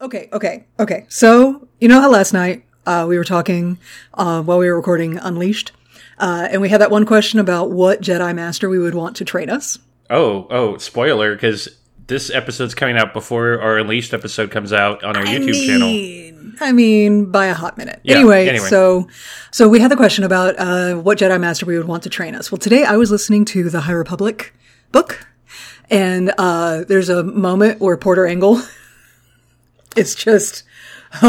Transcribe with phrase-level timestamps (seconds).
[0.00, 1.04] Okay, okay, okay.
[1.10, 3.76] So, you know how last night uh, we were talking
[4.14, 5.72] uh, while we were recording Unleashed,
[6.16, 9.26] uh, and we had that one question about what Jedi Master we would want to
[9.26, 9.78] train us?
[10.08, 11.68] Oh, oh, spoiler, because
[12.06, 15.88] this episode's coming out before our Unleashed episode comes out on our YouTube I channel.
[15.88, 18.00] mean, I mean, by a hot minute.
[18.02, 18.68] Yeah, anyway, anyway.
[18.68, 19.06] so
[19.50, 22.34] so we had the question about uh, what Jedi Master we would want to train
[22.34, 22.50] us.
[22.50, 24.54] Well, today I was listening to the High Republic
[24.92, 25.26] book,
[25.90, 28.62] and uh, there's a moment where Porter Engle
[29.96, 30.62] is just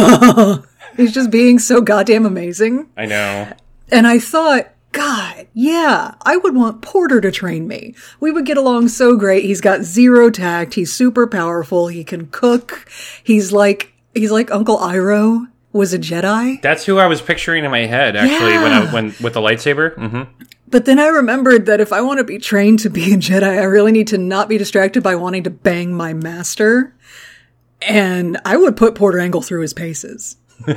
[0.98, 2.90] he's just being so goddamn amazing.
[2.98, 3.52] I know.
[3.92, 7.96] And I thought, God, yeah, I would want Porter to train me.
[8.20, 9.44] We would get along so great.
[9.46, 10.74] He's got zero tact.
[10.76, 11.88] He's super powerful.
[11.88, 12.88] He can cook.
[13.24, 16.62] He's like, he's like Uncle Iroh was a Jedi.
[16.62, 18.94] That's who I was picturing in my head, actually, when I Yeah.
[18.94, 19.96] when with the lightsaber.
[19.96, 20.24] hmm
[20.68, 23.44] But then I remembered that if I want to be trained to be a Jedi,
[23.60, 26.94] I really need to not be distracted by wanting to bang my master.
[27.82, 30.38] And I would put Porter Engle through his paces.
[30.68, 30.74] oh,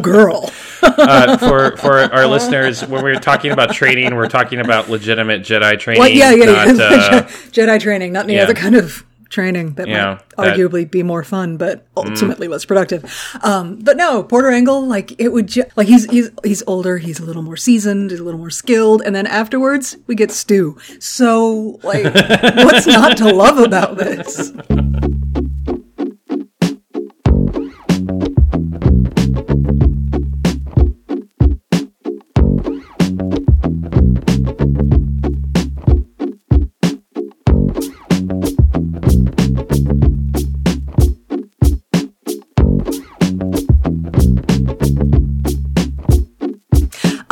[0.00, 0.50] girl.
[0.82, 5.78] Uh, for for our listeners, when we're talking about training, we're talking about legitimate Jedi
[5.78, 6.00] training.
[6.00, 6.14] What?
[6.14, 6.82] Yeah, yeah, not, yeah.
[6.82, 8.44] uh, Jedi training, not any yeah.
[8.44, 12.64] other kind of training that Yeah, might that- arguably be more fun, but ultimately less
[12.64, 13.04] productive.
[13.42, 17.18] Um, but no, Porter Engle, like it would, ju- like he's he's he's older, he's
[17.20, 20.76] a little more seasoned, he's a little more skilled, and then afterwards we get Stu.
[20.98, 22.04] So, like,
[22.56, 24.52] what's not to love about this?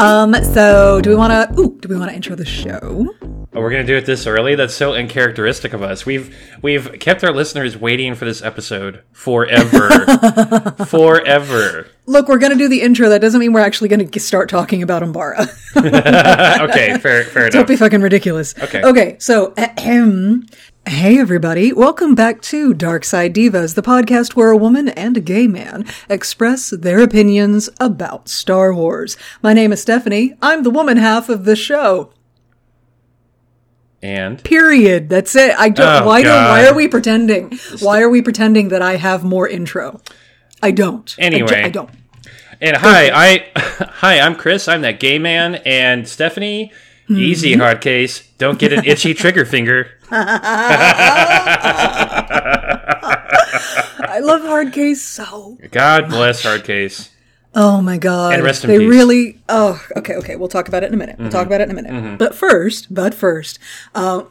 [0.04, 1.60] Um, so do we want to?
[1.60, 3.08] Ooh, do we want to intro the show?
[3.22, 4.54] Oh, we're gonna do it this early.
[4.54, 6.04] That's so uncharacteristic of us.
[6.04, 9.88] We've we've kept our listeners waiting for this episode forever,
[10.86, 11.86] forever.
[12.04, 13.08] Look, we're gonna do the intro.
[13.08, 15.48] That doesn't mean we're actually gonna start talking about Umbara.
[16.68, 18.54] okay, fair fair Don't be fucking ridiculous.
[18.58, 18.82] Okay.
[18.82, 19.16] Okay.
[19.20, 20.46] So, ahem.
[20.86, 25.20] Hey everybody, welcome back to Dark Side Divas, the podcast where a woman and a
[25.20, 29.16] gay man express their opinions about Star Wars.
[29.42, 30.34] My name is Stephanie.
[30.42, 32.12] I'm the woman half of the show.
[34.02, 35.08] And Period.
[35.08, 35.54] That's it.
[35.58, 36.02] I don't.
[36.02, 36.28] Oh, why do?
[36.28, 36.50] God.
[36.50, 37.58] Why are we pretending?
[37.80, 40.02] Why are we pretending that I have more intro?
[40.62, 41.14] I don't.
[41.18, 41.62] I Anyway.
[41.64, 41.88] I don't.
[42.60, 44.68] and hi, I hi, I'm Chris.
[44.68, 45.56] I'm that gay man.
[45.64, 46.72] And Stephanie,
[47.04, 47.20] Mm-hmm.
[47.20, 48.26] easy Hardcase.
[48.38, 49.90] Don't get an itchy trigger finger.
[54.06, 57.10] I love Hardcase so God bless Hardcase.
[57.54, 58.34] Oh my god.
[58.34, 58.82] And rest in they peace.
[58.84, 58.90] Mm-hmm.
[58.90, 60.36] really Oh, okay, okay.
[60.36, 61.18] We'll talk about it in a minute.
[61.18, 62.18] We'll talk about it in a minute.
[62.18, 63.58] But first, but first,
[63.94, 64.24] uh,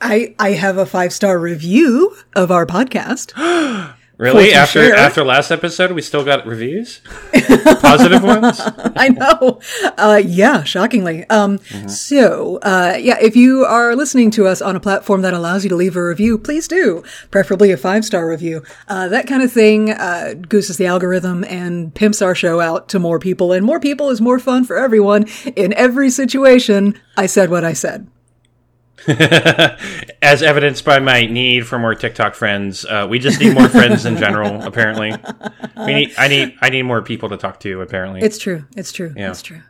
[0.00, 3.32] I I have a five-star review of our podcast.
[4.18, 4.52] Really?
[4.52, 4.96] After share.
[4.96, 7.00] after last episode, we still got reviews,
[7.80, 8.60] positive ones.
[8.96, 9.60] I know.
[9.96, 11.24] Uh, yeah, shockingly.
[11.30, 15.62] Um, so, uh, yeah, if you are listening to us on a platform that allows
[15.62, 17.04] you to leave a review, please do.
[17.30, 18.64] Preferably a five star review.
[18.88, 22.98] Uh, that kind of thing, uh, gooses the algorithm and pimps our show out to
[22.98, 23.52] more people.
[23.52, 25.26] And more people is more fun for everyone.
[25.54, 28.08] In every situation, I said what I said.
[30.22, 34.04] As evidenced by my need for more TikTok friends, uh, we just need more friends
[34.06, 34.62] in general.
[34.66, 35.12] Apparently,
[35.76, 36.14] we need.
[36.18, 36.56] I need.
[36.60, 37.80] I need more people to talk to.
[37.80, 38.64] Apparently, It's true.
[38.76, 39.12] It's true.
[39.16, 39.30] Yeah.
[39.30, 39.62] It's true.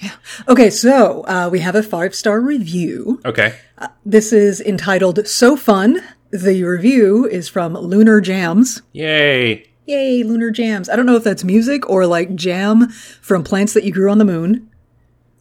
[0.00, 0.12] Yeah.
[0.48, 3.20] Okay, so uh, we have a five star review.
[3.24, 3.56] okay.
[4.04, 6.00] This is entitled So Fun.
[6.30, 8.82] The review is from Lunar Jams.
[8.92, 9.68] Yay!
[9.86, 10.88] Yay, lunar jams.
[10.88, 14.18] I don't know if that's music or like jam from plants that you grew on
[14.18, 14.70] the moon.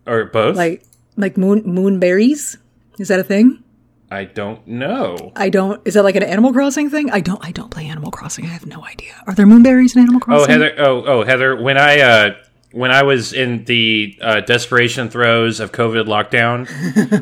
[0.06, 0.56] Or both.
[0.58, 0.84] Like
[1.16, 2.58] like moon moonberries.
[3.00, 3.64] Is that a thing?
[4.12, 5.32] I don't know.
[5.36, 7.10] I don't is that like an Animal Crossing thing?
[7.10, 8.46] I don't I don't play Animal Crossing.
[8.46, 9.14] I have no idea.
[9.26, 10.44] Are there moonberries in Animal Crossing?
[10.44, 10.76] Oh, Heather.
[10.78, 11.56] Oh, oh, Heather.
[11.60, 12.36] When I uh,
[12.74, 16.68] when I was in the uh, desperation throes of COVID lockdown,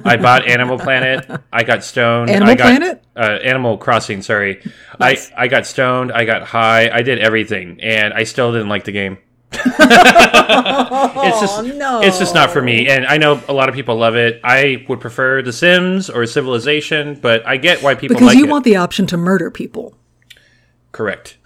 [0.05, 1.29] I bought Animal Planet.
[1.53, 2.29] I got stoned.
[2.29, 3.03] Animal I got, Planet?
[3.15, 4.21] Uh, Animal Crossing.
[4.21, 4.61] Sorry.
[4.99, 5.31] Nice.
[5.31, 6.11] I I got stoned.
[6.11, 6.89] I got high.
[6.89, 9.17] I did everything, and I still didn't like the game.
[9.53, 12.01] it's just oh, no.
[12.01, 12.87] it's just not for me.
[12.87, 14.39] And I know a lot of people love it.
[14.43, 18.45] I would prefer The Sims or Civilization, but I get why people because like you
[18.45, 18.49] it.
[18.49, 19.97] want the option to murder people.
[20.91, 21.37] Correct.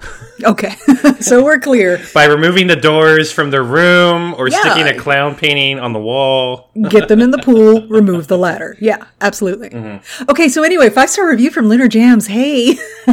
[0.43, 0.69] Okay.
[1.19, 2.01] so we're clear.
[2.15, 4.59] By removing the doors from their room or Yeah.
[4.61, 6.71] sticking a clown painting on the wall.
[6.89, 8.75] Get them in the pool, remove the ladder.
[8.81, 10.01] Yeah, absolutely.
[10.29, 12.27] Okay, so anyway, five star review from Lunar Jams.
[12.27, 12.75] Hey.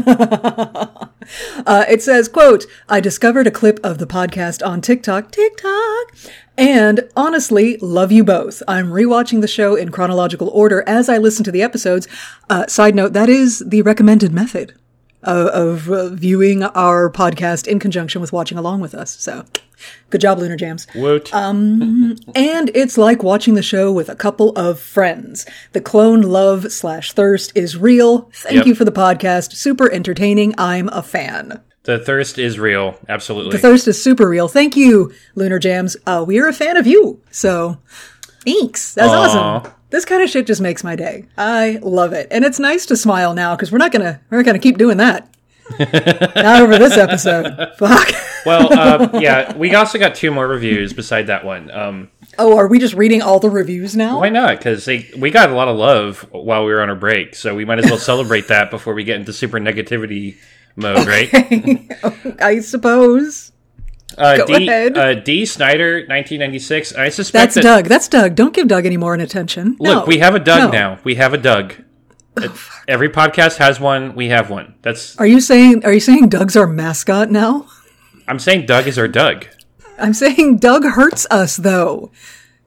[1.67, 6.17] uh, it says, quote, I discovered a clip of the podcast on TikTok, TikTok,
[6.56, 8.62] and honestly, love you both.
[8.67, 12.08] I'm rewatching the show in chronological order as I listen to the episodes.
[12.49, 14.75] Uh, side note, that is the recommended method.
[15.23, 19.11] Of, of uh, viewing our podcast in conjunction with watching along with us.
[19.21, 19.45] So,
[20.11, 20.87] good job, Lunar Jams.
[20.95, 21.33] Woot.
[21.35, 22.21] And
[22.75, 25.47] it's like watching the show with a couple of friends.
[25.73, 28.31] The clone love slash thirst is real.
[28.35, 28.67] Thank Yep.
[28.67, 29.53] you for the podcast.
[29.55, 30.55] Super entertaining.
[30.59, 31.61] I'm a fan.
[31.85, 32.97] the thirst is real.
[33.09, 33.53] Absolutely.
[33.53, 34.47] The thirst is super real.
[34.49, 35.97] Thank you, Lunar Jams.
[36.07, 37.21] Uh, we are a fan of you.
[37.33, 37.79] So,
[38.45, 38.95] thanks.
[38.95, 39.57] That's Aw.
[39.59, 39.73] awesome.
[39.93, 41.27] This kind of shit just makes my day.
[41.39, 42.27] I love it.
[42.31, 44.79] And it's nice to smile now because we're not going to, we're not to keep
[44.79, 45.29] doing that.
[45.79, 47.75] not over this episode.
[47.79, 48.09] Fuck.
[48.44, 51.71] well, uh, yeah, we also got two more reviews beside that one.
[51.71, 54.19] Um, Oh, are we just reading all the reviews now?
[54.19, 54.56] why not?
[54.56, 57.67] Because we got a lot of love while we were on our break, so we
[57.67, 60.37] might as well celebrate that before we get into super negativity
[60.75, 61.29] mode, right?
[62.41, 63.51] I suppose.
[64.19, 64.97] Uh, D, ahead.
[64.99, 65.44] Uh, D.
[65.47, 66.94] Snyder, 1996.
[66.94, 67.62] I suspect That's that.
[67.62, 67.85] Doug.
[67.87, 68.35] That's Doug.
[68.35, 69.76] Don't give Doug any more attention.
[69.81, 70.05] Look, No.
[70.06, 70.79] we have a Doug No.
[70.79, 70.99] now.
[71.05, 71.75] We have a Doug.
[72.88, 74.14] Every podcast has one.
[74.14, 74.75] We have one.
[74.82, 75.17] That's.
[75.19, 77.67] Are you saying are you saying Doug's our mascot now?
[78.26, 79.47] I'm saying Doug is our Doug.
[79.99, 82.11] I'm saying Doug hurts us though.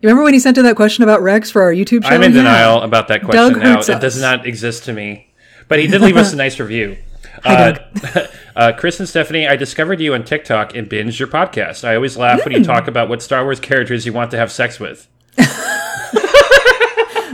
[0.01, 2.18] You remember when he sent in that question about Rex for our YouTube channel?
[2.18, 2.44] I'm in Yeah.
[2.44, 3.80] denial about that question Doug now.
[3.80, 5.33] It does not exist to me.
[5.68, 6.97] But he did leave us a nice review.
[7.45, 7.69] Hi,
[8.03, 11.88] uh, uh, Chris and Stephanie, I discovered you on TikTok and binged your podcast.
[11.88, 12.50] I always laugh Hmm.
[12.50, 15.07] when you talk about what Star Wars characters you want to have sex with.
[15.38, 15.42] Oh.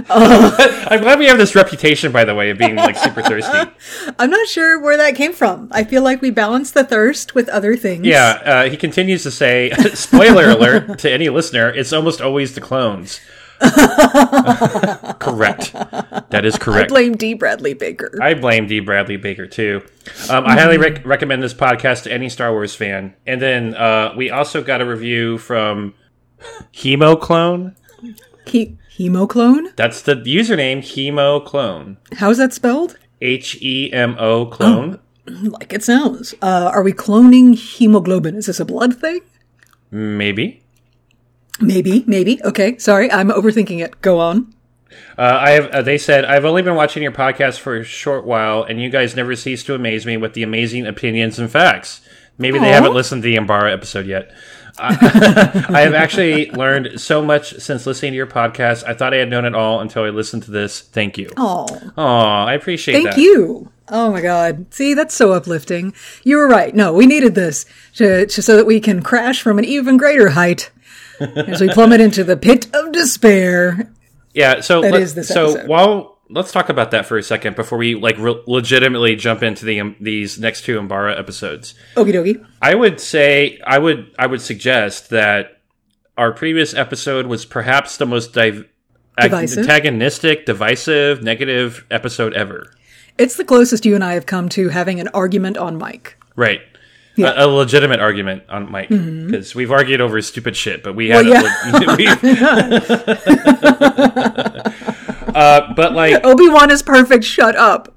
[0.90, 3.72] I'm glad we have this reputation, by the way, of being like super thirsty.
[4.20, 5.70] I'm not sure where that came from.
[5.72, 8.06] I feel like we balance the thirst with other things.
[8.06, 12.62] Yeah, uh, he continues to say, spoiler alert to any listener, it's almost always the
[12.62, 13.22] clones.
[15.20, 15.74] correct.
[15.74, 16.92] That is correct.
[16.92, 17.34] I blame D.
[17.34, 18.18] Bradley Baker.
[18.22, 18.80] I blame D.
[18.80, 19.82] Bradley Baker too.
[20.30, 23.14] Um, I highly rec- recommend this podcast to any Star Wars fan.
[23.28, 25.94] And then uh, we also got a review from
[26.74, 27.76] Hemoclone.
[28.46, 29.76] He- hemoclone?
[29.76, 31.98] That's the username, Hemoclone.
[32.14, 32.98] How's that spelled?
[33.22, 35.00] H E M O clone.
[35.28, 36.34] Like it sounds.
[36.42, 38.36] Uh, are we cloning hemoglobin?
[38.36, 39.22] Is this a blood thing?
[39.92, 40.64] Maybe.
[41.62, 42.42] Maybe, maybe.
[42.44, 44.02] Okay, sorry, I'm overthinking it.
[44.02, 44.54] Go on.
[45.18, 45.68] Uh, I have.
[45.68, 48.90] Uh, they said I've only been watching your podcast for a short while, and you
[48.90, 52.02] guys never cease to amaze me with the amazing opinions and facts.
[52.38, 54.32] Maybe they haven't listened to the Umbara episode yet.
[54.80, 58.84] I I have actually learned so much since listening to your podcast.
[58.86, 60.82] I thought I had known it all until I listened to this.
[60.82, 61.30] Thank you.
[61.38, 61.68] Oh,
[61.98, 63.04] I appreciate that.
[63.04, 63.22] thank that.
[63.22, 63.72] you.
[63.90, 64.74] Oh my God.
[64.74, 65.94] See, that's so uplifting.
[66.24, 66.74] You were right.
[66.74, 67.66] No, we needed this
[67.96, 70.72] to, to so that we can crash from an even greater height
[71.22, 73.92] as we plummet into the pit of despair.
[74.34, 74.62] Yeah.
[74.62, 75.68] So That let- is this so episode.
[75.68, 79.66] while let's talk about that for a second before we like re- legitimately jump into
[79.66, 81.74] the um, these next two Umbara episodes.
[81.96, 82.46] Okie dokie.
[82.62, 85.62] I would say I would I would suggest that
[86.18, 88.66] our previous episode was perhaps the most div-
[89.20, 89.60] Divisive.
[89.60, 92.72] antagonistic, divisive, negative episode ever.
[93.18, 96.18] It's the closest you and I have come to having an argument on mic.
[96.36, 96.62] Right.
[97.16, 97.32] Yeah.
[97.32, 97.42] Mm-hmm.
[97.42, 101.26] A, a legitimate argument on mic because we've argued over stupid shit, but we had
[101.26, 101.44] Well,
[105.36, 107.24] uh, but like, Obi Wan is perfect.
[107.24, 107.94] Shut up.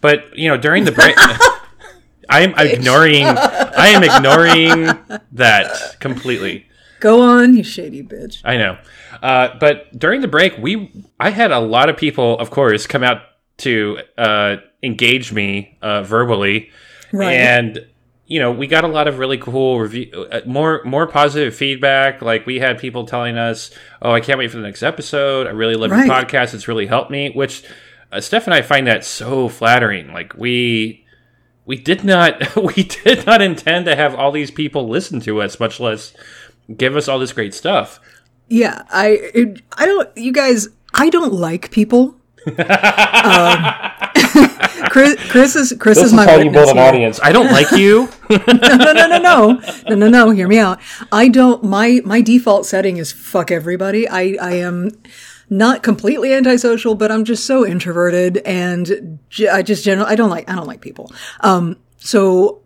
[0.00, 1.14] but you know, during the break,
[2.28, 3.24] I am ignoring.
[3.26, 4.86] I am ignoring
[5.32, 6.66] that completely.
[7.00, 8.40] Go on, you shady bitch.
[8.44, 8.78] I know.
[9.22, 13.02] Uh, but during the break, we I had a lot of people, of course, come
[13.04, 13.22] out
[13.58, 16.70] to uh, engage me uh, verbally,
[17.12, 17.32] Right.
[17.34, 17.86] and
[18.28, 22.22] you know we got a lot of really cool review, uh, more more positive feedback.
[22.22, 25.48] Like we had people telling us, "Oh, I can't wait for the next episode.
[25.48, 26.06] I really love Right.
[26.06, 26.54] your podcast.
[26.54, 27.64] It's really helped me." Which
[28.12, 30.12] uh, Steph and I find that so flattering.
[30.12, 31.04] Like we.
[31.66, 32.56] We did not.
[32.56, 36.14] We did not intend to have all these people listen to us, much less
[36.76, 38.00] give us all this great stuff.
[38.48, 42.14] Yeah, I it, I don't you guys I don't like people.
[42.46, 42.54] um,
[44.90, 46.80] Chris, Chris is Chris is my witness here.
[46.80, 47.20] audience.
[47.22, 48.08] I don't like you.
[48.30, 50.30] no, no, no, no, no, no, no, no.
[50.30, 50.80] Hear me out.
[51.12, 51.64] I don't.
[51.64, 54.08] My my default setting is fuck everybody.
[54.08, 54.90] I I am
[55.50, 60.30] not completely antisocial, but I'm just so introverted, and j- I just generally I don't
[60.30, 61.10] like I don't like people.
[61.40, 62.62] Um, so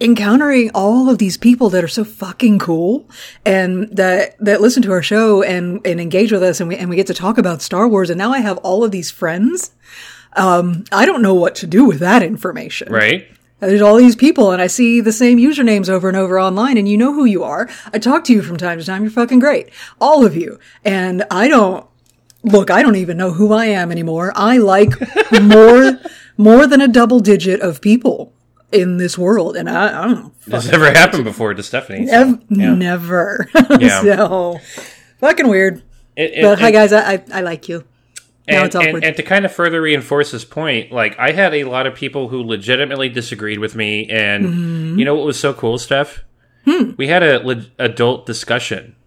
[0.00, 3.08] encountering all of these people that are so fucking cool
[3.46, 6.90] and that that listen to our show and and engage with us and we and
[6.90, 9.70] we get to talk about Star Wars and now I have all of these friends
[10.36, 13.26] um I don't know what to do with that information right?
[13.60, 16.86] there's all these people and I see the same usernames over and over online and
[16.88, 17.68] you know who you are.
[17.92, 19.02] I talk to you from time to time.
[19.02, 19.70] You're fucking great.
[19.98, 20.58] All of you.
[20.84, 21.86] And I don't,
[22.42, 24.30] look, I don't even know who I am anymore.
[24.36, 24.90] I like
[25.42, 25.98] more,
[26.36, 28.34] more than a double digit of people
[28.72, 29.56] in this world.
[29.56, 30.32] And I, I don't know.
[30.46, 32.08] This never happened before to Stephanie.
[32.08, 32.74] so, Ev- yeah.
[32.74, 33.48] Never.
[33.80, 34.02] Yeah.
[34.02, 34.58] so,
[35.18, 35.82] fucking weird.
[36.14, 37.84] It- it- But hi guys, I, I, I like you.
[38.48, 38.94] Now and, it's awkward.
[38.96, 41.94] and, and to kind of further reinforce this point, like I had a lot of
[41.94, 44.98] people who legitimately disagreed with me, and Mm-hmm.
[44.98, 46.22] you know what was so cool, Steph?
[46.64, 46.92] Hmm.
[46.96, 48.94] We had a le- adult discussion.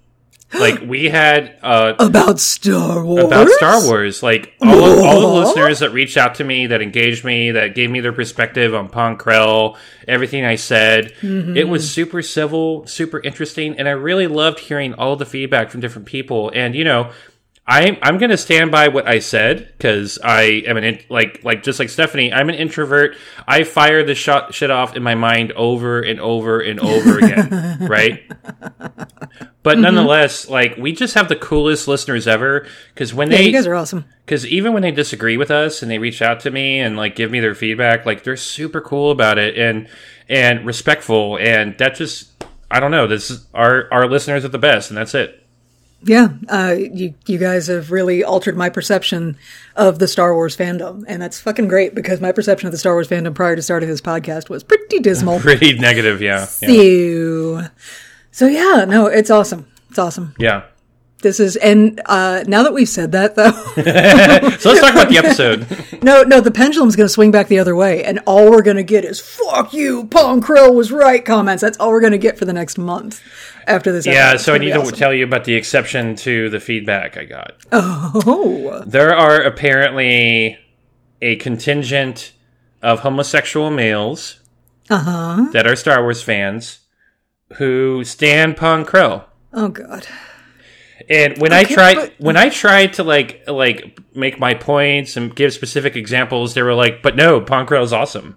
[0.52, 3.24] Like we had uh, about Star Wars.
[3.26, 4.24] about Star Wars.
[4.24, 7.76] Like all of, all the listeners that reached out to me, that engaged me, that
[7.76, 9.78] gave me their perspective on Pong Krell,
[10.08, 11.14] everything I said.
[11.22, 11.56] Mm-hmm.
[11.56, 15.82] It was super civil, super interesting, and I really loved hearing all the feedback from
[15.82, 16.52] different people.
[16.56, 17.12] And you know,
[17.72, 21.62] I'm I'm gonna stand by what I said because I am an in, like like
[21.62, 22.34] just like Stephanie.
[22.34, 23.16] I'm an introvert.
[23.48, 27.78] I fire the shot shit off in my mind over and over and over again,
[27.88, 28.24] right?
[29.62, 29.82] But Mm-hmm.
[29.82, 33.68] nonetheless, like we just have the coolest listeners ever because when Yeah, they you guys
[33.68, 34.06] are awesome.
[34.26, 37.16] because even when they disagree with us and they reach out to me and like
[37.16, 39.88] give me their feedback, like they're super cool about it and
[40.28, 42.32] and respectful, and that just
[42.72, 43.06] I don't know.
[43.06, 45.39] This is our our listeners are the best, and that's it.
[46.02, 49.38] Yeah, uh, you you guys have really altered my perception
[49.76, 52.94] of the Star Wars fandom, and that's fucking great because my perception of the Star
[52.94, 55.40] Wars fandom prior to starting this podcast was pretty dismal.
[55.42, 56.70] Pretty negative, yeah, yeah.
[56.70, 57.68] so,
[58.32, 59.68] so yeah, no, it's awesome.
[59.90, 60.36] It's awesome.
[60.40, 60.64] yeah.
[61.22, 63.52] This is, and uh, now that we've said that, though,
[64.58, 65.68] So let's talk about the episode.
[66.04, 68.78] no, no, the pendulum's going to swing back the other way, and all we're going
[68.78, 71.62] to get is "fuck you, Pong Krell was right" comments.
[71.62, 73.22] That's all we're going to get for the next month
[73.68, 74.06] after this.
[74.06, 74.44] yeah, episode.
[74.46, 77.54] So I need be to tell you about the exception to the feedback I got.
[77.72, 80.58] Oh, There are apparently
[81.22, 82.32] a contingent
[82.82, 84.40] of homosexual males
[84.90, 85.50] uh huh.
[85.52, 86.80] that are Star Wars fans
[87.56, 89.26] who stand Pong Krell.
[89.54, 90.08] Oh God.
[91.10, 95.18] And when I Okay, tried but- when I tried to like like make my points
[95.18, 98.36] and give specific examples, they were like, "But no, Pong Krell is awesome."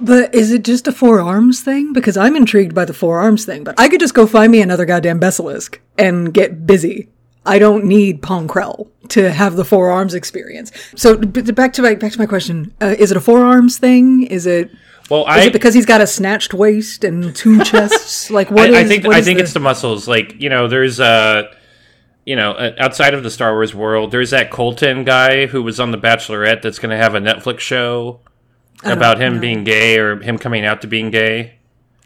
[0.00, 1.92] But is it just a forearms thing?
[1.92, 4.86] Because I'm intrigued by the forearms thing, but I could just go find me another
[4.86, 7.08] goddamn basilisk and get busy.
[7.44, 10.72] I don't need Pong Krell to have the forearms experience.
[10.96, 14.22] So back to my back to my question: uh, Is it a forearms thing?
[14.24, 14.70] Is it
[15.10, 18.30] Well, is it because he's got a snatched waist and two chests?
[18.30, 18.76] Like what is?
[18.76, 20.06] I, I think what I think the- it's the muscles.
[20.08, 21.52] Like you know, there's uh
[22.26, 25.80] you know, uh, outside of the Star Wars world, there's that Colton guy who was
[25.80, 28.20] on The Bachelorette that's going to have a Netflix show
[28.84, 31.54] about him being gay or him coming out to being gay.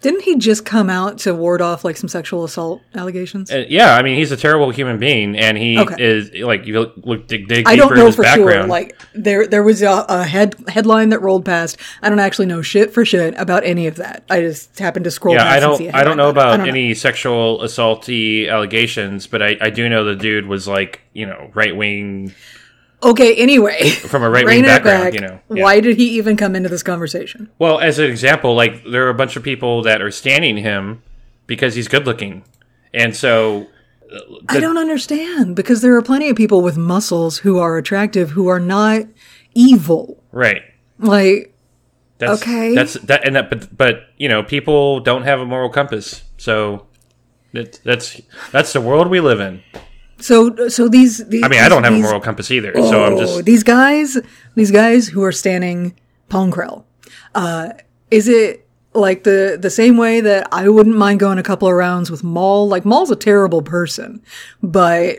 [0.05, 3.51] Didn't he just come out to ward off like some sexual assault allegations?
[3.51, 5.95] Uh, yeah, I mean, he's a terrible human being, and he Okay.
[5.99, 8.51] is like you look, dig, dig I don't know for background.
[8.65, 8.67] sure.
[8.67, 11.79] Like there, there was a, a head headline that rolled past.
[12.03, 14.25] I don't actually know shit for shit about any of that.
[14.29, 15.37] I just happened to scroll.
[15.37, 15.95] yeah, I don't.
[15.95, 20.17] I don't know about don't any sexual assaulty allegations, but I, I do know the
[20.17, 22.35] dude was like you know right wing
[23.05, 23.35] Okay.
[23.37, 25.05] Anyway, from a right wing background.
[25.05, 25.15] back.
[25.15, 25.63] You know, Yeah.
[25.63, 27.51] Why did he even come into this conversation?
[27.59, 31.03] Well, as an example, like there are a bunch of people that are standing him
[31.47, 32.45] because he's good looking,
[32.93, 33.67] and so
[34.13, 34.19] uh,
[34.49, 38.49] I don't understand because there are plenty of people with muscles who are attractive who
[38.49, 39.03] are not
[39.55, 40.23] evil.
[40.33, 40.63] right.
[40.99, 41.55] Like
[42.19, 42.75] That's, Okay.
[42.75, 46.87] That's that, and that, but but you know, people don't have a moral compass, so
[47.53, 48.21] that, that's
[48.53, 49.63] that's the world we live in.
[50.21, 51.27] So, so these.
[51.29, 53.63] these I mean, I don't have a moral compass either, so I'm Oh, just these
[53.63, 54.19] guys,
[54.55, 55.95] these guys who are standing
[56.29, 56.85] Pong Krell.
[57.35, 57.71] Uh,
[58.11, 61.75] is it like the the same way that I wouldn't mind going a couple of
[61.75, 62.69] rounds with Maul?
[62.69, 64.23] Like Maul's a terrible person,
[64.63, 65.19] but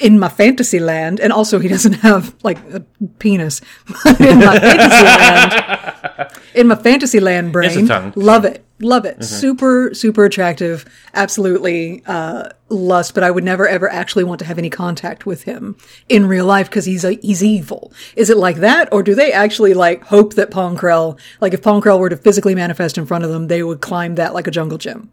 [0.00, 2.80] in my fantasy land, and also he doesn't have like a
[3.18, 3.60] penis.
[4.20, 10.24] in my fantasy land, in my fantasy land brain, love it, love it, super super
[10.24, 13.14] attractive, absolutely uh, lust.
[13.14, 15.76] But I would never ever actually want to have any contact with him
[16.08, 17.92] in real life because he's a, he's evil.
[18.16, 21.62] Is it like that, or do they actually like hope that Pong Krell, like if
[21.62, 24.46] Pong Krell were to physically manifest in front of them, they would climb that like
[24.46, 25.10] a jungle gym?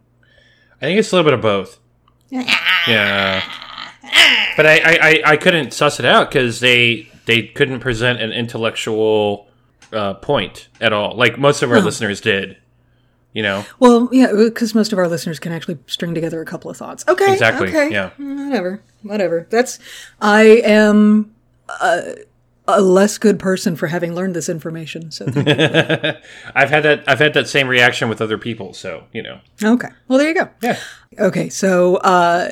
[0.80, 1.78] I think it's a little bit of both.
[2.30, 3.42] yeah,
[4.56, 8.32] but I I, I, I couldn't suss it out because they they couldn't present an
[8.32, 9.48] intellectual
[9.92, 12.56] uh, point at all, like most of our listeners did.
[13.32, 16.70] You know, Well, yeah, because most of our listeners can actually string together a couple
[16.70, 17.04] of thoughts.
[17.08, 18.10] Okay, Exactly, Okay, yeah.
[18.18, 19.46] whatever, whatever.
[19.48, 19.78] That's
[20.20, 21.34] I am
[21.80, 22.16] a,
[22.68, 25.10] a less good person for having learned this information.
[25.10, 25.24] So.
[26.54, 29.88] I've had that I've had that same reaction with other people, so you know, okay,
[30.08, 30.48] well there you go.
[30.62, 30.78] yeah.
[31.18, 32.50] Okay, so uh,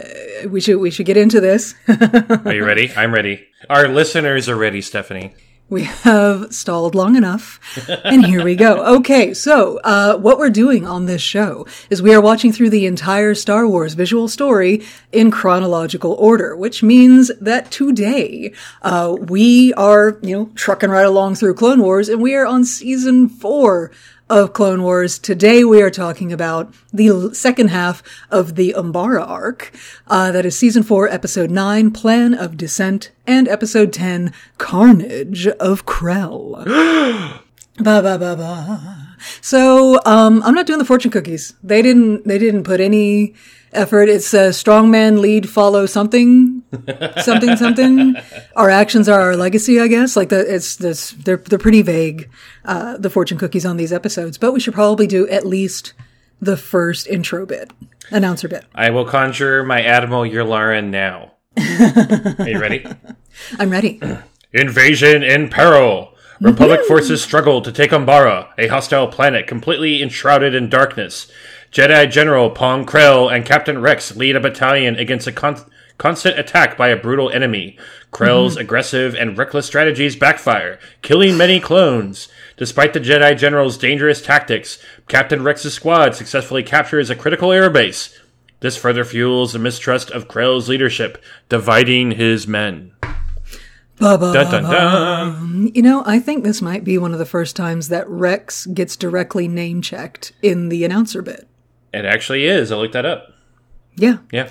[0.49, 1.75] we should we should get into this.
[1.89, 2.91] Are you ready?
[2.97, 3.47] I'm ready.
[3.69, 5.35] Our listeners are ready, Stephanie.
[5.71, 7.61] We have stalled long enough,
[8.05, 8.97] and here we go.
[8.97, 12.87] Okay, so uh, what we're doing on this show is we are watching through the
[12.87, 20.19] entire Star Wars visual story in chronological order, which means that today uh, we are,
[20.23, 23.93] you know, trucking right along through Clone Wars, and we are on season four
[24.31, 25.19] of Clone Wars.
[25.19, 29.73] Today we are talking about the second half of the Umbara arc.
[30.07, 35.85] Uh, that is season four, episode nine, Plan of Descent, and episode 10, Carnage of
[35.85, 36.65] Krell.
[36.65, 39.17] ba ba ba ba.
[39.41, 41.55] So, um, I'm not doing the fortune cookies.
[41.63, 43.35] They didn't, they didn't put any
[43.73, 44.09] effort.
[44.09, 46.62] It's a strongman lead follow something,
[47.23, 48.17] something, something.
[48.57, 50.17] Our actions are our legacy, I guess.
[50.17, 52.31] Like the, it's this, they're, they're pretty vague,
[52.65, 55.93] uh, the fortune cookies on these episodes, but we should probably do at least
[56.41, 57.73] the first intro bit,
[58.11, 58.65] announcer bit.
[58.75, 61.33] I will conjure my Admiral Yularen now.
[61.57, 62.87] Are you ready?
[63.59, 64.00] I'm ready.
[64.53, 66.15] Invasion in peril.
[66.41, 71.31] Republic forces struggle to take Umbara, a hostile planet completely enshrouded in darkness.
[71.73, 75.65] Jedi General Pong Krell and Captain Rex lead a battalion against a con-
[75.99, 77.79] constant attack by a brutal enemy.
[78.12, 78.62] Krell's mm-hmm.
[78.62, 82.29] aggressive and reckless strategies backfire, killing many clones.
[82.57, 88.19] Despite the Jedi General's dangerous tactics, Captain Rex's squad successfully captures a critical airbase.
[88.59, 92.93] This further fuels the mistrust of Krell's leadership, dividing his men.
[94.00, 95.71] Dun dun dun.
[95.75, 98.97] You know, I think this might be one of the first times that Rex gets
[98.97, 101.47] directly name checked in the announcer bit.
[101.92, 102.70] It actually is.
[102.73, 103.32] I looked that up.
[103.97, 104.49] Yeah, Yeah.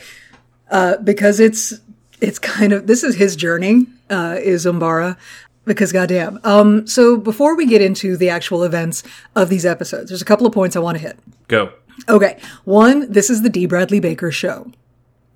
[1.03, 1.74] because it's
[2.22, 5.17] it's kind of this is his journey uh, is Umbara
[5.65, 6.39] because goddamn.
[6.43, 9.03] Um, so before we get into the actual events
[9.36, 11.17] of these episodes, there's a couple of points I want to hit.
[11.48, 11.72] Go.
[12.08, 13.65] Okay, one, this is the D.
[13.65, 14.72] Bradley Baker show.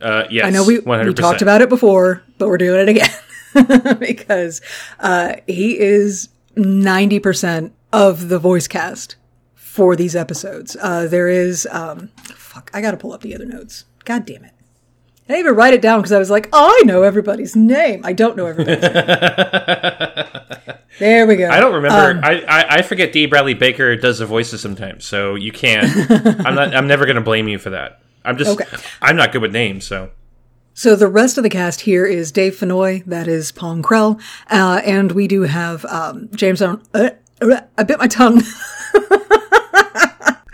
[0.02, 0.46] Uh, yes.
[0.46, 1.06] I know we 100%.
[1.08, 4.62] we talked about it before, but we're doing it again because
[5.00, 9.16] uh, he is ninety percent of the voice cast
[9.74, 10.78] for these episodes.
[10.80, 12.70] Uh, there is um, fuck.
[12.76, 13.86] I got to pull up the other notes.
[14.06, 14.52] God damn it.
[15.28, 18.02] I didn't even write it down because I was like, oh, I know everybody's name.
[18.06, 20.28] I don't know everybody's name.
[21.00, 21.50] There we go.
[21.50, 22.12] I don't remember.
[22.12, 23.26] Um, I, I I forget D.
[23.26, 25.90] Bradley Baker does the voices sometimes, so you can't.
[26.46, 26.76] I'm not.
[26.76, 28.00] I'm never going to blame you for that.
[28.24, 28.62] I'm just.
[28.62, 28.78] Okay.
[29.02, 30.12] I'm not good with names, so
[30.76, 34.82] So the rest of the cast here is Dave Fennoy, that is Pong Krell, uh,
[34.86, 36.62] and we do have um, James.
[36.62, 37.10] Ar- uh,
[37.78, 38.42] I bit my tongue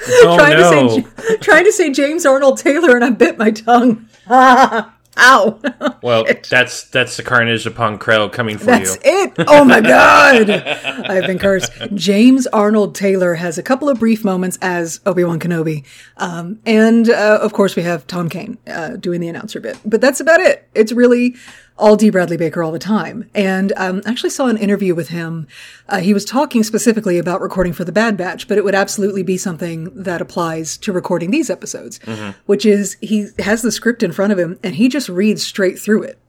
[0.10, 0.88] oh trying no.
[0.88, 4.08] to say trying to say James Arnold Taylor, and I bit my tongue.
[5.22, 5.60] Ow!
[6.02, 9.02] well, that's that's the carnage upon Krell coming for That's you.
[9.04, 9.46] That's it.
[9.50, 11.72] Oh my god, I've been cursed.
[11.94, 15.86] James Arnold Taylor has a couple of brief moments as Obi Wan Kenobi,
[16.18, 19.78] um, and uh, of course we have Tom Kane uh, doing the announcer bit.
[19.84, 20.70] But that's about it.
[20.74, 21.36] It's really
[21.80, 22.10] all D.
[22.10, 23.30] Bradley Baker all the time.
[23.34, 25.48] And um, I actually saw an interview with him.
[25.88, 29.24] Uh, he was talking specifically about recording for the Bad Batch, but it would absolutely
[29.24, 32.00] be something that applies to recording these episodes,
[32.46, 35.80] which is he has the script in front of him and he just reads straight
[35.80, 36.20] through it.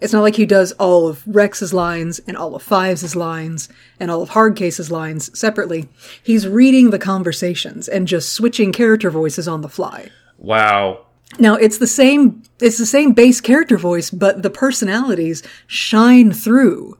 [0.00, 4.10] It's not like he does all of Rex's lines and all of Fives' lines and
[4.10, 5.88] all of Hardcase's lines separately.
[6.22, 10.10] He's reading the conversations and just switching character voices on the fly.
[10.38, 11.06] Wow.
[11.38, 16.96] Now it's the same it's the same base character voice, but the personalities shine through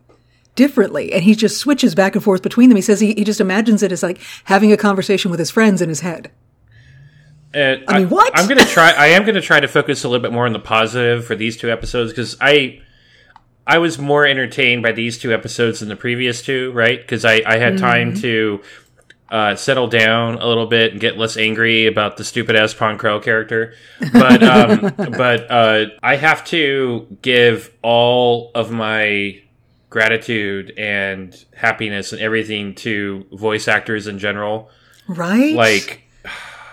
[0.55, 1.13] differently.
[1.13, 2.77] And he just switches back and forth between them.
[2.77, 5.81] He says he, he just imagines it as like having a conversation with his friends
[5.81, 6.31] in his head.
[7.55, 8.31] And I mean, what?
[8.37, 8.91] I'm gonna try.
[8.91, 11.57] I am gonna try to focus a little bit more on the positive for these
[11.57, 12.83] two episodes because I,
[13.67, 17.01] I was more entertained by these two episodes than the previous two, right?
[17.01, 18.21] Because I I had time Mm-hmm.
[18.21, 18.61] to
[19.31, 22.99] uh, settle down a little bit and get less angry about the stupid ass Pong
[22.99, 23.75] Krell character.
[24.13, 29.43] But um, but uh, I have to give all of my
[29.91, 34.71] gratitude and happiness and everything to voice actors in general.
[35.07, 35.55] Right?
[35.55, 36.03] Like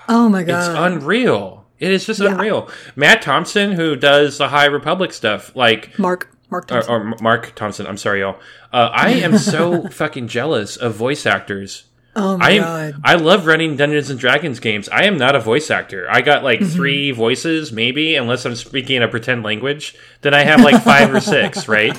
[0.07, 1.65] oh my god, it's unreal.
[1.77, 2.69] It is just unreal.
[2.95, 7.85] Matt Thompson, who does the High Republic stuff, like Mark Mark or, or Marc Thompson.
[7.85, 8.39] I'm sorry, y'all.
[8.71, 11.85] Uh, I am so fucking jealous of voice actors.
[12.15, 13.01] Oh my I am, god.
[13.03, 14.87] I love running Dungeons and Dragons games.
[14.89, 16.07] I am not a voice actor.
[16.09, 16.45] I got Mm-hmm.
[16.63, 19.95] like three voices, maybe, unless I'm speaking a pretend language.
[20.21, 21.95] Then I have like five or six, right?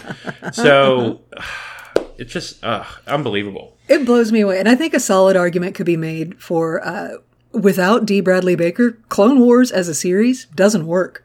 [0.53, 1.21] So
[2.19, 3.77] it's just uh, unbelievable.
[3.89, 4.59] It blows me away.
[4.59, 7.19] And I think a solid argument could be made for uh,
[7.53, 8.21] without D.
[8.21, 11.25] Bradley Baker, Clone Wars as a series doesn't work.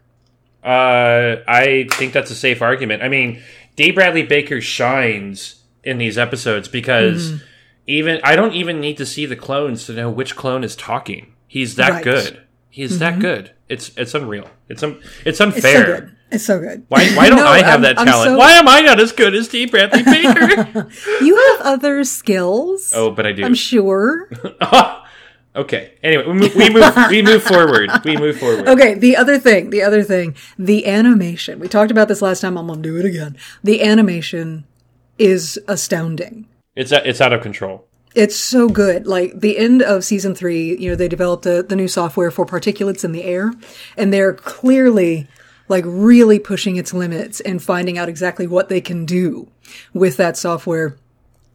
[0.62, 3.02] Uh, I think that's a safe argument.
[3.02, 3.42] I mean,
[3.74, 3.90] D.
[3.90, 7.44] Bradley Baker shines in these episodes because Mm-hmm.
[7.86, 11.34] Even I don't even need to see the clones to know which clone is talking.
[11.46, 12.04] He's that Right.
[12.04, 12.10] Mm-hmm.
[12.34, 12.42] good.
[12.70, 13.52] He's that good.
[13.68, 14.48] It's it's unreal.
[14.68, 15.84] It's un, it's It's unfair.
[15.84, 16.16] so good.
[16.30, 16.86] It's so good.
[16.88, 18.30] Why, why don't No, I have I'm- that talent?
[18.30, 19.66] so- Why am I not as good as D.
[19.66, 20.88] Bradley Baker?
[21.20, 22.92] You have other skills.
[22.96, 23.44] oh, but I do.
[23.44, 24.30] I'm sure.
[25.54, 25.92] okay.
[26.02, 27.90] Anyway, we move, we move we move forward.
[28.04, 28.66] We move forward.
[28.68, 31.58] Okay, the other thing, the other thing, the animation.
[31.60, 32.56] We talked about this last time.
[32.56, 33.36] I'm gonna do it again.
[33.62, 34.64] The animation
[35.18, 36.46] is astounding.
[36.74, 37.86] It's it's out of control.
[38.14, 39.06] It's so good.
[39.06, 42.44] Like the end of season three, you know, they developed the, the new software for
[42.44, 43.52] particulates in the air,
[43.96, 45.28] and they're clearly
[45.68, 49.50] like really pushing its limits and finding out exactly what they can do
[49.94, 50.96] with that software,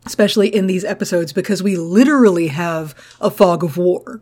[0.06, 4.22] especially in these episodes, because we literally have a fog of war.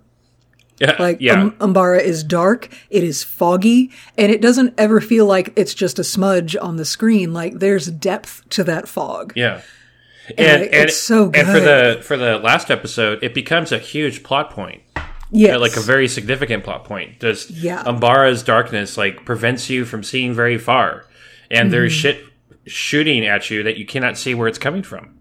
[0.77, 5.25] Yeah, Like yeah, um, Umbara is dark, it is foggy, and it doesn't ever feel
[5.25, 7.31] like it's just a smudge on the screen.
[7.31, 9.31] Like there's depth to that fog.
[9.37, 9.61] yeah.
[10.37, 14.49] And it's so And for the for the last episode, it becomes a huge plot
[14.51, 14.81] point.
[15.31, 15.59] Yes.
[15.59, 17.19] like a very significant plot point.
[17.19, 17.81] Does Yeah.
[17.81, 21.05] Umbara's darkness like prevents you from seeing very far,
[21.51, 21.99] and there's Mm-hmm.
[22.01, 22.25] shit
[22.67, 25.15] shooting at you that you cannot see where it's coming from.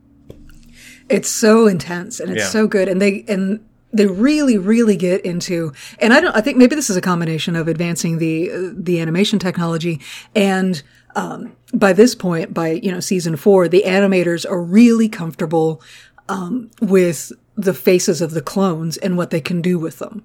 [1.08, 2.48] It's so intense and it's Yeah.
[2.48, 2.88] so good.
[2.88, 3.60] And they, and
[3.92, 7.54] they really, really get into, and I don't, I think maybe this is a combination
[7.56, 10.00] of advancing the, uh, the animation technology
[10.34, 10.82] and,
[11.14, 15.80] um, by this point, by, you know, season four, the animators are really comfortable,
[16.28, 20.24] um, with the faces of the clones and what they can do with them.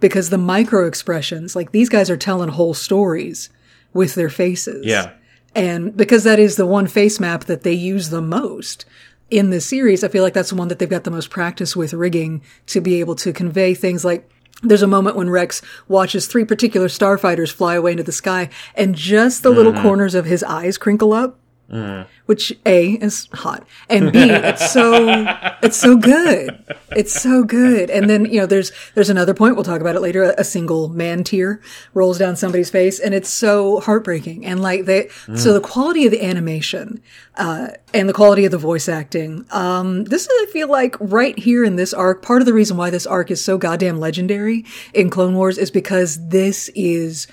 [0.00, 3.50] Because the micro expressions, like these guys are telling whole stories
[3.92, 4.86] with their faces.
[4.86, 5.12] Yeah,
[5.54, 8.84] And because that is the one face map that they use the most
[9.30, 11.76] in this series, I feel like that's the one that they've got the most practice
[11.76, 14.28] with rigging to be able to convey things like
[14.62, 18.94] there's a moment when Rex watches three particular starfighters fly away into the sky and
[18.94, 19.82] just the little mm-hmm.
[19.82, 21.38] corners of his eyes crinkle up.
[22.26, 25.06] Which A is hot and B it's so
[25.62, 26.64] it's so good.
[26.96, 27.90] It's so good.
[27.90, 30.88] And then, you know, there's there's another point, we'll talk about it later, a single
[30.88, 31.60] man tear
[31.92, 34.46] rolls down somebody's face and it's so heartbreaking.
[34.46, 37.02] And like they so the quality of the animation,
[37.36, 41.38] uh, and the quality of the voice acting, um, this is I feel like right
[41.38, 44.64] here in this arc, part of the reason why this arc is so goddamn legendary
[44.94, 47.26] in Clone Wars is because this is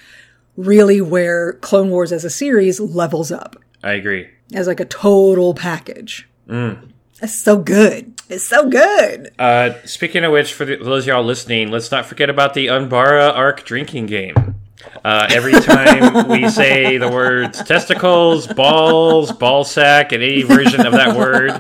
[0.58, 4.28] really where Clone Wars as a series levels up I agree.
[4.54, 6.28] as like a total package.
[6.48, 8.20] That's so good.
[8.28, 9.32] It's so good.
[9.40, 12.54] Uh, speaking of which, for, the, for those of y'all listening, let's not forget about
[12.56, 14.56] the Umbara Arc drinking game.
[15.04, 20.92] Uh, every time we say the words testicles, balls, ball sack, and any version of
[20.94, 21.52] that word,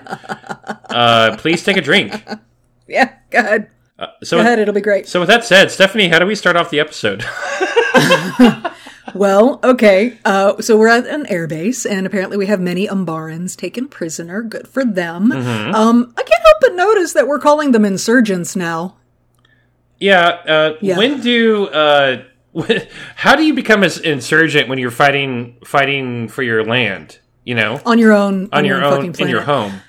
[0.90, 2.14] uh, please take a drink.
[2.88, 3.70] Yeah, go ahead.
[4.24, 4.60] So, Go ahead.
[4.60, 5.08] It'll be great.
[5.08, 7.22] so with that said, Stephanie, how do we start off the episode?
[9.16, 10.18] Well, okay.
[10.26, 14.42] Uh, so we're at an airbase, and apparently we have many Umbarans taken prisoner.
[14.44, 15.32] Good for them.
[15.32, 18.98] Um, I can't help but notice that we're calling them insurgents now.
[20.00, 20.98] yeah, uh, Yeah.
[20.98, 22.24] When do uh,
[23.16, 27.20] how do you become an insurgent when you're fighting fighting for your land?
[27.44, 29.82] You know, On your own, on your fucking own in your home.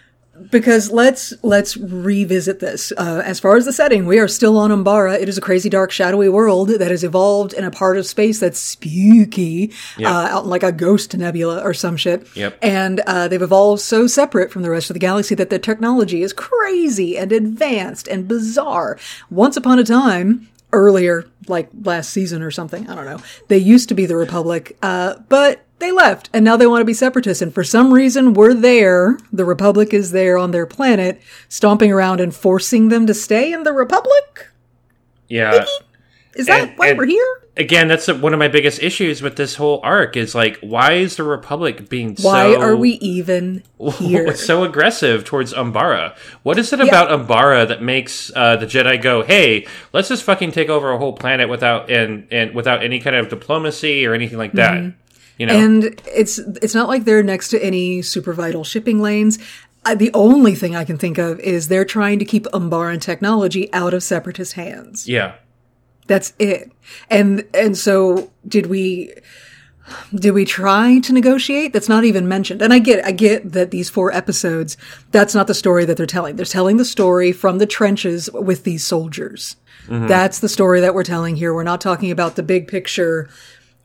[0.51, 2.93] Because let's let's revisit this.
[2.97, 5.21] Uh, as far as the setting, we are still on Umbara.
[5.21, 8.41] It is a crazy, dark, shadowy world that has evolved in a part of space
[8.41, 12.27] that's spooky, uh, out in like a ghost nebula or some shit.
[12.37, 12.59] Yep.
[12.63, 16.23] And uh, they've evolved so separate from the rest of the galaxy that their technology
[16.23, 18.99] is crazy and advanced and bizarre.
[19.31, 20.49] Once upon a time.
[20.73, 23.21] Earlier, like last season or something, I don't know.
[23.49, 26.85] They used to be the Republic, uh, but they left and now they want to
[26.87, 27.43] be separatists.
[27.43, 29.19] And for some reason, we're there.
[29.33, 33.63] The Republic is there on their planet, stomping around and forcing them to stay in
[33.63, 34.49] the Republic.
[35.29, 35.65] Yeah.
[36.35, 37.27] Is that And- why and- we're here?
[37.59, 40.15] again, that's one of my biggest issues with this whole arc.
[40.17, 43.63] Is like, why is the Republic being Why so are we even
[43.99, 44.35] here?
[44.37, 46.15] so aggressive towards Umbara?
[46.43, 50.53] What is it about Umbara that makes uh, the Jedi go, "Hey, let's just fucking
[50.53, 54.37] take over a whole planet without and and without any kind of diplomacy or anything
[54.39, 54.93] like that"?
[55.39, 55.65] You know, Mm-hmm.
[55.65, 59.39] And it's it's not like they're next to any super vital shipping lanes.
[59.85, 63.73] Uh, the only thing I can think of is they're trying to keep Umbaran technology
[63.73, 65.07] out of separatist hands.
[65.09, 65.35] yeah,
[66.07, 66.73] That's it.
[67.11, 69.13] And and so did we
[70.13, 71.73] did we try to negotiate?
[71.73, 72.61] That's not even mentioned.
[72.63, 74.77] And I get I get that these four episodes,
[75.13, 76.35] that's not the story that they're telling.
[76.35, 79.57] They're telling the story from the trenches with these soldiers.
[79.89, 81.55] That's the story that we're telling here.
[81.55, 83.29] We're not talking about the big picture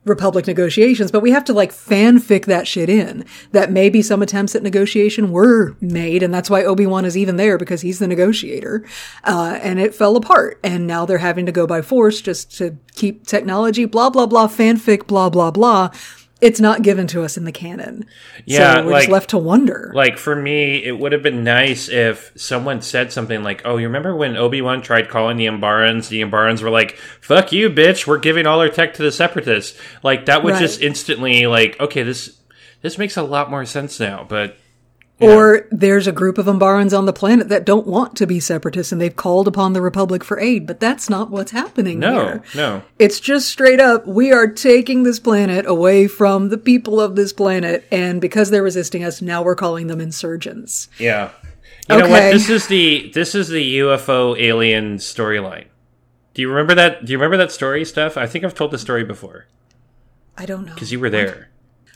[0.04, 3.24] Republic negotiations, but we have to like fanfic that shit in.
[3.52, 7.36] That maybe some attempts at negotiation were made, and that's why Obi Wan is even
[7.36, 8.84] there because he's the negotiator.
[9.24, 12.78] Uh, and it fell apart, and now they're having to go by force just to
[12.96, 13.86] keep technology.
[13.86, 14.48] Blah blah blah.
[14.48, 15.06] Fanfic.
[15.06, 15.92] Blah blah blah.
[16.42, 18.06] It's not given to us in the canon,
[18.46, 19.92] Yeah, so we're like- just left to wonder.
[19.94, 23.86] like for me, it would have been nice if someone said something like, "Oh, you
[23.88, 26.10] remember when Obi Wan tried calling the Umbarans?
[26.10, 28.08] The Umbarans were like, "Fuck you, bitch!
[28.08, 30.60] We're giving all our tech to the Separatists." Like that would Right.
[30.62, 32.38] just instantly like, okay, this
[32.82, 34.26] this makes a lot more sense now.
[34.28, 34.58] But
[35.22, 38.92] Or there's a group of Umbarans on the planet that don't want to be separatists
[38.92, 42.44] and they've called upon the Republic for aid, but that's not what's happening no, here.
[42.56, 47.16] no, It's just straight up, we are taking this planet away from the people of
[47.16, 50.90] this planet, and because they're resisting us, now we're calling them insurgents.
[50.98, 51.32] yeah.
[51.90, 52.22] You know what?
[52.22, 52.32] Okay.
[52.32, 55.66] This is the this is the UFO alien storyline.
[56.34, 57.04] Do you remember that?
[57.04, 58.18] Do you remember that story, Steph?
[58.18, 59.48] I think I've told the story before
[60.38, 60.74] I don't know.
[60.74, 61.50] because you were there.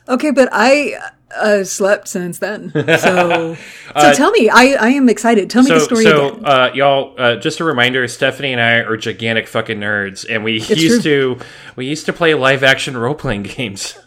[0.09, 0.95] Okay, but I
[1.35, 2.71] uh, slept since then.
[3.05, 3.55] So,
[4.01, 4.49] so tell me.
[4.49, 5.49] I, I am excited.
[5.49, 6.45] Tell me Uh, So, the story so again.
[6.45, 10.53] uh, y'all, uh, just a reminder: Stephanie and I are gigantic fucking nerds, and we
[10.59, 11.37] used to
[11.75, 13.97] we used to play live action role playing games.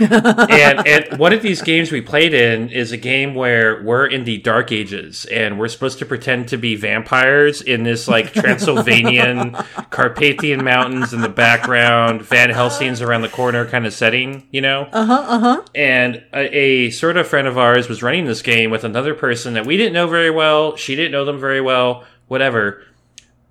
[0.00, 4.24] and and one of these games we played in is a game where we're in
[4.24, 9.52] the Dark Ages, and we're supposed to pretend to be vampires in this like Transylvanian
[9.90, 14.88] Carpathian mountains in the background, Van Helsing's around the corner kind of setting, you know.
[14.92, 15.24] Uh huh.
[15.28, 15.62] Uh huh.
[15.74, 16.22] And
[16.54, 19.76] a, sort of friend of ours was running this game with another person that we
[19.76, 20.76] didn't know very well.
[20.76, 22.82] She didn't know them very well, whatever.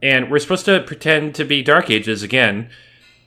[0.02, 2.70] And we're supposed to pretend to be Dark Ages again.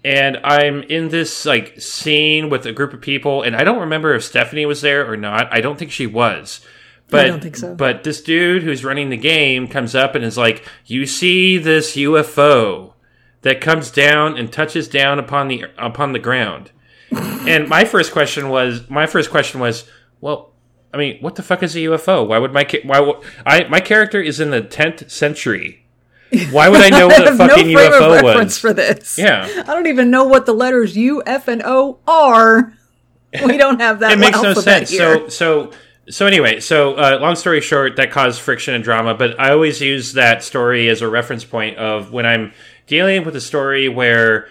[0.03, 4.15] And I'm in this like scene with a group of people, and I don't remember
[4.15, 5.53] if Stephanie was there or not.
[5.53, 6.61] I don't think she was.
[7.09, 7.75] But, don't think so.
[7.75, 11.97] But this dude who's running the game comes up and is like, "You see this
[11.97, 12.95] UFO
[13.43, 16.71] that comes down and touches down upon the upon the ground."
[17.12, 19.85] And my first question was, my first question was,
[20.21, 20.53] well,
[20.92, 22.27] I mean, what the fuck is a UFO?
[22.27, 25.85] Why would my ca- why would I my character is in the tenth century?
[26.51, 28.59] Why would I know what a have no fucking frame of UFO reference was?
[28.59, 29.19] for this.
[29.19, 29.47] Yeah.
[29.66, 32.73] I don't even know what the letters U, F, and O are.
[33.45, 34.12] We don't have that.
[34.12, 34.88] it makes no sense.
[34.88, 35.29] Here.
[35.29, 35.73] So so
[36.09, 39.14] so anyway, so uh, long story short, that caused friction and drama.
[39.14, 42.55] But I always use that story as a reference point of when I'm
[42.87, 44.49] dealing with a story where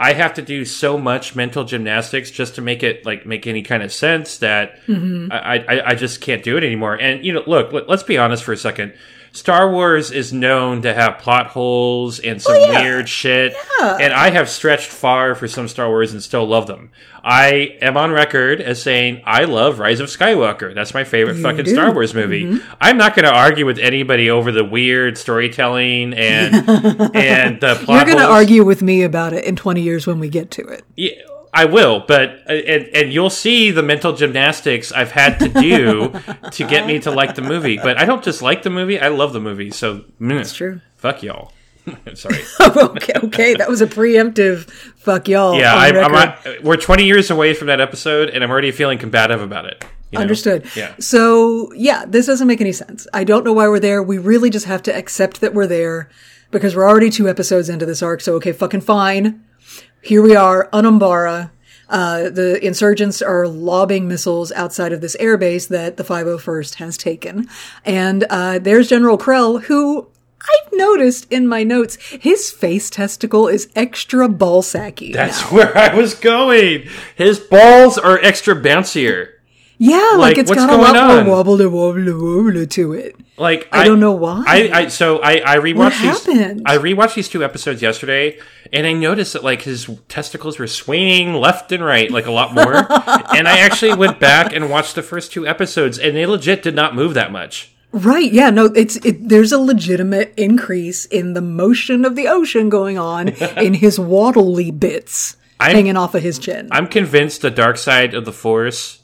[0.00, 3.62] I have to do so much mental gymnastics just to make it like make any
[3.62, 5.32] kind of sense that Mm-hmm.
[5.32, 6.94] I, I I just can't do it anymore.
[6.94, 8.94] And you know, look, let, let's be honest for a second.
[9.32, 12.80] Star Wars is known to have plot holes and some yeah.
[12.80, 13.54] weird shit.
[13.80, 13.98] Yeah.
[14.00, 16.90] And I have stretched far for some Star Wars and still love them.
[17.22, 20.74] I am on record as saying I love Rise of Skywalker.
[20.74, 21.70] That's my favorite fucking do.
[21.70, 21.74] Mm-hmm.
[21.74, 22.60] Star Wars movie.
[22.80, 26.54] I'm not going to argue with anybody over the weird storytelling and
[27.14, 30.18] and the plot You're going to argue with me about it in 20 years when
[30.18, 30.84] we get to it.
[30.96, 31.12] Yeah,
[31.52, 36.12] I will, but uh, and and you'll see the mental gymnastics I've had to do
[36.50, 37.76] to get me to like the movie.
[37.76, 39.70] But I don't just like the movie; I love the movie.
[39.70, 40.80] So that's true.
[40.96, 41.52] Fuck y'all.
[42.14, 42.42] Sorry.
[42.60, 45.58] okay, okay, that was a preemptive fuck y'all.
[45.58, 48.98] Yeah, I, I'm not, we're 20 years away from that episode, and I'm already feeling
[48.98, 49.84] combative about it.
[50.10, 50.22] you know?
[50.22, 50.66] Understood.
[50.76, 50.94] Yeah.
[50.98, 53.06] So, yeah, this doesn't make any sense.
[53.12, 54.02] I don't know why we're there.
[54.02, 56.08] We really just have to accept that we're there
[56.50, 58.20] because we're already two episodes into this arc.
[58.20, 59.44] So, okay, fucking fine.
[60.08, 61.50] Here we are, on Umbara.
[61.86, 67.46] Uh, the insurgents are lobbing missiles outside of this airbase that the 501st has taken.
[67.84, 70.08] And uh, there's General Krell, who
[70.40, 75.12] I've noticed in my notes, his face testicle is extra ball sacky.
[75.12, 75.48] That's now.
[75.54, 76.88] where I was going.
[77.14, 79.32] His balls are extra bouncier.
[79.76, 81.26] Yeah, like, Like, it's got a lot going more on?
[81.26, 83.14] wobble wobble wobble to it.
[83.38, 84.44] Like I don't know why.
[84.46, 86.26] I, I so I I rewatched What these.
[86.26, 86.62] happened?
[86.66, 88.38] I rewatched these two episodes yesterday,
[88.72, 92.54] and I noticed that like his testicles were swinging left and right like a lot
[92.54, 92.74] more.
[92.76, 96.74] and I actually went back and watched the first two episodes, and they legit did
[96.74, 97.72] not move that much.
[97.90, 98.30] Right.
[98.30, 98.50] Yeah.
[98.50, 103.28] No, it's, it, there's a legitimate increase in the motion of the ocean going on
[103.56, 106.68] in his waddly bits I'm- hanging off of his chin.
[106.70, 109.00] I'm convinced the dark side of the force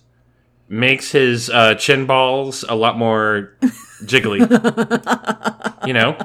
[0.68, 3.56] makes his uh, chin balls a lot more
[4.02, 4.40] jiggly.
[5.87, 6.16] you know,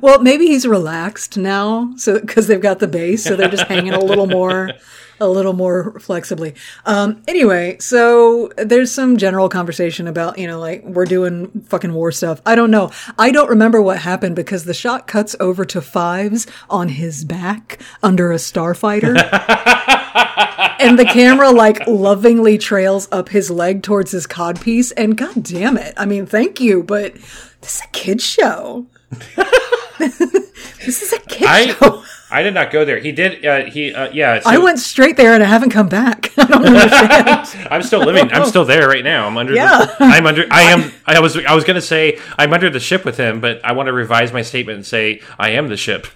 [0.00, 1.94] well, maybe he's relaxed now.
[1.96, 3.24] So, cause they've got the base.
[3.24, 4.70] So they're just hanging a little more,
[5.22, 6.54] a little more flexibly.
[6.84, 12.12] Um, anyway, so there's some general conversation about, you know, like we're doing fucking war
[12.12, 12.42] stuff.
[12.44, 12.90] I don't know.
[13.18, 17.80] I don't remember what happened because the shot cuts over to fives on his back
[18.02, 19.16] under a starfighter.
[20.80, 25.76] and the camera like lovingly trails up his leg towards his codpiece and god damn
[25.76, 27.14] it i mean thank you but
[27.60, 28.86] this is a kid show
[29.98, 32.02] this is a kid I show
[32.32, 32.98] I did not go there.
[32.98, 33.44] He did.
[33.44, 34.40] Uh, he uh, yeah.
[34.40, 38.00] so- i went straight there and i haven't come back i don't understand I'm still
[38.00, 38.32] living.
[38.32, 39.26] I'm still there right now.
[39.26, 39.54] I'm under.
[39.54, 39.84] Yeah.
[39.84, 40.46] The, I'm under.
[40.50, 40.92] I am.
[41.06, 41.36] I was.
[41.36, 43.92] I was going to say I'm under the ship with him, but I want to
[43.92, 46.06] revise my statement and say I am the ship.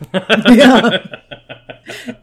[0.48, 1.05] yeah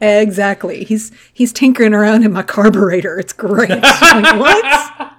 [0.01, 5.13] exactly he's he's tinkering around in my carburetor it's great like, what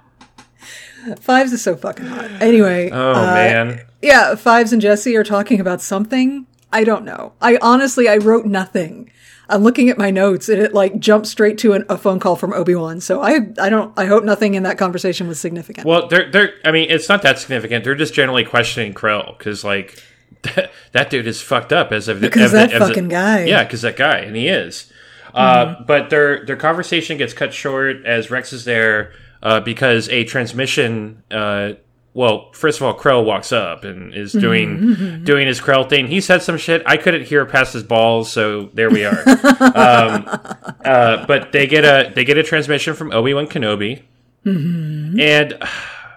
[1.20, 3.86] fives is so fucking hot anyway oh uh, man.
[4.04, 6.46] Yeah, Fives and Jesse are talking about something.
[6.74, 7.32] I don't know.
[7.40, 9.10] I honestly, I wrote nothing.
[9.48, 12.34] I'm looking at my notes and it like jumped straight to an, a phone call
[12.34, 13.00] from Obi Wan.
[13.00, 15.86] So I, I don't, I hope nothing in that conversation was significant.
[15.86, 16.54] Well, they're they're.
[16.64, 17.84] I mean, it's not that significant.
[17.84, 20.02] They're just generally questioning Krell because like
[20.42, 23.44] that, that dude is fucked up as of Because as- that fucking guy.
[23.44, 24.92] Yeah, because that guy, and he is.
[25.32, 30.24] Uh, but their their conversation gets cut short as Rex is there uh, because a
[30.24, 31.72] transmission uh,
[32.14, 35.24] well, first of all, Krell walks up and is doing Mm-hmm.
[35.24, 36.06] doing his Krell thing.
[36.06, 36.82] He said some shit.
[36.86, 39.18] I couldn't hear past his balls, so there we are.
[39.28, 40.24] um,
[40.84, 44.02] uh, but they get a they get a transmission from Obi Wan Kenobi,
[44.46, 45.18] Mm-hmm.
[45.20, 45.58] and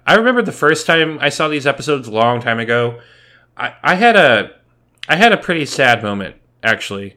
[0.06, 3.00] I remember the first time I saw these episodes a long time ago.
[3.58, 4.52] I, I had a
[5.10, 7.16] I had a pretty sad moment actually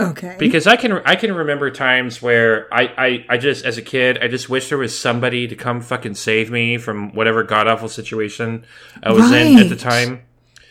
[0.00, 0.36] Okay.
[0.38, 4.18] because I can I can remember times where I, I, I just as a kid
[4.22, 7.88] I just wish there was somebody to come fucking save me from whatever god awful
[7.88, 8.64] situation
[9.02, 10.22] I was in at the time.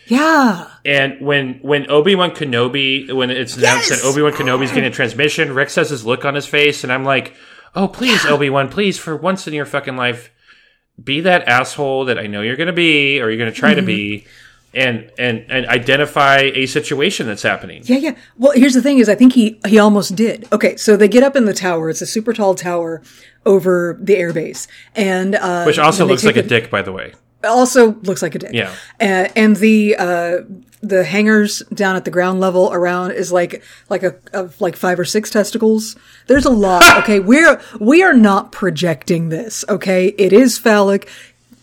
[0.08, 0.70] yeah.
[0.84, 4.02] And when when Obi Wan Kenobi when it's announced Yes!
[4.02, 6.92] that Obi Wan Kenobi's getting a transmission, Rex has his look on his face, and
[6.92, 7.36] I'm like,
[7.76, 10.32] oh please Obi Wan, please for once in your fucking life,
[11.02, 13.86] be that asshole that I know you're gonna be or you're gonna try to mm-hmm.
[13.88, 14.28] be.
[14.74, 17.82] And, and and identify a situation that's happening.
[17.84, 18.16] Yeah, yeah.
[18.38, 20.48] Well, here's the thing: is I think he he almost did.
[20.54, 21.90] Okay, so they get up in the tower.
[21.90, 23.02] It's a super tall tower
[23.46, 27.14] over the airbase, and uh, Which also looks like take a dick, by the way.
[27.44, 28.52] also looks like a dick.
[28.54, 28.74] Yeah.
[29.00, 30.38] Uh, and the uh,
[30.82, 35.00] the hangars down at the ground level around is like like a of like five
[35.00, 35.96] or six testicles.
[36.28, 36.84] There's a lot.
[37.04, 39.64] okay, we're we are not projecting this.
[39.70, 41.10] Okay, it is phallic.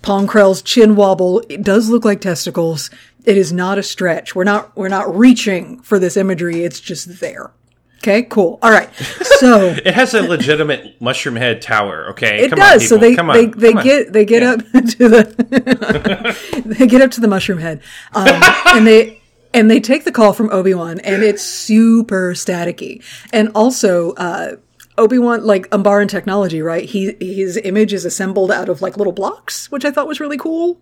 [0.09, 1.42] Pong Krell's chin wobble.
[1.51, 2.88] It does look like testicles.
[3.27, 4.35] It is not a stretch.
[4.35, 6.64] We're not we're not reaching for this imagery.
[6.64, 7.51] It's just there.
[7.99, 8.59] Okay, cool.
[8.62, 8.88] All right.
[9.38, 12.09] So It has a legitimate mushroom head tower.
[12.12, 12.83] Okay, it Come does.
[12.83, 13.51] On, so they Come they on.
[13.59, 13.85] they on.
[13.85, 14.53] get they get Yeah.
[14.53, 17.81] up to the they get up to the mushroom head,
[18.14, 18.27] um,
[18.66, 19.21] and they
[19.55, 24.12] and they take the call from Obi Wan, and it's super staticky, and also.
[24.14, 24.57] Uh,
[24.98, 26.84] Obi Wan, like Umbaran technology, right?
[26.84, 30.37] He his image is assembled out of like little blocks, which I thought was really
[30.38, 30.80] cool.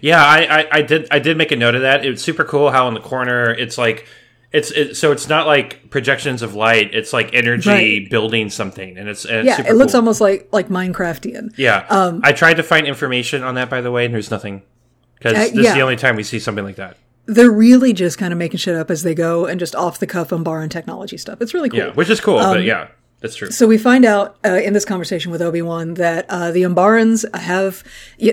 [0.00, 2.04] Yeah, I, I, I did I did make a note of that.
[2.06, 4.06] It's super cool how in the corner it's like
[4.52, 6.94] it's it, so it's not like projections of light.
[6.94, 8.10] It's like energy Right.
[8.10, 9.98] building something, and it's, and it's Yeah, it looks cool.
[10.00, 11.52] almost like like Minecraftian.
[11.58, 11.84] yeah.
[11.90, 14.62] um, I tried to find information on that by the way, and there's nothing
[15.18, 16.96] because Uh, this is the only time we see something like that.
[17.26, 20.06] They're really just kind of making shit up as they go and just off the
[20.06, 21.42] cuff Umbaran technology stuff.
[21.42, 21.80] It's really cool.
[21.80, 22.86] Yeah, which is cool, Um, but yeah,
[23.26, 23.50] that's true.
[23.50, 27.24] So we find out uh, in this conversation with Obi Wan that uh, the Umbarans
[27.36, 27.82] have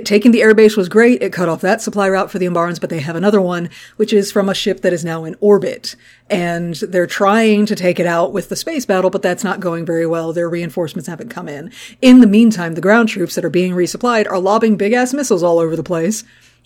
[0.05, 1.21] taken the airbase was great.
[1.23, 4.13] It cut off that supply route for the Umbarans, but they have another one, which
[4.13, 5.95] is from a ship that is now in orbit,
[6.29, 9.85] and they're trying to take it out with the space battle, but that's not going
[9.85, 10.31] very well.
[10.31, 11.71] Their reinforcements haven't come in.
[12.01, 15.43] In the meantime, the ground troops that are being resupplied are lobbing big ass missiles
[15.43, 16.23] all over the place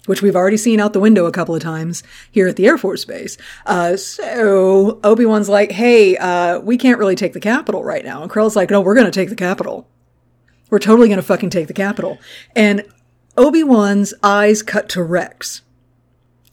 [0.08, 2.78] which we've already seen out the window a couple of times here at the Air
[2.78, 3.38] Force Base.
[3.66, 8.24] Uh, so Obi-Wan's like, hey, uh, we can't really take the capital right now.
[8.24, 9.88] And Krell's like, no, we're going to take the capital.
[10.70, 12.18] We're totally going to fucking take the capital.
[12.56, 12.84] And
[13.38, 15.62] Obi-Wan's eyes cut to Rex,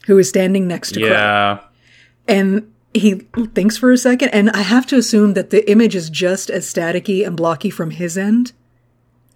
[0.06, 1.10] who is standing next to Krell.
[2.28, 3.14] And he
[3.54, 6.72] thinks for a second, and I have to assume that the image is just as
[6.72, 8.52] staticky and blocky from his end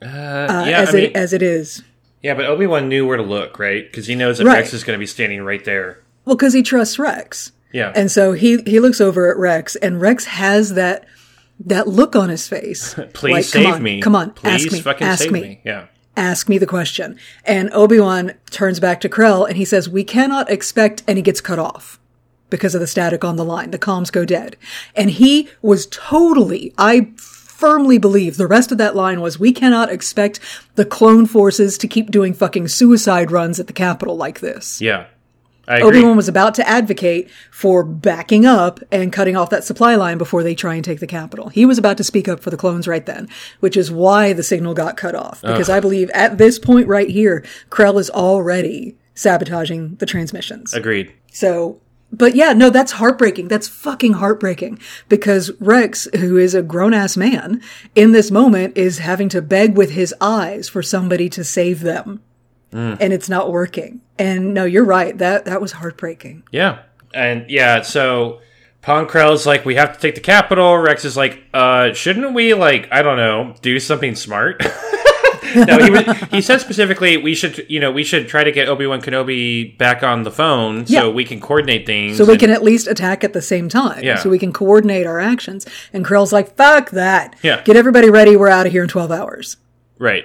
[0.01, 0.81] uh, uh, yeah.
[0.81, 1.83] as I mean, it as it is.
[2.23, 3.85] Yeah, but Obi Wan knew where to look, right?
[3.85, 4.57] Because he knows that Right.
[4.59, 6.03] Rex is going to be standing right there.
[6.25, 7.53] Well, because he trusts Rex.
[7.73, 11.05] Yeah, And so he he looks over at Rex, and Rex has that
[11.67, 12.95] that look on his face.
[13.13, 14.01] please like, save come on, me.
[14.01, 14.81] Come on, please ask me.
[14.81, 15.41] fucking ask save me.
[15.43, 15.61] me.
[15.65, 15.87] Yeah.
[16.17, 17.19] Ask me the question.
[17.45, 21.23] And Obi Wan turns back to Krell, and he says, "We cannot expect," and he
[21.23, 22.01] gets cut off
[22.51, 23.71] because of the static on the line.
[23.71, 24.57] The comms go dead,
[24.97, 26.73] and he was totally.
[26.79, 27.13] I
[27.59, 30.39] firmly believe the rest of that line was, "We cannot expect
[30.77, 35.07] the clone forces to keep doing fucking suicide runs at the Capitol like this." Yeah.
[35.67, 35.81] I.
[35.81, 40.17] Obi Wan was about to advocate for backing up and cutting off that supply line
[40.17, 41.51] before they try and take the capital.
[41.51, 43.29] He was about to speak up for the clones right then,
[43.61, 45.43] which is why the signal got cut off.
[45.43, 50.73] Because I believe at this point right here, Krell is already sabotaging the transmissions.
[50.73, 51.13] Agreed.
[51.33, 51.79] So,
[52.11, 53.49] but yeah, no, that's heartbreaking.
[53.49, 57.63] That's fucking heartbreaking because Rex, who is a grown ass man,
[57.95, 62.23] in this moment is having to beg with his eyes for somebody to save them.
[63.01, 64.03] And it's not working.
[64.19, 65.17] And no, you're right.
[65.17, 66.45] That, that was heartbreaking.
[66.51, 66.81] Yeah.
[67.15, 68.41] And yeah, so
[68.83, 70.77] Pong Krell's like, we have to take the capital.
[70.77, 74.63] Rex is like, uh, shouldn't we, like, I don't know, do something smart?
[75.55, 78.69] no, he, was, he said specifically we should, you know, we should try to get
[78.69, 82.17] Obi Wan Kenobi back on the phone so we can coordinate things.
[82.17, 84.03] So we and- can at least attack at the same time.
[84.03, 84.17] Yeah.
[84.17, 85.67] So we can coordinate our actions.
[85.93, 87.37] And Krell's like, fuck that.
[87.43, 87.63] Yeah.
[87.63, 88.37] Get everybody ready.
[88.37, 89.57] We're out of here in 12 hours.
[89.99, 90.25] Right.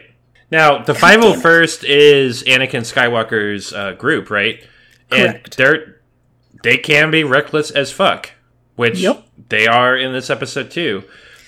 [0.52, 4.64] Now, the 501st is Anakin Skywalker's uh, group, right?
[5.12, 5.58] And Correct.
[5.58, 6.02] they're
[6.64, 8.32] they can be reckless as fuck,
[8.76, 9.26] which Yep.
[9.50, 11.04] they are in this episode too.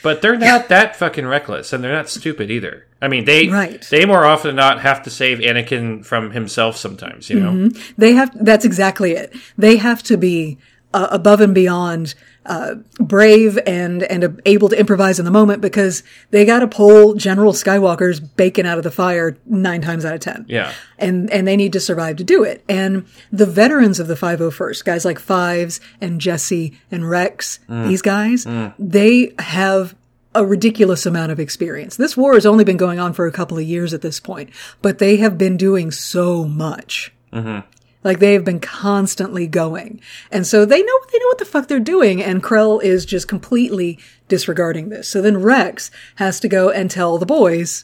[0.05, 2.85] But they're not that fucking reckless, and they're not stupid either.
[3.01, 3.83] I mean, they Right.
[3.89, 7.27] they more often than not have to save Anakin from himself sometimes.
[7.27, 9.33] You know, They have, that's exactly it.
[9.57, 10.59] They have to be
[10.93, 12.13] uh, above and beyond
[12.45, 17.15] uh, brave and and able to improvise in the moment because they got to pull
[17.15, 20.45] General Skywalker's bacon out of the fire nine times out of ten.
[20.47, 20.73] Yeah.
[20.97, 22.63] and and they need to survive to do it.
[22.69, 27.87] And the veterans of the 501st, guys like Fives and Jesse and Rex, mm.
[27.87, 28.73] these guys, mm.
[28.77, 29.95] they have
[30.35, 31.95] a ridiculous amount of experience.
[31.95, 34.49] This war has only been going on for a couple of years at this point,
[34.81, 37.13] but they have been doing so much.
[37.31, 37.67] Mm-hmm.
[38.05, 39.99] Like they have been constantly going.
[40.31, 43.27] And so they know they know what the fuck they're doing and Krell is just
[43.27, 45.09] completely disregarding this.
[45.09, 47.83] So then Rex has to go and tell the boys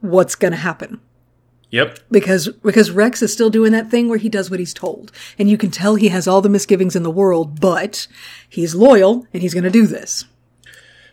[0.00, 1.00] what's going to happen.
[1.70, 1.98] Yep.
[2.12, 5.10] Because because Rex is still doing that thing where he does what he's told.
[5.36, 8.06] And you can tell he has all the misgivings in the world, but
[8.48, 10.24] he's loyal and he's going to do this.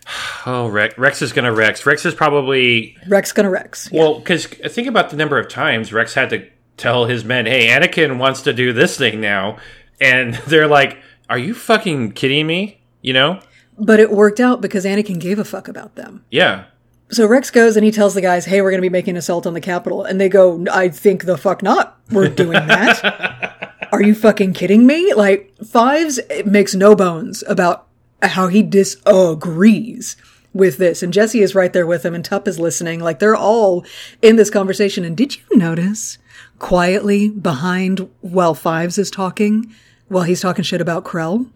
[0.45, 1.85] Oh, Rex, Rex is going to Rex.
[1.85, 3.89] Rex is probably Rex going to Rex.
[3.89, 6.45] well because think about the number of times Rex had to
[6.77, 9.57] tell his men, "Hey, Anakin wants to do this thing now,"
[9.99, 10.97] and they're like,
[11.29, 13.39] "Are you fucking kidding me?" You know?
[13.77, 16.23] But it worked out because Anakin gave a fuck about them.
[16.29, 16.65] Yeah.
[17.09, 19.17] So Rex goes and he tells the guys, "Hey, we're going to be making an
[19.17, 21.99] assault on the capital," and they go, "I think the fuck not.
[22.11, 23.75] We're doing that.
[23.91, 27.87] Are you fucking kidding me?" Like Fives makes no bones about
[28.21, 30.15] how he disagrees
[30.53, 32.99] with this, and Jesse is right there with him, and Tup is listening.
[32.99, 33.85] Like they're all
[34.21, 35.03] in this conversation.
[35.03, 36.17] And did you notice
[36.63, 39.69] quietly behind while Fives is talking,
[40.07, 41.49] while he's talking shit about Krell,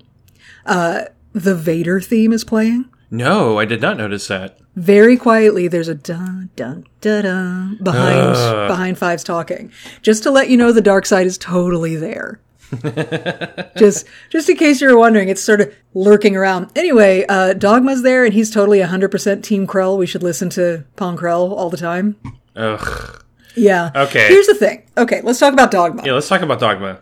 [0.65, 2.89] uh, the Vader theme is playing?
[3.09, 4.59] No, I did not notice that.
[4.75, 10.49] very quietly there's a dun dun dun dun behind behind Fives talking, just to let
[10.49, 12.41] you know the dark side is totally there.
[13.77, 16.69] just just in case you're wondering, it's sort of lurking around.
[16.75, 19.97] Anyway, uh, Dogma's there and he's totally 100% Team Krell.
[19.97, 22.17] We should listen to Pong Krell all the time.
[22.57, 23.23] Ugh.
[23.57, 23.91] Yeah.
[23.95, 24.27] Okay.
[24.27, 24.83] Here's the thing.
[24.97, 26.03] Okay, let's talk about Dogma.
[26.05, 26.99] Yeah, let's talk about Dogma.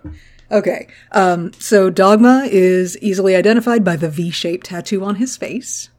[0.51, 0.87] Okay.
[1.11, 5.89] Um, so Dogma is easily identified by the V-shaped tattoo on his face.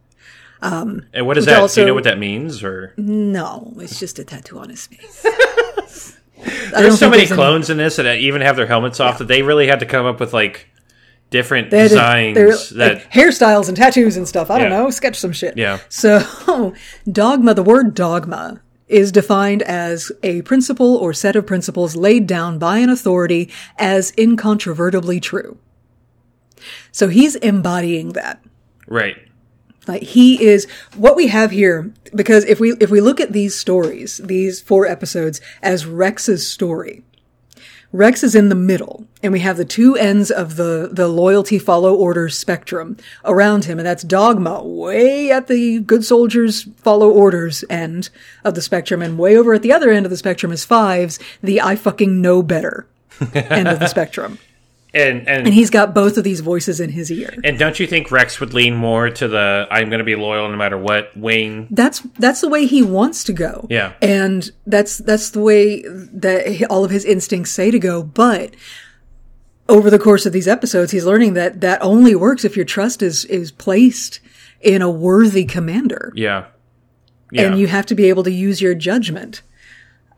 [0.62, 1.57] And what is that?
[1.57, 2.62] Do also- you know what that means?
[2.64, 6.16] Or No, it's just a tattoo on his face.
[6.72, 9.26] There's so many there's any- clones in this that even have their helmets off that
[9.28, 10.68] they really had to come up with like
[11.30, 14.50] different had to- designs that like, hairstyles and tattoos and stuff.
[14.50, 15.57] I don't know, sketch some shit.
[15.57, 15.78] Yeah.
[15.88, 16.74] So,
[17.11, 22.59] dogma, the word dogma is defined as a principle or set of principles laid down
[22.59, 25.59] by an authority as incontrovertibly true.
[26.93, 28.43] So he's embodying that.
[28.87, 29.16] right.
[29.87, 30.66] Like he is
[30.97, 34.84] what we have here because if we if we look at these stories, these four
[34.84, 37.05] episodes as Rex's story,
[37.97, 41.59] Rex is in the middle, and we have the two ends of the, the loyalty
[41.59, 47.64] follow orders spectrum around him, and that's Dogma way at the good soldiers follow orders
[47.70, 48.11] end
[48.44, 51.18] of the spectrum, and way over at the other end of the spectrum is Fives,
[51.42, 52.86] the I fucking know better
[53.32, 54.38] end of the spectrum.
[54.97, 57.34] And and And he's got both of these voices in his ear.
[57.44, 60.49] and don't you think Rex would lean more to the I'm going to be loyal
[60.49, 61.68] no matter what wing?
[61.70, 63.66] That's that's the way he wants to go.
[63.70, 63.92] Yeah.
[64.01, 68.55] And that's that's the way that all of his instincts say to go, but
[69.68, 73.03] over the course of these episodes he's learning that that only works if your trust
[73.03, 74.20] is is placed
[74.61, 76.12] in a worthy commander.
[76.16, 76.47] Yeah.
[77.30, 77.42] Yeah.
[77.42, 79.42] And you have to be able to use your judgment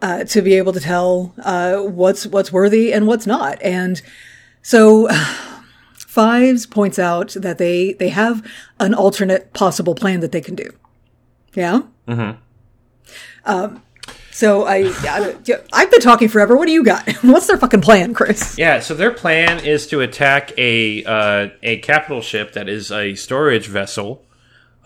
[0.03, 3.61] uh, to be able to tell uh, what's what's worthy and what's not.
[3.63, 4.01] And
[4.63, 5.09] so
[6.09, 8.45] Fives points out that they they have
[8.81, 10.69] an alternate possible plan that they can do.
[11.55, 11.83] Yeah.
[12.09, 12.41] Mm-hmm.
[13.45, 13.83] Um.
[14.33, 15.37] So I, I
[15.73, 16.57] I've been talking forever.
[16.57, 17.09] What do you got?
[17.23, 18.57] What's their fucking plan, Chris?
[18.59, 23.15] Yeah, so their plan is to attack a uh, a capital ship that is a
[23.15, 24.25] storage vessel,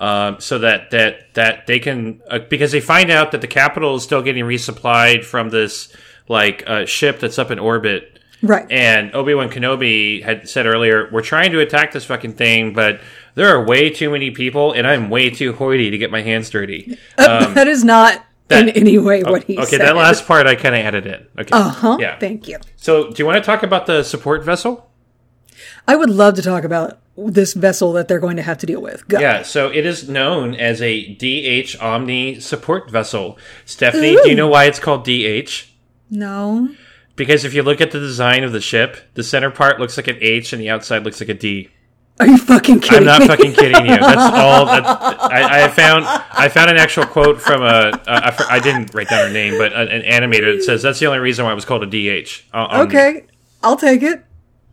[0.00, 3.94] um, so that that that they can uh, because they find out that the capital
[3.94, 5.94] is still getting resupplied from this
[6.28, 8.18] like uh, ship that's up in orbit.
[8.42, 8.66] Right.
[8.70, 13.00] And Obi Wan Kenobi had said earlier, "We're trying to attack this fucking thing, but
[13.34, 16.50] there are way too many people, and I'm way too hoity to get my hands
[16.50, 19.80] dirty." that is not in any way what he okay, said.
[19.80, 21.26] that last part I kind of added in.
[21.38, 21.50] Okay.
[21.52, 21.96] Uh huh.
[22.00, 22.18] Yeah.
[22.18, 22.58] Thank you.
[22.76, 24.90] So, do you want to talk about the support vessel?
[25.86, 28.80] I would love to talk about this vessel that they're going to have to deal
[28.80, 29.06] with.
[29.08, 29.18] Go.
[29.18, 33.38] Yeah, so it is known as a DH Omni support vessel.
[33.64, 35.66] Stephanie, do you know why it's called DH?
[36.10, 36.70] No.
[37.16, 40.08] Because if you look at the design of the ship, the center part looks like
[40.08, 41.68] an H and the outside looks like a D.
[42.20, 43.26] Are you fucking kidding I'm not me?
[43.26, 43.96] fucking kidding you.
[43.98, 44.66] That's all.
[44.66, 47.90] That, I, I found I found an actual quote from a.
[47.90, 50.82] a I for- I didn't write down her name, but an, an animator that says
[50.82, 52.42] that's the only reason why it was called a DH.
[52.52, 52.82] Omni.
[52.86, 53.24] Okay,
[53.62, 54.24] I'll take it.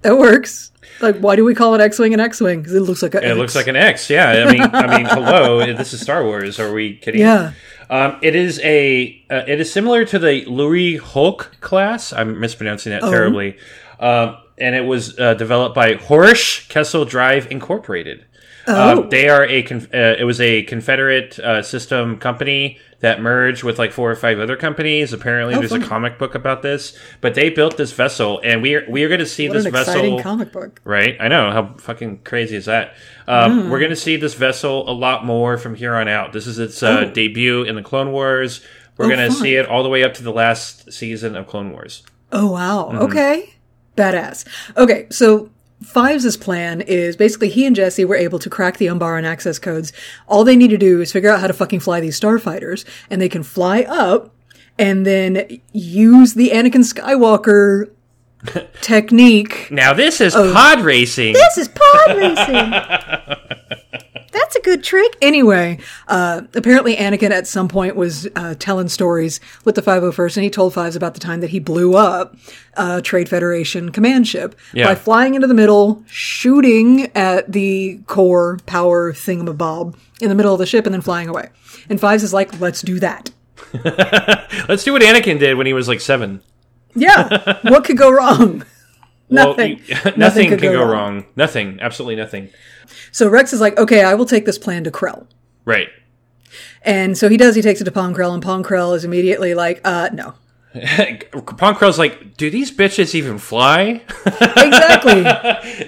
[0.01, 0.71] That works.
[1.01, 2.59] Like, why do we call it X-wing and X-wing?
[2.61, 4.09] Because it looks like a It looks like an X.
[4.09, 5.59] Yeah, I mean, I mean, hello.
[5.79, 6.59] This is Star Wars.
[6.59, 7.21] Are we kidding?
[7.21, 7.53] yeah.
[7.89, 9.23] Um, it is a.
[9.29, 12.13] Uh, it is similar to the Louis Hulk class.
[12.13, 13.57] I'm mispronouncing that terribly.
[13.99, 18.25] Um, and it was uh, developed by Hoersch-Kessel Drive Incorporated.
[18.67, 19.01] Oh.
[19.03, 23.63] Um, they are a conf- uh, it was a Confederate uh, system company that merged
[23.63, 25.13] with like four or five other companies.
[25.13, 25.81] Apparently, Oh, there's fun.
[25.83, 29.07] a comic book about this, but they built this vessel, and we are we are
[29.07, 30.19] going to see What this an vessel.
[30.21, 30.81] comic book.
[30.83, 32.93] Right, I know how fucking crazy is that.
[33.27, 33.69] Um, Hmm.
[33.69, 36.33] We're going to see this vessel a lot more from here on out.
[36.33, 37.11] This is its uh, Oh.
[37.11, 38.61] debut in the Clone Wars.
[38.97, 41.47] We're Oh, going to see it all the way up to the last season of
[41.47, 42.03] Clone Wars.
[42.33, 42.89] Oh wow.
[42.91, 42.97] Mm-hmm.
[43.03, 43.53] Okay.
[43.97, 44.45] Badass.
[44.77, 45.49] Okay, so
[45.83, 49.93] Fives' plan is basically he and Jesse were able to crack the Umbaran access codes.
[50.27, 53.21] All they need to do is figure out how to fucking fly these starfighters, and
[53.21, 54.33] they can fly up
[54.77, 57.89] and then use the Anakin Skywalker
[58.81, 59.69] technique.
[59.71, 60.51] Now this is Oh.
[60.53, 61.33] pod racing.
[61.33, 63.35] This is pod racing.
[64.69, 65.17] Good trick.
[65.19, 70.43] Anyway, uh, apparently Anakin at some point was uh, telling stories with the 501st, and
[70.43, 72.35] he told Fives about the time that he blew up
[72.75, 74.85] a Trade Federation command ship Yeah.
[74.85, 80.59] by flying into the middle, shooting at the core power thingamabob in the middle of
[80.59, 81.49] the ship, and then flying away.
[81.89, 83.31] And Fives is like, let's do that.
[84.69, 86.41] Let's do what Anakin did when he was like seven.
[86.95, 87.57] Yeah.
[87.63, 88.63] what could go wrong?
[89.29, 89.79] Well, Nothing.
[89.85, 91.15] you- nothing, could can go go, wrong.
[91.15, 91.25] wrong.
[91.35, 91.79] Nothing.
[91.81, 92.49] Absolutely nothing.
[93.11, 95.27] So Rex is like, okay, I will take this plan to Krell.
[95.65, 95.89] Right.
[96.83, 97.55] And so he does.
[97.55, 100.33] He takes it to Pong Krell, and Pong Krell is immediately like, uh, no.
[100.73, 104.01] Pong Krell's like, do these bitches even fly?
[104.25, 105.25] Exactly.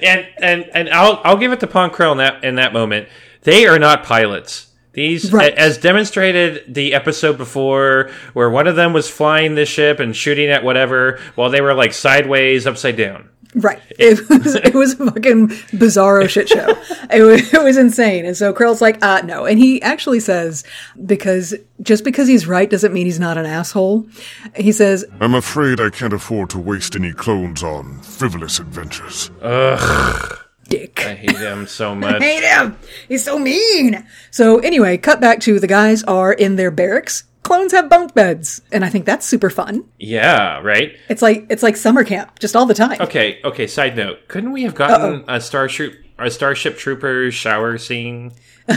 [0.08, 3.08] and and and I'll I'll give it to Pong Krell in that in that moment.
[3.44, 4.68] They are not pilots.
[4.94, 5.54] These, Right.
[5.54, 10.50] as demonstrated the episode before, where one of them was flying this ship and shooting
[10.50, 13.30] at whatever, while they were like sideways, upside down.
[13.56, 13.80] Right.
[14.00, 16.76] It was it was a fucking bizarro shit show.
[17.12, 18.26] It was, it was insane.
[18.26, 19.46] And so Krell's like, uh, no.
[19.46, 20.64] And he actually says,
[21.06, 24.08] because just because he's right doesn't mean he's not an asshole.
[24.56, 29.30] He says, I'm afraid I can't afford to waste any clones on frivolous adventures.
[29.42, 30.38] Ugh.
[30.70, 31.06] Dick.
[31.06, 32.22] I hate him so much.
[32.22, 32.78] I hate him.
[33.10, 34.08] He's so mean.
[34.32, 37.26] So anyway, cut back to the guys are in their barracks.
[37.44, 39.84] Clones have bunk beds, and I think that's super fun.
[40.00, 40.96] Yeah, right.
[41.10, 43.02] It's like it's like summer camp, just all the time.
[43.02, 43.68] Okay, okay.
[43.68, 48.32] Side note: Couldn't we have gotten a starship a Starship Troopers shower scene?
[48.70, 48.76] you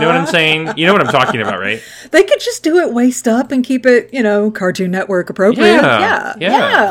[0.00, 0.74] know what I'm saying?
[0.76, 1.82] You know what I'm talking about, right?
[2.12, 5.66] They could just do it waist up and keep it, you know, Cartoon Network appropriate.
[5.66, 6.50] Yeah, Yeah, yeah.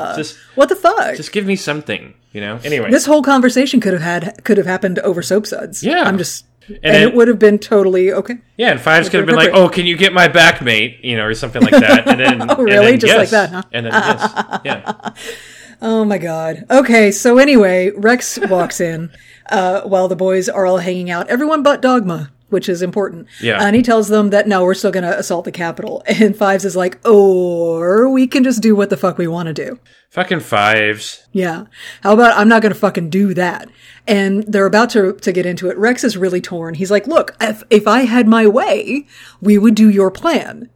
[0.10, 0.14] yeah.
[0.18, 1.16] Just- what the fuck?
[1.16, 2.60] Just give me something, you know.
[2.66, 5.84] Anyway, this whole conversation could have had could have happened over soap suds.
[5.84, 6.04] Yeah.
[6.04, 8.38] I'm just, and, then- it would have been totally okay.
[8.58, 11.18] yeah, and Fives could have been like, "Oh, can you get my back, mate?" You
[11.18, 12.08] know, or something like that.
[12.08, 12.92] And then, Oh, and really?
[12.92, 13.64] then Just like that, huh?
[13.72, 15.10] And then yes, yeah.
[15.82, 16.66] Oh my god.
[16.70, 19.12] Okay, so anyway, Rex walks in
[19.50, 21.30] uh, while the boys are all hanging out.
[21.30, 23.28] Everyone but Dogma, which is important.
[23.42, 23.64] Yeah.
[23.64, 26.04] And he tells them that no, we're still going to assault the Capitol.
[26.20, 29.54] And Fives is like, or we can just do what the fuck we want to
[29.54, 29.80] do.
[30.10, 31.28] Fucking Fives.
[31.32, 31.66] Yeah.
[32.02, 33.70] How about I'm not going to fucking do that?
[34.08, 35.78] And they're about to, to get into it.
[35.78, 36.74] Rex is really torn.
[36.74, 39.08] He's like, look, if, if I had my way,
[39.40, 40.70] we would do your plan.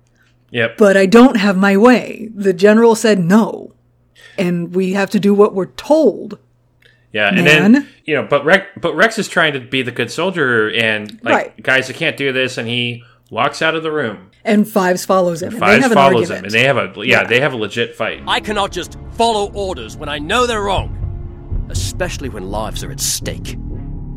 [0.52, 0.78] Yep.
[0.78, 2.30] But I don't have my way.
[2.34, 3.74] The general said no.
[4.38, 6.38] And we have to do what we're told.
[7.14, 7.72] Yeah, and Man.
[7.74, 11.12] then you know, but Rex, but Rex is trying to be the good soldier, and
[11.24, 11.64] like, Right.
[11.64, 14.32] guys, I can't do this, and he walks out of the room.
[14.44, 15.50] And Fives follows him.
[15.54, 17.56] and they Fives have an follows him, and they have a yeah, they have a
[17.56, 18.24] legit fight.
[18.28, 23.00] I cannot just follow orders when I know they're wrong, especially when lives are at
[23.00, 23.58] stake.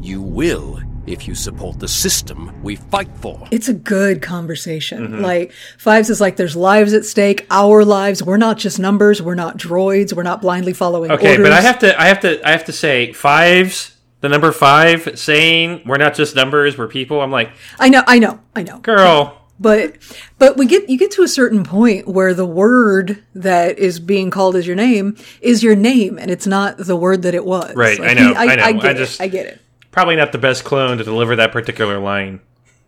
[0.01, 3.46] You will if you support the system we fight for.
[3.50, 5.07] it's a good conversation.
[5.09, 5.20] Mm-hmm.
[5.22, 8.22] Like Fives is like, there's lives at stake, our lives.
[8.22, 9.22] We're not just numbers.
[9.22, 10.12] We're not droids.
[10.12, 11.44] We're not blindly following Okay, orders.
[11.46, 15.18] but I have to, I have to, I have to say, fives, the number five,
[15.18, 17.20] saying we're not just numbers, we're people.
[17.20, 18.78] I'm like, I know, I know, I know.
[18.78, 19.96] girl, But
[20.38, 24.30] but we get you get to a certain point where the word that is being
[24.30, 27.74] called as your name is your name, and it's not the word that it was.
[27.76, 28.62] Right, Like, I know, he- I know.
[28.64, 29.16] I, get I it.
[29.20, 29.61] I get it.
[29.97, 32.38] Probably not the best clone to deliver that particular line.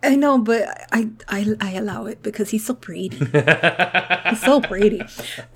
[0.03, 3.09] I know, but I, I I allow it because he's so pretty.
[4.29, 5.03] he's so pretty.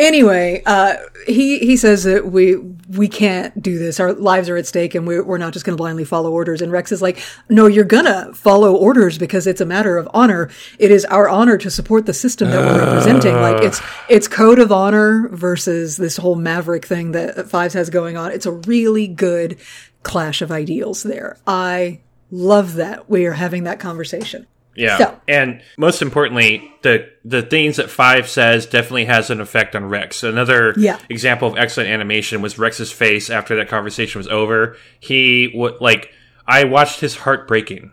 [0.00, 0.96] Anyway, uh,
[1.26, 4.00] he he says that we we can't do this.
[4.00, 6.60] Our lives are at stake, and we're we're not just going to blindly follow orders.
[6.60, 10.48] And Rex is like, no, you're gonna follow orders because it's a matter of honor.
[10.78, 13.34] It is our honor to support the system that we're representing.
[13.34, 18.16] Like it's it's code of honor versus this whole maverick thing that Fives has going
[18.16, 18.32] on.
[18.32, 19.58] It's a really good
[20.02, 21.36] clash of ideals there.
[21.46, 22.00] I
[22.30, 24.46] love that we are having that conversation.
[24.74, 29.76] Yeah, So- and most importantly, the the things that Five says definitely has an effect
[29.76, 30.22] on Rex.
[30.22, 30.96] Another Yeah.
[31.10, 34.76] example of excellent animation was Rex's face after that conversation was over.
[34.98, 36.10] He would like
[36.48, 37.92] I watched his heart breaking.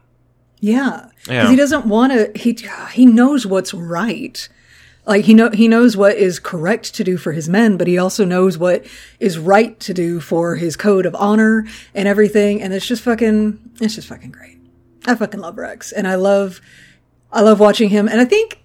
[0.61, 1.49] Yeah, because Yeah.
[1.49, 2.31] he doesn't want to.
[2.39, 2.57] He
[2.93, 4.47] he knows what's right,
[5.05, 7.97] Like he know he knows what is correct to do for his men, but he
[7.97, 8.85] also knows what
[9.19, 12.61] is right to do for his code of honor and everything.
[12.61, 14.59] And it's just fucking it's just fucking great.
[15.07, 16.61] I fucking love Rex, and I love
[17.31, 18.07] I love watching him.
[18.07, 18.59] And I think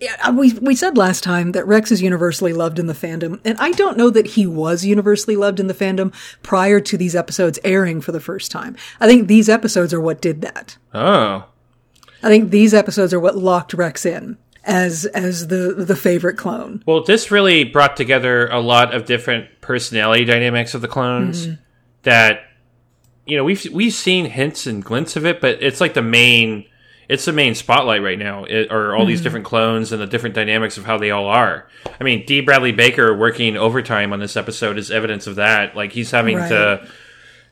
[0.00, 3.58] yeah, we we said last time that Rex is universally loved in the fandom, and
[3.58, 7.58] I don't know that he was universally loved in the fandom prior to these episodes
[7.62, 8.76] airing for the first time.
[8.98, 10.78] I think these episodes are what did that.
[10.94, 11.44] Oh.
[12.22, 16.82] I think these episodes are what locked Rex in as as the the favorite clone.
[16.86, 21.62] Well, this really brought together a lot of different personality dynamics of the clones mm-hmm.
[22.02, 22.42] that
[23.30, 26.66] you know, we've we've seen hints and glints of it, but it's like the main
[27.08, 28.44] it's the main spotlight right now.
[28.44, 29.24] It, are all these mm-hmm.
[29.24, 31.68] different clones and the different dynamics of how they all are.
[32.00, 32.40] I mean, D.
[32.40, 35.76] Bradley Baker working overtime on this episode is evidence of that.
[35.76, 36.88] Like he's having to,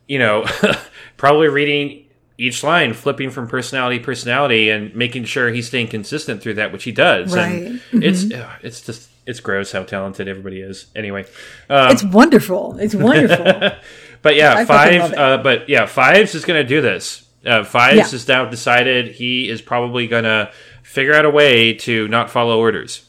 [0.07, 0.47] you know,
[1.17, 2.08] probably reading
[2.39, 6.73] each line, flipping from personality to personality, and making sure he's staying consistent through that,
[6.73, 7.35] which he does.
[7.35, 8.05] And Right.
[8.05, 10.87] it's uh, it's just it's gross how talented everybody is.
[10.97, 11.27] Anyway,
[11.69, 12.79] um, It's wonderful.
[12.79, 13.45] It's wonderful.
[14.23, 15.13] but yeah, I five.
[15.13, 17.27] Uh, but yeah, fives is going to do this.
[17.45, 18.17] Uh, fives Yeah.
[18.17, 20.51] is now decided he is probably going to
[20.83, 23.05] figure out a way to not follow orders.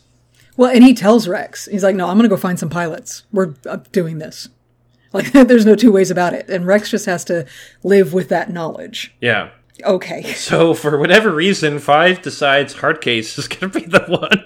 [0.57, 3.23] well, and he tells Rex, he's like, "No, I'm going to go find some pilots.
[3.31, 4.49] We're uh, doing this."
[5.13, 6.49] Like, there's no two ways about it.
[6.49, 7.45] And Rex just has to
[7.83, 9.15] live with that knowledge.
[9.21, 9.49] Yeah.
[9.83, 10.23] Okay.
[10.35, 14.45] So for whatever reason, five decides Hardcase is going to be the one.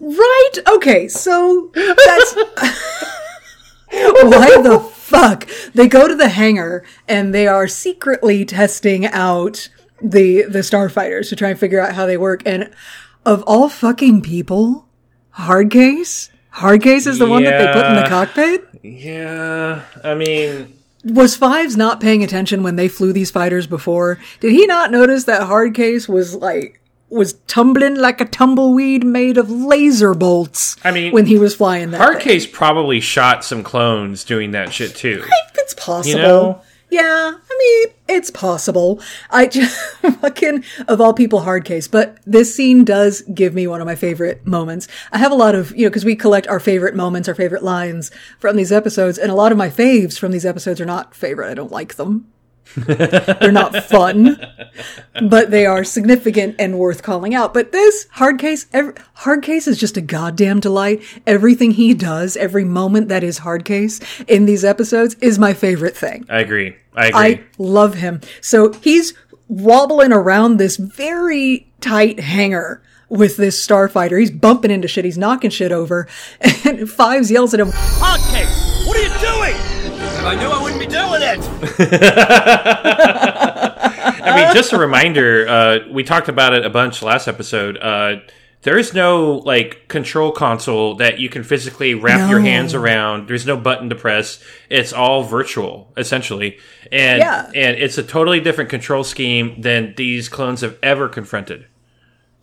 [0.00, 0.74] Right?
[0.76, 2.34] Okay, so that's.
[3.92, 5.48] Why the fuck?
[5.74, 9.68] They go to the hangar and they are secretly testing out
[10.00, 12.42] the the starfighters to try and figure out how they work.
[12.46, 12.70] And
[13.26, 14.88] of all fucking people,
[15.36, 16.30] Hardcase?
[16.54, 18.69] Hardcase is the one that they put in the cockpit?
[18.82, 24.18] Yeah, I mean, Was Fives not paying attention when they flew these fighters before?
[24.40, 29.50] Did he not notice that Hardcase was like was tumbling like a tumbleweed made of
[29.50, 30.76] laser bolts?
[30.84, 32.18] I mean, when he was flying that thing?
[32.18, 35.24] Hardcase probably shot some clones doing that shit too.
[35.56, 36.18] It's possible.
[36.18, 36.62] You know?
[36.90, 39.00] Yeah, I mean, it's possible.
[39.30, 39.76] I just
[40.20, 44.46] fucking of all people Hardcase, but this scene does give me one of my favorite
[44.46, 44.88] moments.
[45.12, 47.62] I have a lot of, you know, because we collect our favorite moments, our favorite
[47.62, 51.14] lines from these episodes, and a lot of my faves from these episodes are not
[51.14, 51.50] favorite.
[51.50, 52.30] I don't like them.
[52.76, 54.40] They're not fun,
[55.22, 57.52] but they are significant and worth calling out.
[57.52, 61.02] But this Hardcase, every, Hardcase is just a goddamn delight.
[61.26, 66.24] Everything he does, every moment that is Hardcase in these episodes is my favorite thing.
[66.28, 66.76] I agree.
[66.94, 67.20] I agree.
[67.20, 68.20] I love him.
[68.40, 69.14] So he's
[69.48, 74.18] wobbling around this very tight hangar with this starfighter.
[74.18, 75.04] He's bumping into shit.
[75.04, 76.08] He's knocking shit over.
[76.62, 79.54] And Fives yells at him, Hardcase, what are you doing?
[80.20, 81.40] If I knew I wouldn't be doing it.
[84.22, 85.46] I mean, just a reminder.
[85.48, 87.76] Uh, we talked about it a bunch last episode.
[87.78, 88.16] Uh,
[88.62, 93.28] there is no like control console that you can physically wrap your hands around.
[93.28, 94.42] There's no button to press.
[94.68, 96.58] It's all virtual, essentially,
[96.92, 97.46] and Yeah.
[97.54, 101.66] and it's a totally different control scheme than these clones have ever confronted.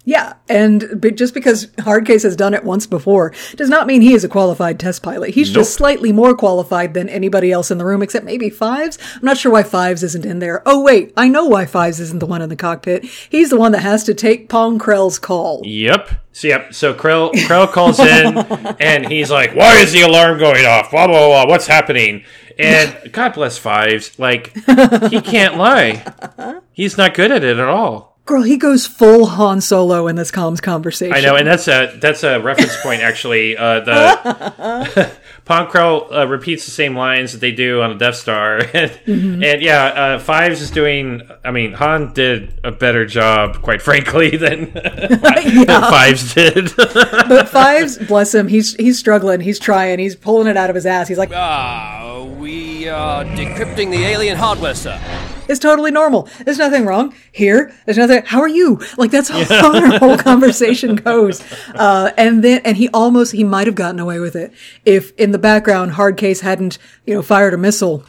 [0.07, 4.13] Yeah, and but just because Hardcase has done it once before does not mean he
[4.13, 5.31] is a qualified test pilot.
[5.31, 8.97] He's just slightly more qualified than anybody else in the room, except maybe Fives.
[9.15, 10.63] I'm not sure why Fives isn't in there.
[10.65, 13.03] Oh wait, I know why Fives isn't the one in the cockpit.
[13.03, 15.61] He's the one that has to take Pong Krell's call.
[15.65, 16.09] Yep.
[16.31, 16.73] So yep.
[16.73, 18.37] So Krell Krell calls in,
[18.79, 20.91] and he's like, "Why is the alarm going off?
[20.91, 21.47] Blah blah blah.
[21.49, 22.23] What's happening?"
[22.57, 24.17] And God bless Fives.
[24.17, 24.55] Like
[25.09, 26.63] he can't lie.
[26.71, 28.16] He's not good at it at all.
[28.27, 31.15] Girl, he goes full Han Solo in this comms conversation.
[31.15, 33.55] I know, and that's a that's a reference point actually.
[33.55, 35.11] Uh, the
[35.45, 38.91] Pong Krell uh, repeats the same lines that they do on the Death Star, and,
[39.05, 41.21] and yeah, uh, Fives is doing.
[41.45, 46.75] I mean, Han did a better job, quite frankly, than, than Fives did.
[46.75, 50.85] But Fives, bless him, he's he's struggling, he's trying, he's pulling it out of his
[50.85, 51.07] ass.
[51.07, 54.99] He's like, Ah, we are decrypting the alien hardware, sir.
[55.47, 56.27] It's totally normal.
[56.43, 57.73] There's nothing wrong here.
[57.85, 58.23] There's nothing.
[58.25, 58.79] How are you?
[58.97, 61.41] Like that's how our whole conversation goes.
[61.73, 64.53] Uh, and then, and he almost, he might have gotten away with it
[64.85, 68.03] if in the background Hardcase hadn't, you know, fired a missile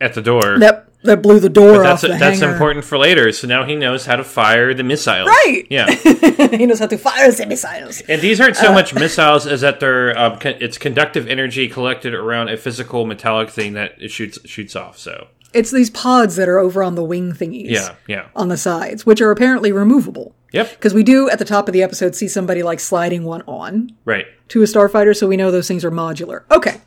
[0.00, 0.58] At the door.
[0.58, 2.52] that that blew the door that's off the that's hangar.
[2.52, 3.32] important for later.
[3.32, 5.26] So now he knows how to fire the missiles.
[5.28, 5.64] Right.
[5.70, 5.90] Yeah.
[6.50, 8.02] he knows how to fire the missiles.
[8.02, 12.12] And these aren't Uh, so much missiles as that they're um, it's conductive energy collected
[12.12, 14.98] around a physical metallic thing that it shoots shoots off.
[14.98, 17.70] So It's these pods that are over on the wing thingies.
[17.70, 20.34] yeah, yeah, On the sides, which are apparently removable.
[20.52, 23.42] yep, Because we do at the top of the episode see somebody like sliding one
[23.46, 23.90] on.
[24.04, 24.26] right.
[24.48, 26.42] to a starfighter, so we know those things are modular.
[26.50, 26.80] Okay.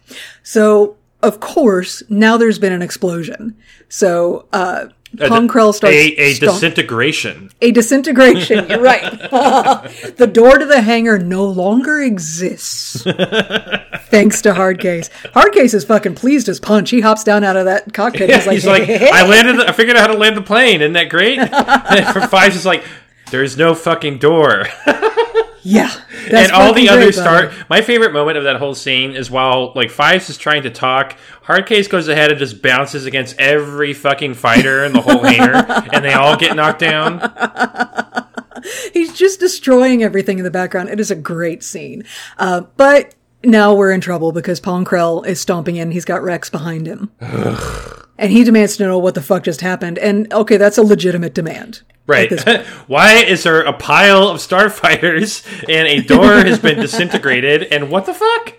[0.44, 3.56] So, of course, now there's been an explosion.
[3.90, 4.88] So, uh,
[5.18, 7.52] Pong Krell starts a, a stomp- disintegration.
[7.62, 8.68] a disintegration.
[8.70, 9.02] You're right.
[10.18, 13.04] the door to the hangar no longer exists.
[13.04, 15.10] Thanks to Hardcase.
[15.32, 16.90] Hardcase is fucking pleased as punch.
[16.90, 18.30] He hops down out of that cockpit.
[18.30, 19.60] Yeah, he's like, he's like, I landed.
[19.60, 20.82] I figured out how to land the plane.
[20.82, 21.38] Isn't that great?
[21.40, 22.84] and Fives is like,
[23.32, 24.68] there's no fucking door.
[25.64, 25.92] yeah.
[26.32, 27.54] And all the other start.
[27.70, 31.18] My favorite moment of that whole scene is while like Fives is trying to talk,
[31.46, 36.04] Hardcase goes ahead and just bounces against every fucking fighter in the whole hangar, and
[36.04, 37.20] they all get knocked down.
[38.94, 40.90] He's just destroying everything in the background.
[40.90, 42.04] It is a great scene.
[42.38, 43.14] Uh, but
[43.44, 45.92] now we're in trouble because Pong Krell is stomping in.
[45.92, 47.12] He's got Rex behind him.
[48.18, 49.98] and he demands to know what the fuck just happened.
[50.00, 51.82] And okay, that's a legitimate demand.
[52.06, 52.32] Right.
[52.32, 52.68] at this point.
[52.88, 57.64] Why is there a pile of starfighters and a door has been disintegrated?
[57.64, 58.54] And what the fuck?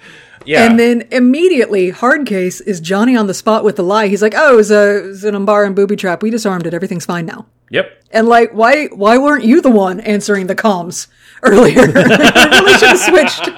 [0.47, 0.65] Yeah.
[0.67, 4.09] And then immediately, Hardcase is Johnny on the spot with the lie.
[4.09, 6.23] He's like, "Oh, it was, a, it was an Umbaran booby trap.
[6.23, 6.75] We disarmed it.
[6.75, 8.03] Everything's fine now." yep.
[8.11, 11.09] And like, why why weren't you the one answering the comms
[11.43, 11.87] earlier?
[11.87, 13.49] we really should have switched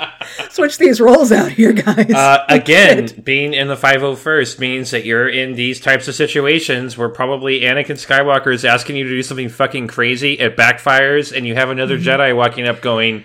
[0.57, 2.11] switched these roles out here, guys.
[2.11, 7.09] Uh, again, being in the 501st means that you're in these types of situations where
[7.09, 11.55] probably Anakin Skywalker is asking you to do something fucking crazy, it backfires, and you
[11.55, 12.09] have another Mm-hmm.
[12.09, 13.25] Jedi walking up going,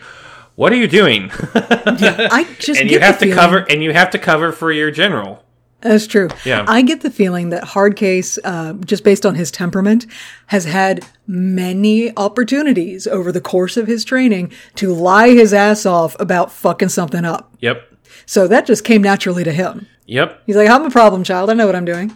[0.56, 4.12] "What are you doing?" I just and you have to feeling- cover and you have
[4.12, 5.44] to cover for your general.
[5.82, 6.30] That's true.
[6.46, 6.66] Yeah.
[6.68, 10.06] I get the feeling that Hardcase, uh, just based on his temperament,
[10.48, 16.16] has had many opportunities over the course of his training to lie his ass off
[16.20, 17.54] about fucking something up.
[17.60, 17.88] Yep.
[18.26, 19.88] So that just came naturally to him.
[20.06, 20.44] Yep.
[20.46, 21.50] He's like, I'm a problem child.
[21.50, 22.08] I know what I'm doing.
[22.08, 22.16] no,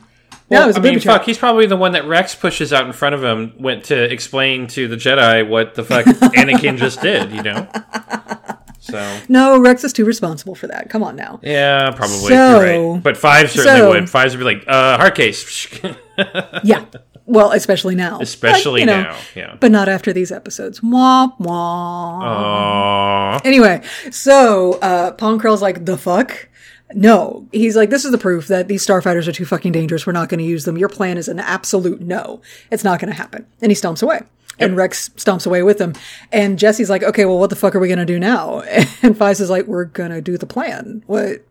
[0.50, 2.86] Well, it was a I mean, fuck, he's probably the one that Rex pushes out
[2.86, 6.06] in front of him, went to explain to the Jedi what the fuck
[6.36, 7.68] Anakin just did, you know?
[8.86, 10.90] So, No, Rex is too responsible for that.
[10.90, 11.40] Come on now.
[11.42, 12.30] yeah, probably.
[12.30, 12.60] So-
[12.94, 13.04] right.
[13.04, 14.10] But Five certainly so- would.
[14.10, 15.98] Fives would be like, uh, Hardcase.
[16.64, 16.86] Yeah.
[17.26, 18.20] Well, especially now.
[18.22, 19.58] Especially But, you know, now, yeah.
[19.60, 20.82] But not after these episodes.
[20.84, 23.40] Wah, wah.
[23.40, 23.46] Aww.
[23.46, 23.82] Anyway,
[24.12, 26.48] so uh, Pong Krell's like, the fuck?
[26.94, 27.48] No.
[27.52, 30.06] He's like, this is the proof that these starfighters are too fucking dangerous.
[30.06, 30.78] We're not going to use them.
[30.78, 32.42] Your plan is an absolute no.
[32.72, 33.48] It's not going to happen.
[33.62, 34.22] And he stomps away.
[34.60, 35.94] And Rex stomps away with him.
[36.32, 38.62] And Jesse's like, okay, well, what the fuck are we going to do now?
[39.04, 41.04] And Fives is like, we're going to do the plan.
[41.06, 41.46] What?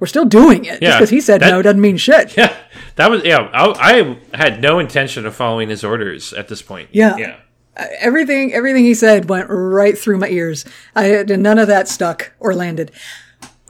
[0.00, 0.80] We're still doing it.
[0.80, 2.36] Just because he said that- no doesn't mean shit.
[2.36, 2.54] Yeah,
[2.96, 6.90] that was, yeah, I, I had no intention of following his orders at this point.
[6.92, 7.16] Yeah.
[7.16, 7.36] Yeah.
[7.76, 10.64] Uh, everything everything he said went right through my ears.
[10.96, 12.90] I none of that stuck or landed.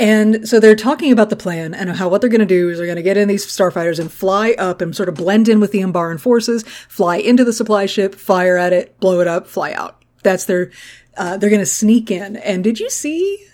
[0.00, 2.78] And so they're talking about the plan and how what they're going to do is
[2.78, 5.58] they're going to get in these starfighters and fly up and sort of blend in
[5.58, 9.46] with the Umbaran forces, fly into the supply ship, fire at it, blow it up,
[9.46, 10.02] fly out.
[10.22, 10.70] That's their.
[11.16, 12.36] Uh, they're going to sneak in.
[12.36, 13.44] And did you see?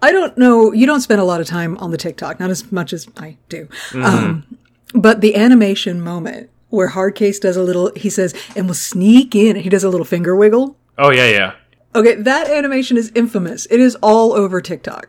[0.00, 0.72] I don't know.
[0.72, 3.36] You don't spend a lot of time on the TikTok, not as much as I
[3.48, 3.68] do.
[3.94, 4.58] Um,
[4.94, 9.56] but the animation moment where Hardcase does a little, he says, and we'll sneak in.
[9.56, 10.76] He does a little finger wiggle.
[10.96, 11.54] Oh, yeah, yeah.
[11.94, 13.66] Okay, that animation is infamous.
[13.70, 15.08] It is all over TikTok.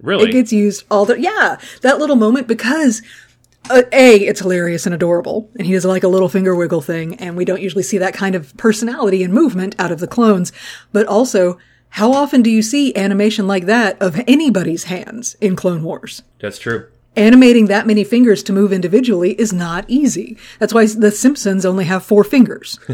[0.00, 0.28] Really?
[0.28, 1.58] It gets used all the yeah.
[1.82, 3.02] That little moment because
[3.68, 7.16] uh, a it's hilarious and adorable, and he does like a little finger wiggle thing,
[7.16, 10.52] and we don't usually see that kind of personality and movement out of the clones.
[10.92, 11.58] But also,
[11.90, 16.22] how often do you see animation like that of anybody's hands in Clone Wars?
[16.40, 16.86] That's true.
[17.16, 20.38] Animating that many fingers to move individually is not easy.
[20.60, 22.78] That's why the Simpsons only have four fingers.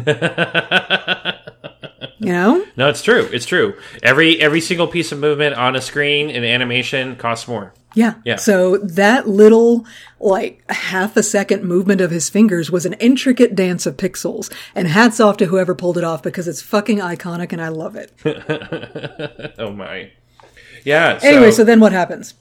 [2.19, 2.65] you know?
[2.77, 3.29] No, it's true.
[3.33, 3.75] It's true.
[4.03, 7.73] Every every single piece of movement on a screen in animation costs more.
[7.95, 8.15] Yeah.
[8.27, 8.37] Yeah.
[8.37, 9.87] So that little,
[10.21, 14.53] like, half a second movement of his fingers was an intricate dance of pixels.
[14.75, 17.97] And hats off to whoever pulled it off because it's fucking iconic and I love
[17.97, 18.13] it.
[19.59, 20.11] Oh my.
[20.85, 21.17] Yeah.
[21.19, 22.35] So, Anyway, so then what happens?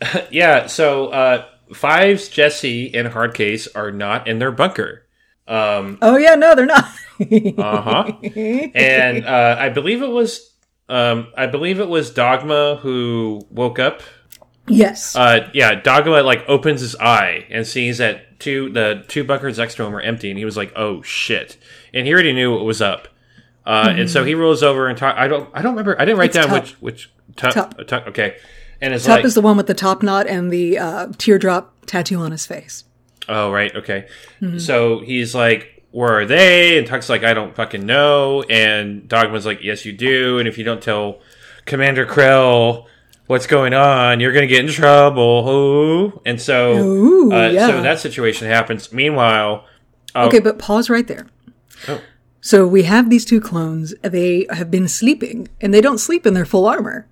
[0.30, 0.66] yeah.
[0.68, 5.04] So uh, Fives, Jesse, and Hardcase are not in their bunker.
[5.48, 6.84] Oh, yeah, no, they're not.
[7.20, 8.12] Uh huh.
[8.74, 10.52] and uh, I believe it was.
[10.88, 14.02] Um, I believe it was Dogma who woke up.
[14.68, 15.16] yes.
[15.16, 19.74] Uh, yeah, Dogma like opens his eye and sees that two the two bunkers next
[19.76, 21.56] to him are empty, and he was like, "Oh shit!"
[21.92, 23.08] And he already knew what was up.
[23.66, 25.16] Uh, And so he rolls over and talk.
[25.16, 25.50] I don't.
[25.52, 26.00] I don't remember.
[26.00, 27.74] I didn't write It's down which which tup, Tup.
[27.92, 28.36] uh, Okay.
[28.80, 31.74] And it's Tup like, is the one with the top knot and the uh, teardrop
[31.86, 32.84] tattoo on his face.
[33.28, 34.06] Oh right, okay.
[34.40, 34.58] Mm-hmm.
[34.58, 39.44] So he's like, "Where are they?" And Tup's like, "I don't fucking know." And Dogma's
[39.46, 40.38] like, "Yes, you do.
[40.38, 41.20] And if you don't tell
[41.66, 42.86] Commander Krell."
[43.26, 44.20] What's going on?
[44.20, 45.46] You're gonna get in trouble.
[45.46, 46.22] Ooh.
[46.24, 47.66] And so, Ooh, uh, yeah.
[47.66, 48.90] so that situation happens.
[48.90, 49.66] Meanwhile,
[50.16, 51.26] Okay, but pause right there.
[51.88, 52.00] Oh.
[52.40, 53.94] So we have these two clones.
[54.02, 57.06] They have been sleeping, and they don't sleep in their full armor.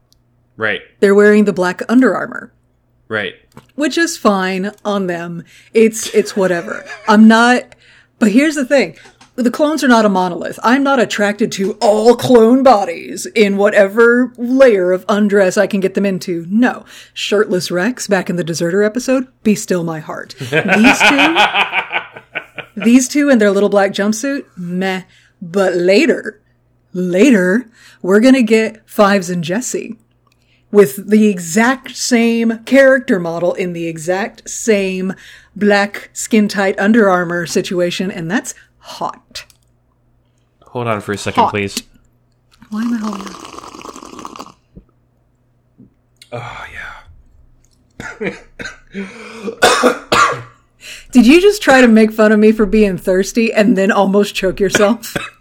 [0.57, 2.51] right, They're wearing the black under armor.
[3.09, 3.35] Right.
[3.75, 5.45] which is fine on them.
[5.75, 6.85] It's it's whatever.
[7.09, 7.75] I'm not
[8.19, 8.97] But here's the thing.
[9.37, 10.59] The clones are not a monolith.
[10.63, 15.93] I'm not attracted to all clone bodies in whatever layer of undress I can get
[15.93, 16.47] them into.
[16.49, 16.87] No.
[17.13, 20.35] Shirtless Rex back in the Deserter episode, be still my heart.
[20.39, 20.51] These
[21.03, 21.37] two,
[22.83, 25.03] these two in their little black jumpsuit, meh.
[25.43, 26.41] But later,
[26.95, 27.69] later,
[28.01, 29.99] we're gonna get Fives and Jesse
[30.77, 35.15] with the exact same character model in the exact same
[35.57, 39.47] black skin tight Under Armour situation, and that's hot.
[40.65, 41.51] Hold on for a second, Hot.
[41.51, 41.83] please.
[42.69, 44.55] Why am I holding that?
[46.33, 48.35] Oh yeah.
[51.13, 54.35] Did you just try to make fun of me for being thirsty and then almost
[54.35, 55.17] choke yourself?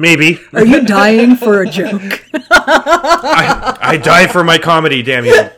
[0.00, 0.40] Maybe.
[0.54, 2.24] Are you dying for a joke?
[2.50, 5.50] I, I die for my comedy, damn you.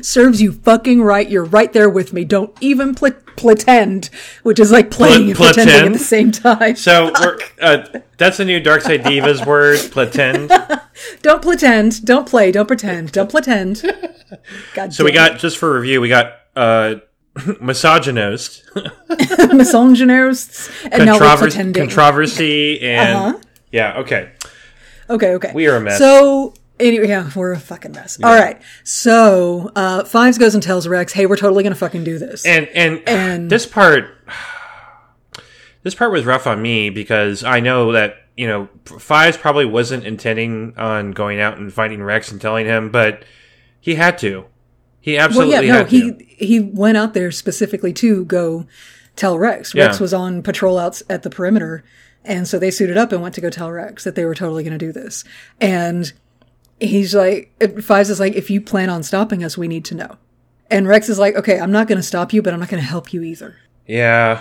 [0.00, 1.28] Serves you fucking right.
[1.28, 2.24] You're right there with me.
[2.24, 4.10] Don't even pl- pretend,
[4.44, 6.76] which is like playing and Pl- pretending at the same time.
[6.76, 7.84] So we're, uh,
[8.16, 10.52] that's a new Dark Side Divas word, pretend.
[11.20, 12.04] Don't pretend.
[12.04, 12.52] Don't play.
[12.52, 13.10] Don't pretend.
[13.10, 13.82] Don't pretend.
[14.74, 16.94] God So we got just for review, we got uh
[17.60, 18.62] misogynist,
[19.52, 21.82] misogynists, and now we're controversy, pretending.
[21.82, 23.38] controversy and Uh-huh.
[23.72, 24.32] yeah, okay.
[25.10, 25.52] Okay, okay.
[25.54, 25.98] We are a mess.
[25.98, 28.18] So anyway, yeah, we're a fucking mess.
[28.22, 28.60] All right.
[28.84, 32.68] So uh Fives goes and tells Rex, "Hey, we're totally gonna fucking do this." And
[32.68, 34.06] and And- this part
[35.82, 40.04] this part was rough on me because I know that, you know, Fives probably wasn't
[40.04, 43.24] intending on going out and finding Rex and telling him, but
[43.80, 44.46] he had to.
[45.04, 45.96] He absolutely well, yeah, no, had to.
[45.96, 48.66] he he went out there specifically to go
[49.16, 49.74] tell Rex.
[49.74, 50.02] Rex Yeah.
[50.02, 51.84] was on patrol outs at the perimeter,
[52.24, 54.64] and so they suited up and went to go tell Rex that they were totally
[54.64, 55.22] gonna do this.
[55.60, 56.10] And
[56.80, 57.52] he's like,
[57.82, 60.16] Fives is like, "If you plan on stopping us, we need to know."
[60.70, 63.12] And Rex is like, "Okay, I'm not gonna stop you, but I'm not gonna help
[63.12, 64.40] you either." yeah.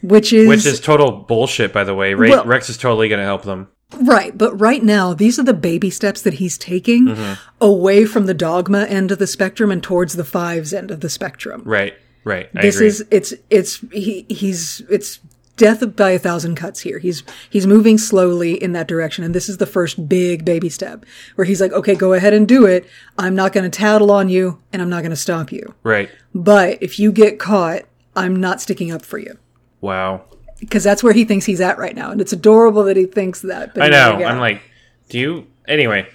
[0.00, 2.14] Which is Which is total bullshit, by the way.
[2.14, 3.68] Well- Rex is totally going to help them.
[4.02, 7.34] Right, but right now, these are the baby steps that he's taking Mm-hmm.
[7.60, 11.08] away from the dogma end of the spectrum and towards the fives end of the
[11.08, 11.62] spectrum.
[11.64, 12.48] Right, right.
[12.54, 12.86] I this agree.
[12.88, 15.20] is it's it's he, he's it's
[15.56, 16.98] death by a thousand cuts here.
[16.98, 21.04] He's he's moving slowly in that direction, and this is the first big baby step
[21.36, 22.86] where he's like, okay, go ahead and do it.
[23.18, 25.74] I'm not going to tattle on you, and I'm not going to stop you.
[25.84, 26.10] right.
[26.34, 27.82] But if you get caught,
[28.16, 29.38] I'm not sticking up for you.
[29.80, 30.24] Wow.
[30.64, 33.40] Because that's where he thinks he's at right now, and it's adorable that he thinks
[33.42, 33.74] that.
[33.74, 34.24] But I know.
[34.24, 34.62] I'm like,
[35.08, 35.46] do you?
[35.66, 36.08] Anyway,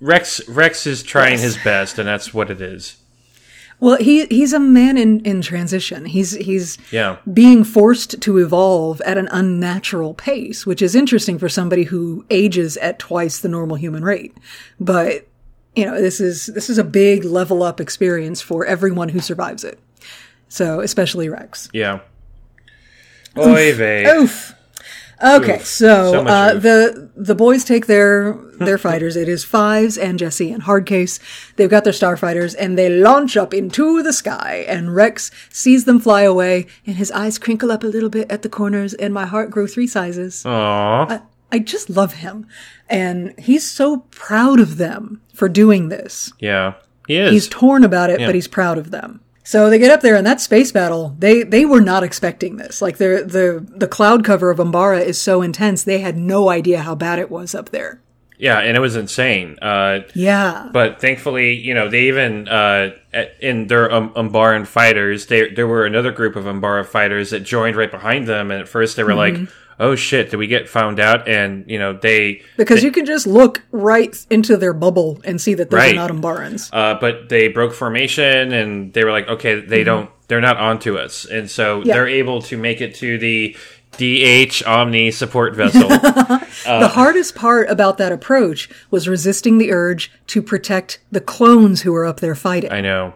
[0.00, 2.96] Rex Rex is trying his best, and that's what it is.
[3.80, 6.04] Well, he he's a man in, in transition.
[6.04, 7.18] He's he's Yeah.
[7.32, 12.76] being forced to evolve at an unnatural pace, which is interesting for somebody who ages
[12.78, 14.36] at twice the normal human rate.
[14.80, 15.28] But
[15.76, 19.62] you know, this is this is a big level up experience for everyone who survives
[19.62, 19.78] it.
[20.48, 21.68] So, especially Rex.
[21.72, 22.00] Yeah.
[23.38, 24.06] Oy vey.
[24.06, 24.54] Oof.
[25.20, 25.66] Okay, Oof.
[25.66, 29.16] so, So uh, the the boys take their their fighters.
[29.16, 31.18] It is Fives and Jesse and Hardcase.
[31.56, 34.64] They've got their starfighters and they launch up into the sky.
[34.68, 38.42] And Rex sees them fly away, and his eyes crinkle up a little bit at
[38.42, 40.44] the corners, and my heart grew three sizes.
[40.46, 41.20] Aw.
[41.50, 42.46] I just love him,
[42.90, 46.30] and he's so proud of them for doing this.
[46.38, 46.74] Yeah.
[47.08, 47.32] He is.
[47.32, 48.26] He's torn about it, Yeah.
[48.26, 49.20] but he's proud of them.
[49.48, 52.82] So they get up there, and that space battle, they they were not expecting this.
[52.82, 56.80] Like the the the cloud cover of Umbara is so intense, they had no idea
[56.82, 58.02] how bad it was up there.
[58.38, 59.56] yeah, and it was insane.
[59.62, 62.90] Uh, Yeah, but thankfully, you know, they even uh,
[63.40, 67.74] in their um, Umbaran fighters, they, there were another group of Umbara fighters that joined
[67.74, 69.44] right behind them, and at first they were Mm-hmm.
[69.44, 73.06] like, "Oh shit, did we get found out?" And you know, they because you can
[73.06, 75.94] just look right into their bubble and see that those Right.
[75.94, 76.68] not Umbarans.
[76.72, 80.96] uh, but they broke formation, and they were like, "Okay, they don't, they're not onto
[80.96, 81.88] us," and so Mm-hmm.
[81.88, 81.94] Yeah.
[81.94, 83.56] they're able to make it to the
[83.96, 85.88] DH Omni support vessel.
[85.88, 91.92] the hardest part about that approach was resisting the urge to protect the clones who
[91.92, 92.70] were up there fighting.
[92.70, 93.14] I know.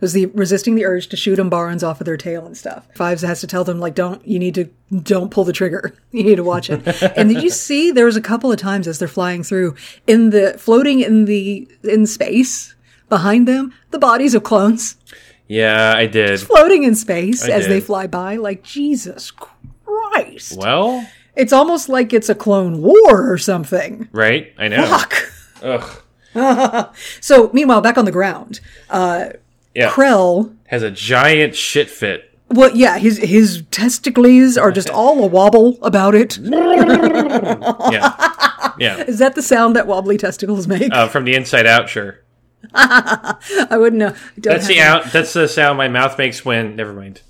[0.00, 2.86] Was the resisting the urge to shoot Umbarans off of their tail and stuff.
[2.94, 4.68] Fives has to tell them like, don't you need to
[5.02, 5.94] don't pull the trigger.
[6.12, 6.80] You need to watch it.
[7.16, 9.76] and did you see there was a couple of times as they're flying through
[10.06, 12.74] in the floating in the in space
[13.08, 14.96] behind them the bodies of clones
[15.48, 16.40] Yeah, I did.
[16.40, 18.36] floating in space I as they fly by.
[18.36, 20.56] Like Jesus Christ!
[20.56, 24.08] Well, It's almost like it's a clone war or something.
[24.12, 24.52] right?
[24.58, 24.86] I know.
[24.86, 25.32] Fuck.
[25.62, 25.96] Ugh.
[27.20, 29.30] So meanwhile, back on the ground, uh,
[29.74, 29.90] Yeah.
[29.90, 32.26] Krell Has a giant shit fit.
[32.48, 36.38] Well, yeah, his his testicles are just all a wobble about it.
[37.90, 38.72] Yeah.
[38.78, 38.96] Yeah.
[39.04, 40.92] Is that the sound that wobbly testicles make?
[40.92, 42.20] Uh, from the inside out, sure.
[42.74, 44.14] I wouldn't know.
[44.38, 45.12] Don't That's the out.
[45.12, 46.76] That's the sound my mouth makes when.
[46.76, 47.20] Never mind.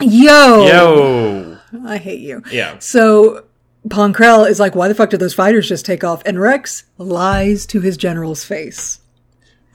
[0.00, 1.58] Yo, Yo.
[1.86, 2.42] I hate you.
[2.50, 2.78] Yeah.
[2.78, 3.44] So
[3.90, 6.22] Pong Krell is like, why the fuck did those fighters just take off?
[6.24, 9.00] And Rex lies to his general's face.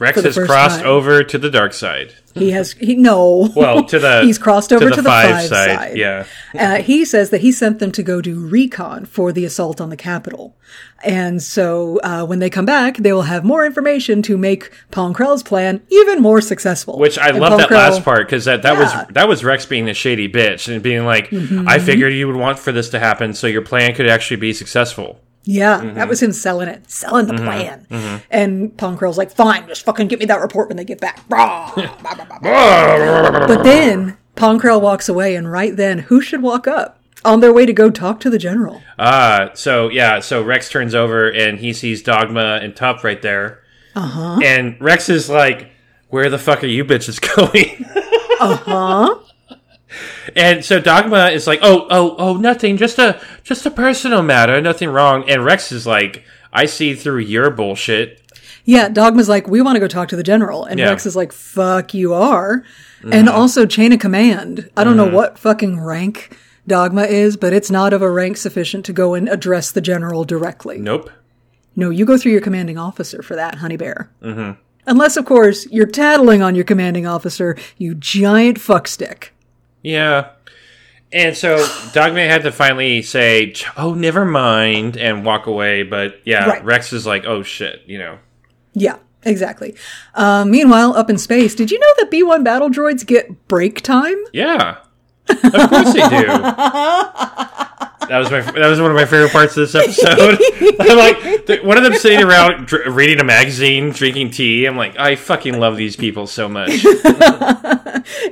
[0.04, 0.88] Rex has crossed time.
[0.88, 2.14] over to the dark side.
[2.36, 3.50] He has he no.
[3.56, 5.78] Well, to the he's crossed over to the, five, side.
[5.78, 5.98] side.
[5.98, 6.26] Yeah.
[6.58, 9.90] Uh, he says that he sent them to go do recon for the assault on
[9.90, 10.56] the Capitol.
[11.04, 15.14] And so uh, when they come back, they will have more information to make Pong
[15.14, 16.98] Krell's plan even more successful.
[16.98, 18.86] Which I And love that last part because that, that Yeah.
[18.86, 18.98] Mm-hmm.
[19.08, 22.36] was that was Rex being a shady bitch and being like, I figured you would
[22.36, 25.20] want for this to happen so your plan could actually be successful.
[25.46, 25.96] Yeah, Mm-hmm.
[25.96, 27.86] that was him selling it, selling the plan.
[28.32, 31.22] And Pong Krell's like, fine, just fucking get me that report when they get back.
[32.42, 37.00] But then Pong Krell walks away, and right then, who should walk up?
[37.26, 38.82] On their way to go talk to the general.
[39.00, 43.62] Ah, so yeah, so Rex turns over and he sees Dogma and Tup right there.
[43.96, 44.36] Uh Uh-huh.
[44.36, 44.42] huh.
[44.44, 45.70] And Rex is like,
[46.10, 47.86] "Where the fuck are you bitches going?"
[48.42, 49.16] Uh huh.
[50.36, 52.78] And so Dogma is like, "Oh, oh, oh, nothing.
[52.78, 54.62] Just a just a personal matter.
[54.62, 58.20] Nothing wrong." And Rex is like, "I see through your bullshit."
[58.66, 60.66] Yeah, Dogma's like, we want to go talk to the general.
[60.66, 60.86] And Yeah.
[60.86, 60.92] Mm-hmm.
[60.94, 62.64] Rex is like, fuck, you are.
[63.12, 64.70] And also chain of command.
[64.78, 68.86] I don't know what fucking rank Dogma is, but it's not of a rank sufficient
[68.86, 70.78] to go and address the general directly.
[70.78, 71.10] Nope.
[71.76, 74.10] No, you go through your commanding officer for that, honey bear.
[74.22, 74.52] Mm-hmm.
[74.86, 79.30] Unless, of course, you're tattling on your commanding officer, you giant fuckstick.
[79.84, 80.30] Yeah.
[81.12, 81.64] And so
[81.94, 85.84] Dogma had to finally say, "Oh, never mind," and walk away.
[85.84, 86.66] But yeah, Right.
[86.66, 88.18] Rex is like, "Oh shit," you know.
[88.74, 89.76] Yeah, exactly.
[90.16, 94.18] Uh, meanwhile, up in space, did you know that B1 battle droids get break time?
[94.34, 94.78] Yeah,
[95.30, 96.26] of course they do.
[98.08, 100.40] That was my that was one of my favorite parts of this episode.
[100.80, 104.66] I'm like one of them sitting around dr- reading a magazine, drinking tea.
[104.66, 106.86] I'm like, I fucking love these people so much.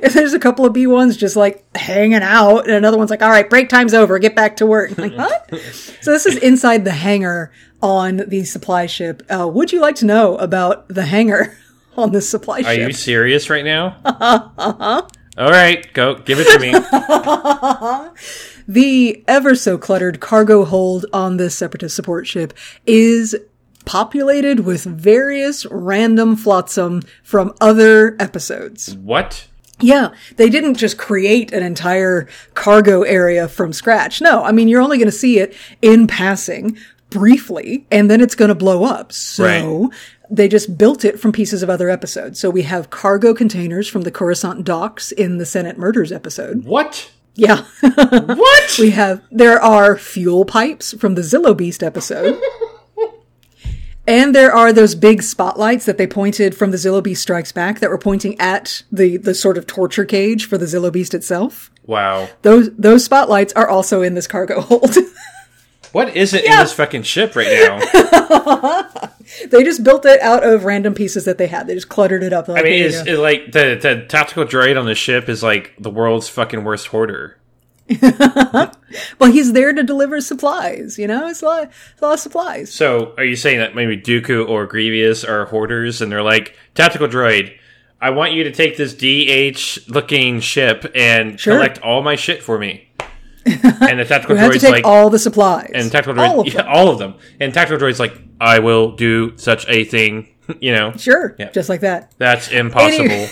[0.02, 3.30] And there's a couple of B1s just like hanging out, and another one's like, all
[3.30, 4.90] right, break time's over, get back to work.
[4.98, 5.60] I'm like, what?
[6.00, 9.22] so this is inside the hangar on the supply ship.
[9.30, 11.56] Uh, would you like to know about the hangar
[11.96, 12.66] on the supply ship?
[12.66, 13.96] Are you serious right now?
[14.04, 15.08] Uh-huh.
[15.38, 16.72] All right, go give it to me.
[18.68, 22.52] the ever so cluttered cargo hold on this separatist support ship
[22.86, 23.34] is
[23.84, 28.94] populated with various random flotsam from other episodes.
[28.96, 29.48] What?
[29.80, 34.20] Yeah, they didn't just create an entire cargo area from scratch.
[34.20, 36.76] No, I mean, you're only going to see it in passing
[37.10, 39.12] briefly, and then it's going to blow up.
[39.12, 39.90] So Right.
[40.34, 42.40] They just built it from pieces of other episodes.
[42.40, 46.64] So we have cargo containers from the Coruscant docks in the Senate Murders episode.
[46.64, 47.10] What?
[47.34, 47.64] Yeah.
[47.82, 48.78] What?
[48.78, 52.40] we have, there are fuel pipes from the Zillo Beast episode.
[54.04, 57.78] And there are those big spotlights that they pointed from the Zillo Beast Strikes Back
[57.78, 61.70] that were pointing at the, the sort of torture cage for the Zillo Beast itself.
[61.84, 62.28] wow.
[62.42, 64.96] Those those spotlights are also in this cargo hold.
[65.92, 66.54] What is it Yeah.
[66.54, 67.78] in this fucking ship right now?
[69.50, 71.66] they just built it out of random pieces that they had.
[71.66, 72.48] They just cluttered it up.
[72.48, 75.28] Like, I mean, "Here you is, is like the the tactical droid on the ship
[75.28, 77.38] is like the world's fucking worst hoarder.
[79.18, 80.98] well, he's there to deliver supplies.
[80.98, 82.72] You know, it's a lot, it's a lot of supplies.
[82.72, 87.08] So, are you saying that maybe Dooku or Grievous are hoarders, and they're like tactical
[87.08, 87.54] droid?
[88.00, 91.54] I want you to take this DH looking ship and Sure.
[91.54, 92.88] collect all my shit for me.
[93.82, 95.70] And the tactical have to droid's take like, all the supplies.
[95.74, 97.14] and tactical all droid, of yeah, all of them.
[97.40, 100.28] And tactical droid's like, I will do such a thing.
[100.60, 101.50] You know, Sure, Yeah.
[101.52, 102.12] just like that.
[102.18, 103.26] that's impossible.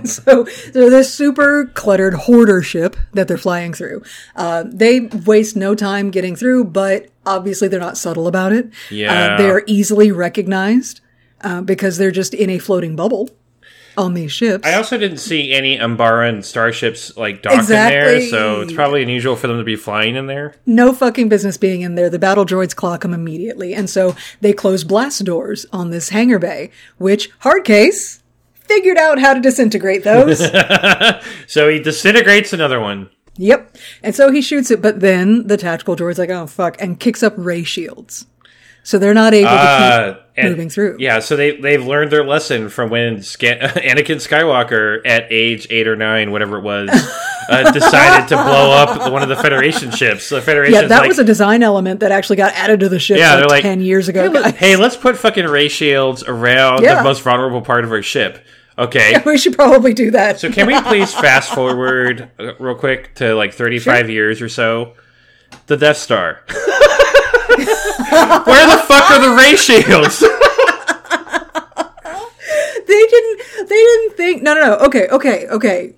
[0.04, 4.02] so, so this super cluttered hoarder ship that they're flying through,
[4.36, 8.70] uh, they waste no time getting through, but obviously they're not subtle about it.
[8.90, 9.34] Yeah.
[9.34, 11.00] Uh, they are easily recognized
[11.42, 13.28] uh, because they're just in a floating bubble
[13.98, 14.66] on these ships.
[14.66, 17.98] I also didn't see any Umbaran starships like docked in Exactly.
[18.20, 20.54] there, so it's probably unusual for them to be flying in there.
[20.66, 22.10] no fucking business being in there.
[22.10, 26.38] The battle droids clock them immediately, and so they close blast doors on this hangar
[26.38, 28.20] bay, which Hardcase
[28.54, 30.40] figured out how to disintegrate those.
[31.46, 33.10] So he disintegrates another one.
[33.36, 33.76] Yep.
[34.02, 37.22] And so he shoots it, but then the tactical droid's like, oh fuck, and kicks
[37.22, 38.26] up ray shields.
[38.82, 40.96] So they're not able to Uh, keep and- moving through.
[40.98, 45.96] Yeah, so they they've learned their lesson from when Anakin Skywalker at age eight or
[45.96, 46.90] nine, whatever it was,
[47.48, 50.28] uh, decided to blow up one of the Federation ships.
[50.28, 52.98] The Federation, Yeah, that like, was a design element that actually got added to the
[52.98, 54.22] ship yeah, like, they're like 10 years ago.
[54.22, 54.54] Hey, let- guys.
[54.56, 56.96] hey, let's put fucking ray shields around Yeah.
[56.96, 58.44] the most vulnerable part of our ship.
[58.78, 59.14] Okay.
[59.26, 60.38] we should probably do that.
[60.38, 64.94] So can we please fast forward uh, real quick to like 35 years or so?
[65.66, 66.40] The Death Star.
[67.98, 70.20] Where the fuck are the ray shields?
[72.86, 75.94] they didn't they didn't think no no no okay okay okay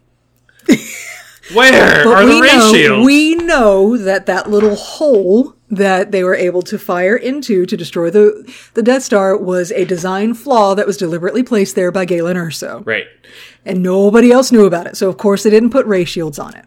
[1.55, 3.07] Where But are the we ray know, shields?
[3.07, 8.11] we know that that little hole that they were able to fire into to destroy
[8.11, 12.37] the, the Death Star was a design flaw that was deliberately placed there by Galen
[12.37, 12.85] Erso.
[12.87, 13.07] right.
[13.67, 14.97] And nobody else knew about it.
[14.97, 16.65] So, of course, they didn't put ray shields on it.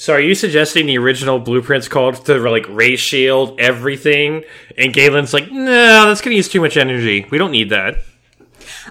[0.00, 4.44] So are you suggesting the original blueprints called to like ray shield everything,
[4.78, 7.26] and Galen's like, no, that's gonna use too much energy.
[7.30, 7.96] We don't need that.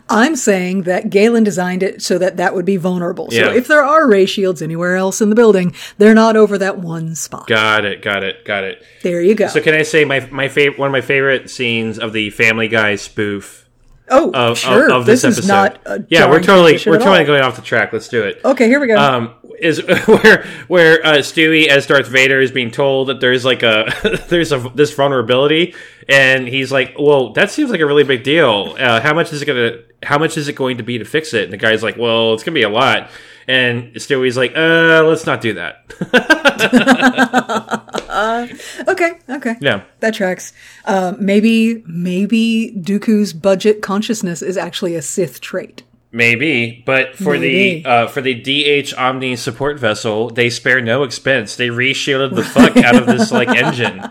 [0.08, 3.32] I'm saying that Galen designed it so that that would be vulnerable.
[3.32, 3.54] So Yeah.
[3.54, 7.16] if there are ray shields anywhere else in the building, they're not over that one
[7.16, 7.48] spot.
[7.48, 8.04] Got it.
[8.04, 8.46] Got it.
[8.46, 8.84] Got it.
[9.02, 9.48] There you go.
[9.48, 12.68] So can I say my my favorite one of my favorite scenes of the Family
[12.68, 13.68] Guy spoof
[14.12, 14.92] oh, of, sure.
[14.92, 15.48] of, of this, this, episode?
[15.48, 17.26] not a yeah, we're totally we're totally all.
[17.26, 17.94] going off the track.
[17.94, 18.42] Let's do it.
[18.46, 18.96] Okay, here we go.
[18.96, 23.64] um, is where where uh, Stewie as Darth Vader is being told that there's like
[23.64, 23.92] a
[24.30, 25.74] there's a this vulnerability,
[26.08, 28.76] and he's like, "Well, that seems like a really big deal.
[28.80, 29.80] Uh, how much is it gonna?
[30.04, 32.34] How much is it going to be to fix it?" And the guy's like, "Well,
[32.34, 33.10] it's gonna be a lot."
[33.48, 35.84] And Stewie's like, "Uh, let's not do that."
[38.88, 39.56] okay, okay.
[39.60, 40.54] yeah, That tracks.
[40.86, 45.84] Um, maybe, maybe Dooku's budget consciousness is actually a Sith trait.
[46.12, 47.84] Maybe, but for Maybe.
[47.84, 51.56] the uh, for the DH Omni support vessel, they spare no expense.
[51.56, 54.10] They reshielded the fuck out of this like engine.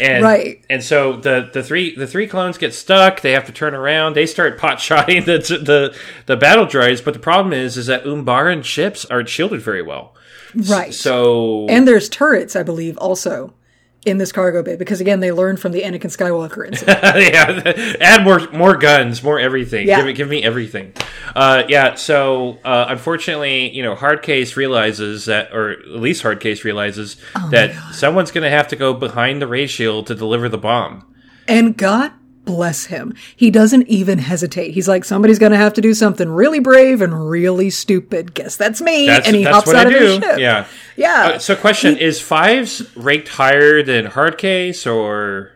[0.00, 0.64] And, Right.
[0.68, 3.20] And so the, the three the three clones get stuck.
[3.20, 4.14] They have to turn around.
[4.14, 7.04] They start pot shotting the, the the battle droids.
[7.04, 10.14] But the problem is is that Umbaran ships aren't shielded very well.
[10.54, 10.94] Right.
[10.94, 13.54] So and there's turrets, I believe, also
[14.04, 16.98] in this cargo bay because again, they learned from the Anakin Skywalker incident.
[17.02, 19.86] yeah, add more more guns, more everything.
[19.88, 19.96] Yeah.
[19.98, 20.92] Give me give me everything.
[21.34, 21.94] Uh, yeah.
[21.94, 27.74] So uh, unfortunately, you know, Hardcase realizes that, or at least Hardcase realizes Oh that
[27.94, 31.04] someone's going to have to go behind the ray shield to deliver the bomb.
[31.48, 32.12] and God
[32.44, 34.72] bless him, he doesn't even hesitate.
[34.72, 38.34] He's like, somebody's going to have to do something really brave and really stupid.
[38.34, 39.06] Guess that's me.
[39.06, 39.98] That's, and he hops out I of do.
[39.98, 40.38] his ship.
[40.38, 40.66] Yeah.
[40.96, 41.32] Yeah.
[41.34, 45.52] Uh, so, question is fives ranked higher than Hardcase, or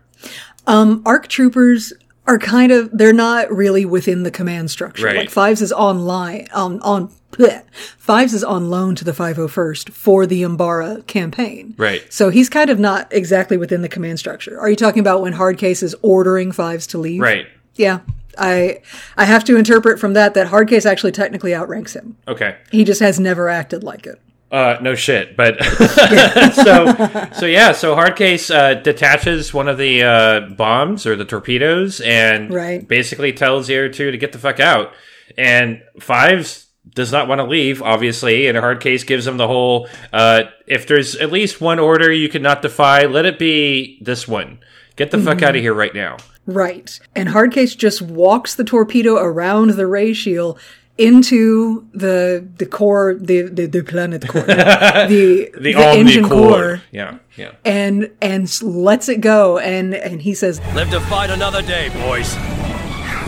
[0.67, 1.93] ARC troopers
[2.29, 5.07] are kind of they're not really within the command structure.
[5.07, 5.17] Right.
[5.17, 7.63] Like Fives is online on on bleh.
[7.99, 11.75] Fives is on loan to the 501st for the Umbara campaign.
[11.79, 12.11] Right.
[12.13, 14.59] So he's kind of not exactly within the command structure.
[14.61, 17.21] Are you talking about when Hardcase is ordering Fives to leave?
[17.21, 17.47] right?
[17.75, 18.01] Yeah.
[18.37, 18.83] I
[19.17, 22.17] I have to interpret from that that Hardcase actually technically outranks him.
[22.29, 22.57] Okay.
[22.71, 24.21] He just has never acted like it.
[24.51, 25.63] Uh, no shit, but
[26.55, 32.01] so so yeah, so Hardcase uh, detaches one of the uh, bombs or the torpedoes
[32.01, 32.87] and Right.
[32.87, 34.93] basically tells Air Two to get the fuck out.
[35.37, 40.45] And Fives does not want to leave, obviously, and Hardcase gives him the whole: uh,
[40.67, 44.59] if there's at least one order you cannot defy, let it be this one.
[44.97, 46.17] Get the fuck out of here right now.
[46.47, 46.99] Right.
[47.15, 50.59] And Hardcase just walks the torpedo around the ray shield
[50.97, 56.29] into the the core the the, the planet core the The, engine Omnicore.
[56.29, 57.53] core Yeah, yeah.
[57.65, 62.35] and and lets it go and and he says Live to fight another day, boys.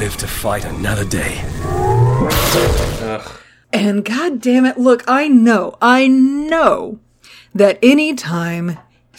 [0.00, 1.36] Live to fight another day.
[3.72, 6.98] And god damn it look I know I know
[7.54, 8.78] that any time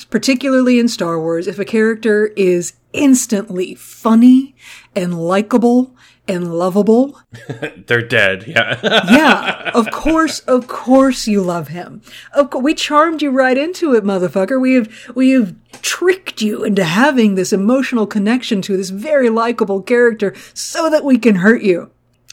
[0.10, 4.56] particularly in Star Wars if a character is instantly funny
[4.95, 5.95] and likable
[6.28, 7.20] and lovable
[7.88, 8.45] They're dead.
[8.47, 8.80] Yeah.
[8.84, 12.02] yeah, of course, of course you love him.
[12.34, 14.60] Of course, we charmed you right into it, motherfucker.
[14.62, 19.82] We have we have tricked you into having this emotional connection to this very likable
[19.82, 21.91] character so that we can hurt you.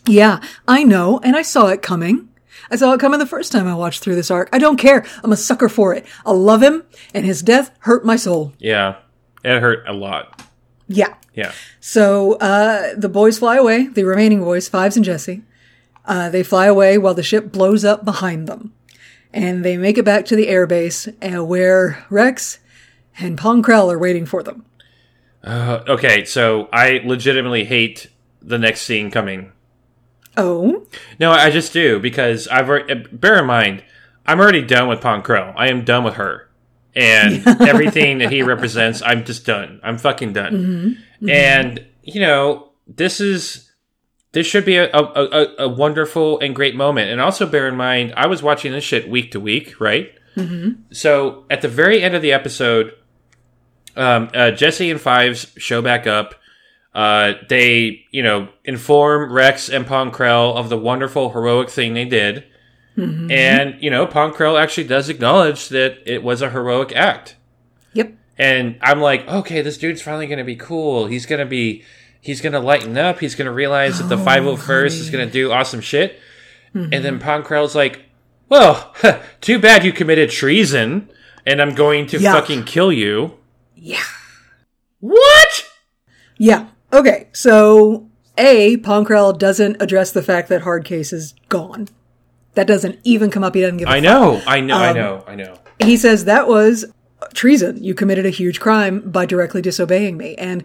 [0.08, 2.28] Yeah, I know, and I saw it coming.
[2.70, 4.48] I saw it coming the first time I watched through this arc.
[4.52, 5.04] I don't care.
[5.22, 6.06] I'm a sucker for it.
[6.26, 6.84] I love him,
[7.14, 8.52] and his death hurt my soul.
[8.58, 8.96] yeah.
[9.44, 10.42] It hurt a lot.
[10.88, 11.14] Yeah.
[11.32, 11.52] Yeah.
[11.78, 15.42] So uh, the boys fly away, the remaining boys, Fives and Jesse.
[16.04, 18.72] Uh, they fly away while the ship blows up behind them.
[19.32, 22.58] And they make it back to the airbase uh, where Rex
[23.20, 24.64] and Pong Krell are waiting for them.
[25.44, 28.08] Okay, so I legitimately hate
[28.42, 29.52] the next scene coming.
[30.38, 30.86] Oh,
[31.18, 33.82] No, I just do because I've already, bear in mind
[34.28, 35.54] I'm already done with Pong Krell.
[35.56, 36.48] I am done with her
[36.94, 39.02] and everything that he represents.
[39.02, 39.80] I'm just done.
[39.82, 40.54] I'm fucking done.
[41.30, 43.72] And you know this is
[44.32, 47.10] this should be a, a, a, wonderful and great moment.
[47.10, 50.12] And also bear in mind I was watching this shit week to week, right?
[50.92, 52.94] So at the very end of the episode,
[53.96, 56.34] um, uh, Jesse and Fives show back up.
[56.98, 62.04] Uh, they, you know, inform Rex and Pong Krell of the wonderful heroic thing they
[62.04, 62.42] did.
[62.96, 67.36] And, you know, Pong Krell actually does acknowledge that it was a heroic act.
[67.92, 68.12] yep.
[68.36, 71.06] And I'm like, okay, this dude's finally going to be cool.
[71.06, 71.84] He's going to be,
[72.20, 73.20] he's going to lighten up.
[73.20, 76.18] He's going to realize that the 501st is going to do awesome shit.
[76.74, 78.04] And then Pong Krell's like,
[78.48, 78.92] Well,
[79.40, 81.08] too bad you committed treason,
[81.46, 82.32] and I'm going to Yeah.
[82.32, 83.38] fucking kill you.
[83.76, 84.02] Yeah.
[84.98, 85.64] What?
[86.36, 86.66] Yeah.
[86.92, 87.28] Okay.
[87.32, 91.88] So, A, Pong Krell doesn't address the fact that Hardcase is gone.
[92.54, 93.54] That doesn't even come up.
[93.54, 95.54] He doesn't give a I know, I know, I um, know, I know.
[95.78, 96.84] he says that was
[97.34, 97.82] treason.
[97.82, 100.34] You committed a huge crime by directly disobeying me.
[100.36, 100.64] And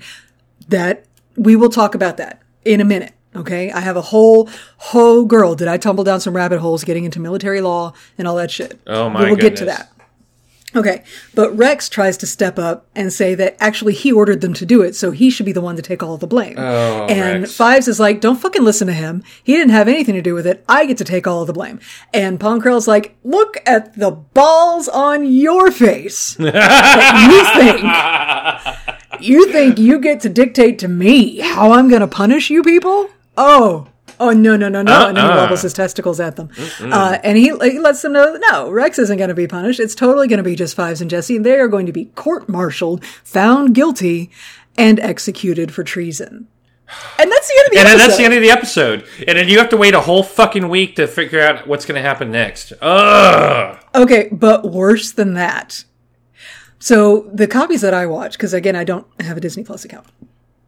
[0.69, 1.05] that
[1.35, 3.13] we will talk about that in a minute.
[3.35, 3.71] Okay.
[3.71, 5.55] I have a whole, whole girl.
[5.55, 8.79] Did I tumble down some rabbit holes getting into military law and all that shit?
[8.87, 9.91] Oh my But We'll get to that.
[10.75, 11.03] Okay.
[11.35, 14.81] But Rex tries to step up and say that actually he ordered them to do
[14.81, 14.95] it.
[14.95, 16.55] So he should be the one to take all the blame.
[16.57, 17.55] Oh, and Rex.
[17.55, 19.23] Fives is like, don't fucking listen to him.
[19.43, 20.63] He didn't have anything to do with it.
[20.67, 21.79] I get to take all of the blame.
[22.13, 26.37] And Pong Krell's like, look at the balls on your face.
[26.39, 27.83] you think
[29.19, 33.09] you think you get to dictate to me how I'm going to punish you people?
[33.37, 33.87] Oh.
[34.19, 35.07] Oh no no no no!
[35.10, 35.38] And he Uh-uh.
[35.38, 36.49] wobbles his testicles at them,
[36.81, 39.80] uh, and he, he lets them know that no, Rex isn't going to be punished.
[39.80, 42.06] It's totally going to be just Fives and Jesse, and they are going to be
[42.06, 44.30] court-martialed, found guilty,
[44.77, 46.48] and executed for treason.
[47.18, 48.07] And that's the end of the And episode.
[48.07, 49.06] that's the end of the episode.
[49.27, 51.95] And then you have to wait a whole fucking week to figure out what's going
[51.95, 52.72] to happen next.
[52.81, 53.80] Ugh.
[53.95, 55.85] Okay, but worse than that.
[56.77, 60.06] So the copies that I watch, because again, I don't have a Disney Plus account.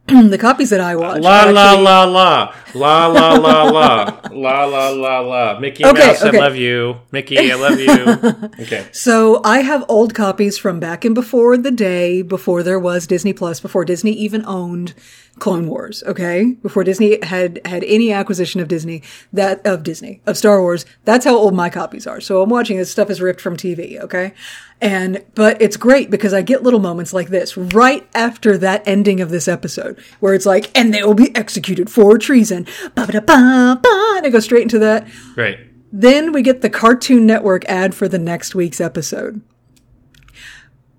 [0.30, 4.65] the copies that I watch, La la actually- la la la la la la la
[4.65, 5.60] la la la.
[5.60, 6.38] Mickey Okay, Mouse, okay.
[6.38, 6.98] I love you.
[7.11, 8.49] Mickey, I love you.
[8.65, 8.88] Okay.
[8.91, 13.34] So I have old copies from back in before the day, before there was Disney
[13.34, 14.94] Plus, before Disney even owned
[15.40, 16.53] Clone Wars, okay?
[16.62, 19.03] Before Disney had had any acquisition of Disney,
[19.34, 20.86] that of Disney, of Star Wars.
[21.03, 22.22] That's how old my copies are.
[22.22, 24.34] So I'm watching this stuff is ripped from TV, okay?
[24.80, 29.20] And but it's great because I get little moments like this right after that ending
[29.20, 32.66] of this episode where it's like, and they will be executed for treason.
[32.95, 35.07] And I go straight into that.
[35.36, 35.60] Right.
[35.91, 39.41] Then we get the Cartoon Network ad for the next week's episode.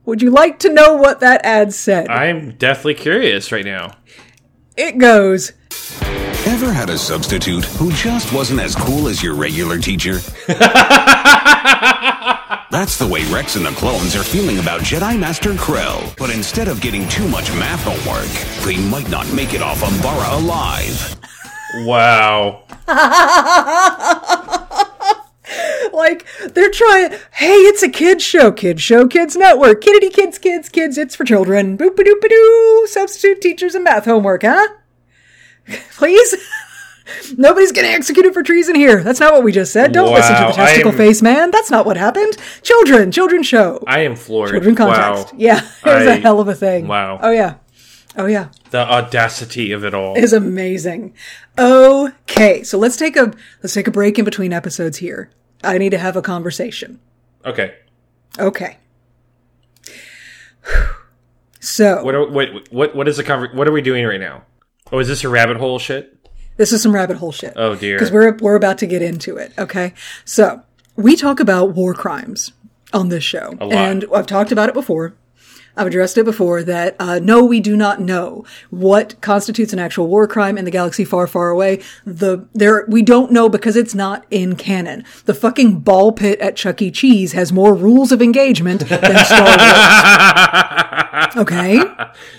[0.07, 2.09] Would you like to know what that ad said?
[2.09, 3.97] I'm deathly curious right now.
[4.77, 5.53] It goes,
[6.47, 10.21] Ever had a substitute who just wasn't as cool as your regular teacher?
[12.71, 16.17] That's the way Rex and the clones are feeling about Jedi Master Krell.
[16.17, 18.29] But instead of getting too much math homework,
[18.65, 21.17] they might not make it off Umbara alive.
[21.87, 22.63] Wow.
[25.93, 30.69] like, they're trying, hey, it's a kids show, kids show, kids network, kiddity kids, kids,
[30.69, 34.69] kids, it's for children, boop a doop a doo, substitute teachers and math homework, huh?
[35.97, 36.37] Please?
[37.37, 39.01] Nobody's getting executed for treason here.
[39.03, 39.93] That's not what we just said.
[39.93, 41.53] Don't listen to the testicle I'm- face man.
[41.53, 42.37] That's not what happened.
[42.63, 43.83] Children, children show.
[43.87, 44.51] I am floored.
[44.51, 45.33] Children context.
[45.33, 45.39] Wow.
[45.39, 46.89] Yeah, it was a I- hell of a thing.
[46.89, 47.21] wow.
[47.23, 47.55] Oh yeah.
[48.17, 48.49] Oh yeah.
[48.71, 50.17] The audacity of it all.
[50.17, 51.15] Is amazing.
[51.59, 53.33] Okay, so let's take a
[53.63, 55.31] let's take a break in between episodes here.
[55.63, 57.01] I need to have a conversation.
[57.45, 57.75] Okay.
[58.39, 58.79] Okay.
[61.61, 64.45] So What are, what what what is the conver- what are we doing right now?
[64.93, 66.13] Oh, is this a rabbit hole shit?
[66.59, 67.53] this is some rabbit hole shit.
[67.57, 67.97] Oh, dear.
[67.97, 69.53] Because we're we're about to get into it.
[69.59, 69.93] Okay.
[70.25, 70.63] So
[70.95, 72.53] we talk about war crimes
[72.93, 73.73] on this show, lot.
[73.73, 75.15] and I've talked about it before.
[75.77, 80.09] I've addressed it before that uh, no, we do not know what constitutes an actual
[80.09, 81.83] war crime in the galaxy far, far away.
[82.05, 85.05] The there we don't know because it's not in canon.
[85.25, 86.91] The fucking ball pit at Chuck E.
[86.91, 90.83] Cheese has more rules of engagement than Star Wars.
[91.37, 91.81] Okay.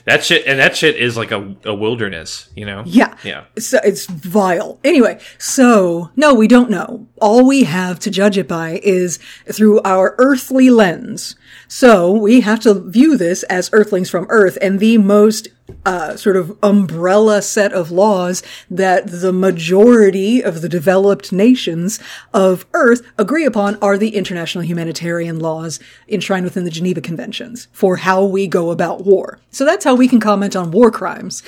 [0.05, 2.83] That shit and that shit is like a, a wilderness, you know?
[2.85, 3.15] Yeah.
[3.23, 3.45] Yeah.
[3.57, 4.79] So it's vile.
[4.83, 7.07] Anyway, so no, we don't know.
[7.21, 9.19] All we have to judge it by is
[9.51, 11.35] through our earthly lens.
[11.67, 15.49] So we have to view this as earthlings from Earth and the most
[15.85, 21.99] uh, sort of umbrella set of laws that the majority of the developed nations
[22.33, 27.97] of Earth agree upon are the international humanitarian laws enshrined within the Geneva Conventions for
[27.97, 29.39] how we go about war.
[29.51, 31.43] So that's how we can comment on war crimes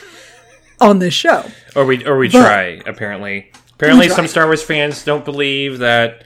[0.81, 1.45] on this show.
[1.75, 3.51] Or we or we But- try, apparently.
[3.75, 6.25] Apparently some Star Wars fans don't believe that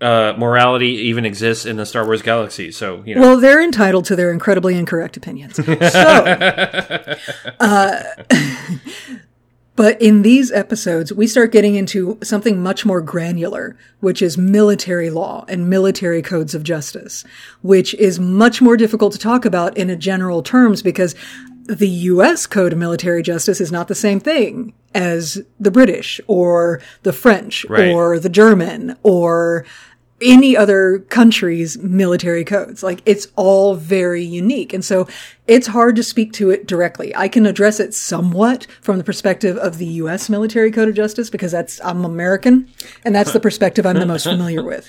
[0.00, 2.70] uh, morality even exists in the Star Wars galaxy.
[2.72, 3.20] So, you know.
[3.20, 5.58] Well, they're entitled to their incredibly incorrect opinions.
[5.90, 7.16] So,
[7.60, 8.02] uh,
[9.76, 15.10] but in these episodes, we start getting into something much more granular, which is military
[15.10, 17.24] law and military codes of justice,
[17.62, 21.14] which is much more difficult to talk about in a general terms because
[21.66, 22.46] the U.S.
[22.46, 27.64] Code of Military Justice is not the same thing as the British or the French
[27.66, 27.92] Right.
[27.92, 29.64] or the German or
[30.20, 32.82] any other country's military codes.
[32.82, 34.72] Like it's all very unique.
[34.72, 35.08] And so
[35.46, 37.14] it's hard to speak to it directly.
[37.16, 41.30] I can address it somewhat from the perspective of the US military code of justice
[41.30, 42.68] because that's, I'm American
[43.04, 44.88] and that's the perspective I'm the most familiar with.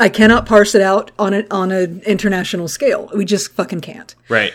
[0.00, 3.10] I cannot parse it out on it on an international scale.
[3.14, 4.14] We just fucking can't.
[4.28, 4.54] Right.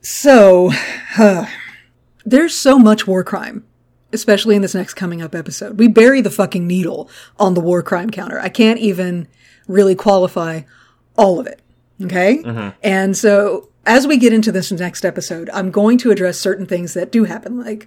[0.00, 0.72] So,
[1.16, 1.46] uh,
[2.24, 3.64] there's so much war crime,
[4.12, 5.78] especially in this next coming up episode.
[5.78, 8.38] We bury the fucking needle on the war crime counter.
[8.40, 9.28] I can't even
[9.66, 10.62] really qualify
[11.16, 11.60] all of it.
[12.02, 12.42] Okay?
[12.82, 16.94] And so, as we get into this next episode, I'm going to address certain things
[16.94, 17.86] that do happen, like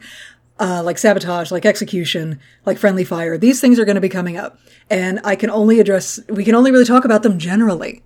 [0.59, 3.37] uh, like sabotage, like execution, like friendly fire.
[3.37, 6.19] These things are going to be coming up, and I can only address.
[6.27, 8.03] We can only really talk about them generally.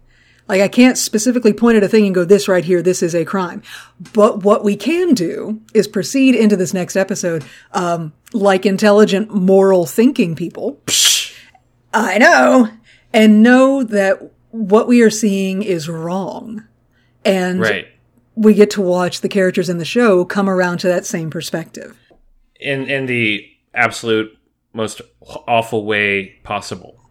[0.47, 3.15] Like I can't specifically point at a thing and go, "This right here, this is
[3.15, 3.63] a crime."
[4.13, 9.85] But what we can do is proceed into this next episode, um, like intelligent, moral
[9.85, 10.79] thinking people.
[11.93, 12.69] I know,
[13.13, 16.63] and know that what we are seeing is wrong,
[17.23, 17.87] and Right.
[18.35, 21.97] we get to watch the characters in the show come around to that same perspective.
[22.59, 24.37] In in the absolute
[24.73, 25.01] most
[25.47, 27.01] awful way possible.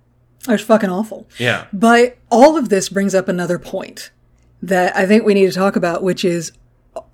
[0.48, 1.26] It's fucking awful.
[1.38, 1.66] Yeah.
[1.72, 4.10] But all of this brings up another point
[4.62, 6.52] that I think we need to talk about, which is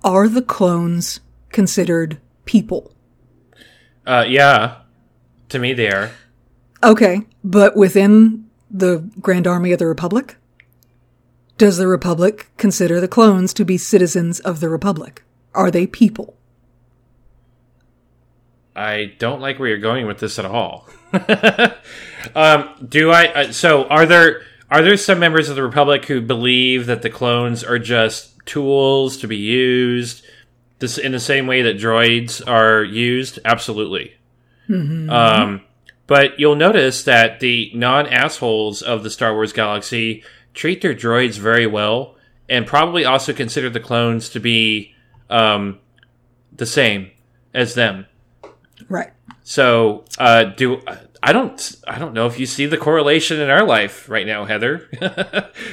[0.03, 2.93] are the clones considered people?
[4.05, 4.79] Uh, yeah.
[5.49, 6.11] To me, they are.
[6.83, 10.37] Okay, but within the Grand Army of the Republic?
[11.57, 15.23] Does the Republic consider the clones to be citizens of the Republic?
[15.53, 16.35] Are they people?
[18.75, 20.87] I don't like where you're going with this at all.
[22.35, 23.27] um, do I?
[23.27, 27.09] Uh, so, are there are there some members of the Republic who believe that the
[27.09, 30.25] clones are just tools to be used,
[30.79, 33.39] this in the same way that droids are used?
[33.43, 34.15] Absolutely.
[35.09, 35.61] Um,
[36.07, 40.23] but you'll notice that the non assholes of the Star Wars galaxy
[40.53, 42.15] treat their droids very well,
[42.47, 44.93] and probably also consider the clones to be
[45.29, 45.79] um,
[46.53, 47.11] the same
[47.53, 48.05] as them.
[48.91, 49.11] Right.
[49.43, 50.81] So, uh, do
[51.23, 54.45] I don't I don't know if you see the correlation in our life right now,
[54.45, 54.89] Heather,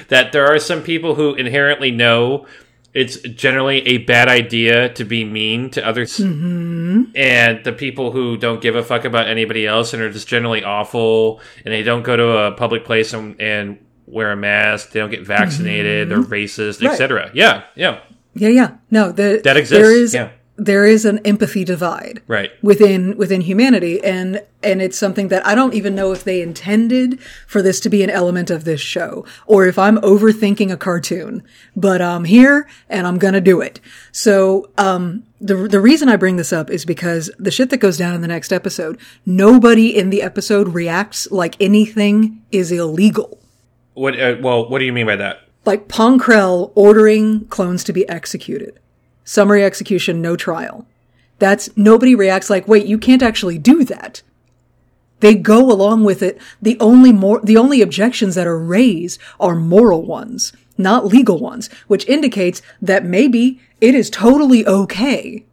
[0.09, 2.47] that there are some people who inherently know
[2.95, 7.05] it's generally a bad idea to be mean to others, mm-hmm.
[7.15, 10.65] and the people who don't give a fuck about anybody else and are just generally
[10.65, 15.01] awful, and they don't go to a public place and, and wear a mask, they
[15.01, 16.93] don't get vaccinated, they're racist, Right.
[16.93, 17.31] etc.
[17.35, 18.01] Yeah, yeah,
[18.35, 18.77] Yeah, yeah.
[18.91, 20.31] No, the, That exists, There is, yeah.
[20.59, 22.21] There is an empathy divide.
[22.27, 22.51] right.
[22.63, 27.21] within within humanity and and it's something that I don't even know if they intended
[27.47, 31.45] for this to be an element of this show or if I'm overthinking a cartoon
[31.77, 33.81] but I'm here and I'm going to do it.
[34.11, 37.97] So um the the reason I bring this up is because the shit that goes
[37.97, 43.39] down in the next episode nobody in the episode reacts like anything is illegal.
[43.95, 44.19] What?
[44.19, 45.49] Uh, well, what do you mean by that?
[45.65, 48.79] Like Pong Krell ordering clones to be executed.
[49.29, 50.87] Summary execution, no trial.
[51.39, 54.23] That's nobody reacts like, wait, you can't actually do that.
[55.21, 56.41] They go along with it.
[56.63, 61.69] The only more, the only objections that are raised are moral ones, not legal ones,
[61.89, 65.45] which indicates that maybe it is totally okay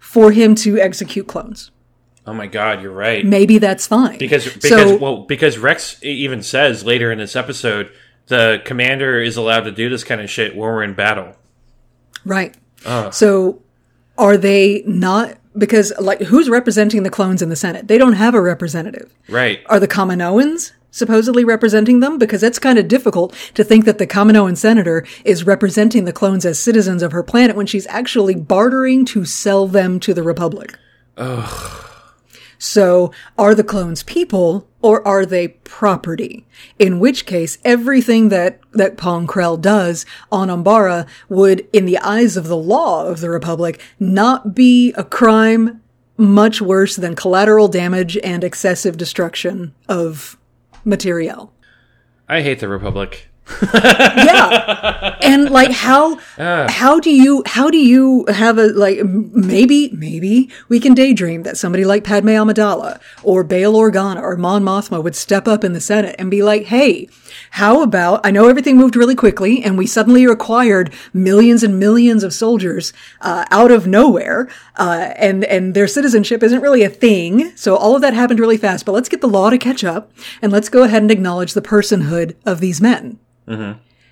[0.00, 1.70] for him to execute clones.
[2.26, 3.24] Oh my God, you're right.
[3.24, 4.18] Maybe that's fine.
[4.18, 7.92] Because because So- well because Rex even says later in this episode
[8.26, 11.36] the commander is allowed to do this kind of shit when we're in battle.
[12.24, 12.56] Right.
[12.84, 13.10] Uh.
[13.10, 13.62] So
[14.18, 17.88] are they not because like who's representing the clones in the Senate?
[17.88, 19.14] They don't have a representative.
[19.28, 19.60] Right.
[19.66, 22.18] Are the Kaminoans supposedly representing them?
[22.18, 26.44] Because that's kind of difficult to think that the Kaminoan senator is representing the clones
[26.44, 30.76] as citizens of her planet when she's actually bartering to sell them to the Republic.
[32.64, 36.46] So, are the clones people or are they property?
[36.78, 42.36] In which case, everything that, that Pong Krell does on Umbara would, in the eyes
[42.36, 45.82] of the law of the Republic, not be a crime
[46.16, 50.38] much worse than collateral damage and excessive destruction of
[50.84, 51.52] materiel.
[52.28, 53.28] I hate the Republic.
[53.62, 56.16] Yeah and like how
[56.68, 61.56] how do you how do you have a like maybe maybe we can daydream that
[61.56, 65.80] somebody like Padme Amidala or Bail Organa or Mon Mothma would step up in the
[65.80, 67.08] Senate and be like, "Hey,
[67.52, 72.22] how about I know everything moved really quickly and we suddenly acquired millions and millions
[72.22, 77.56] of soldiers uh, out of nowhere, uh, and and their citizenship isn't really a thing.
[77.56, 78.86] So all of that happened really fast.
[78.86, 81.62] But let's get the law to catch up and let's go ahead and acknowledge the
[81.62, 83.18] personhood of these men."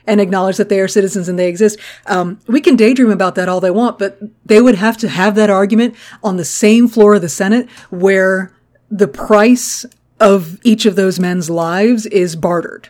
[0.07, 1.79] And acknowledge that they are citizens and they exist.
[2.07, 5.35] Um, we can daydream about that all they want, but they would have to have
[5.37, 8.53] that argument on the same floor of the Senate where
[8.91, 9.87] the price
[10.19, 12.89] of each of those men's lives is bartered.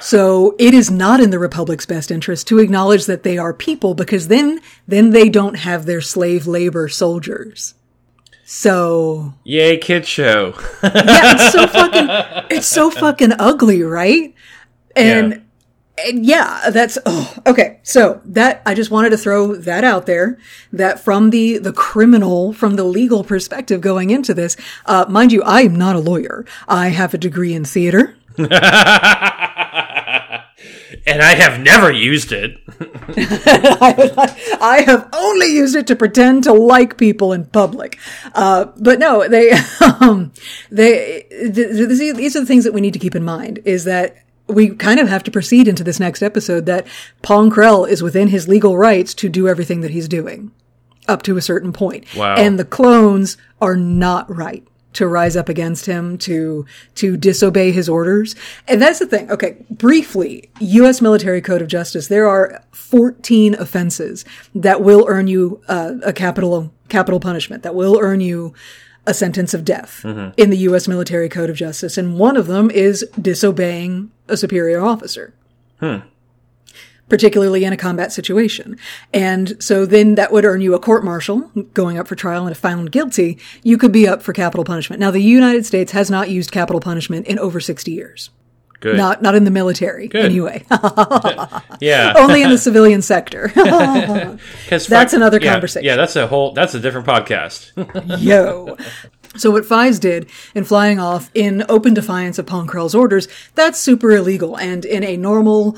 [0.00, 3.94] so it is not in the Republic's best interest to acknowledge that they are people
[3.94, 7.74] because then, then they don't have their slave labor soldiers.
[8.50, 10.54] So Yay, kid show.
[10.82, 14.34] yeah, it's so fucking it's so fucking ugly, right?
[14.96, 15.44] And
[16.02, 17.78] and yeah, that's oh, okay.
[17.82, 20.38] So that I just wanted to throw that out there.
[20.72, 24.56] That from the the criminal, from the legal perspective going into this,
[24.86, 26.46] uh, mind you, I am not a lawyer.
[26.66, 28.16] I have a degree in theater.
[31.06, 32.58] and I have never used it.
[34.60, 37.98] I have only used it to pretend to like people in public.
[38.34, 39.52] Uh, but no, they,
[40.00, 40.32] um,
[40.70, 43.84] they, th- th- these are the things that we need to keep in mind is
[43.84, 44.16] that
[44.46, 46.86] we kind of have to proceed into this next episode that
[47.22, 50.50] Pong Krell is within his legal rights to do everything that he's doing
[51.06, 52.04] up to a certain point.
[52.14, 52.36] Wow.
[52.36, 56.66] And the clones are not right to rise up against him, to,
[56.96, 58.34] to disobey his orders.
[58.66, 59.30] And that's the thing.
[59.30, 59.56] Okay.
[59.70, 61.00] Briefly, U.S.
[61.00, 62.08] military code of justice.
[62.08, 64.24] There are 14 offenses
[64.54, 68.54] that will earn you uh, a capital, capital punishment that will earn you
[69.06, 70.04] a sentence of death
[70.36, 70.86] in the U.S.
[70.86, 71.96] military code of justice.
[71.96, 75.32] And one of them is disobeying a superior officer
[77.08, 78.76] particularly in a combat situation.
[79.12, 82.52] And so then that would earn you a court martial going up for trial and
[82.52, 85.00] if found guilty, you could be up for capital punishment.
[85.00, 88.30] Now the United States has not used capital punishment in over 60 years.
[88.80, 88.96] Good.
[88.96, 90.64] Not not in the military anyway.
[91.80, 92.12] yeah.
[92.16, 93.48] Only in the civilian sector.
[94.68, 95.84] 'Cause that's another yeah, conversation.
[95.84, 96.52] Yeah, that's a whole.
[96.52, 97.72] That's a different podcast.
[98.20, 98.76] Yo.
[99.36, 103.78] So what Fives did in flying off in open defiance of Pong Krell's orders, that's
[103.78, 104.56] super illegal.
[104.56, 105.76] And in a normal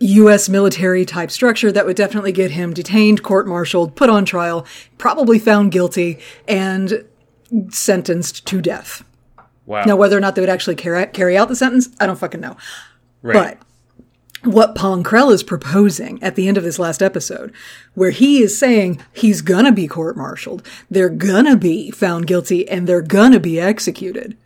[0.00, 0.48] U.S.
[0.48, 4.66] military type structure, that would definitely get him detained, court-martialed, put on trial,
[4.98, 6.18] probably found guilty,
[6.48, 7.04] and
[7.68, 9.04] sentenced to death.
[9.66, 9.84] Wow.
[9.84, 12.40] Now, whether or not they would actually carry, carry out the sentence, I don't fucking
[12.40, 12.56] know.
[13.22, 13.58] right.
[14.42, 17.52] But what Pong is proposing at the end of this last episode,
[17.94, 23.02] where he is saying he's gonna be court-martialed, they're gonna be found guilty, and they're
[23.02, 24.36] gonna be executed.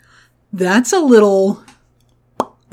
[0.53, 1.63] That's a little,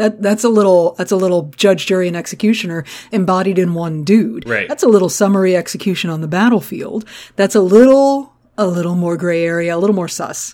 [0.01, 4.47] that, that's a little, that's a little judge, jury, and executioner embodied in one dude.
[4.49, 4.67] Right.
[4.67, 7.05] That's a little summary execution on the battlefield.
[7.35, 10.53] That's a little, a little more gray area, a little more sus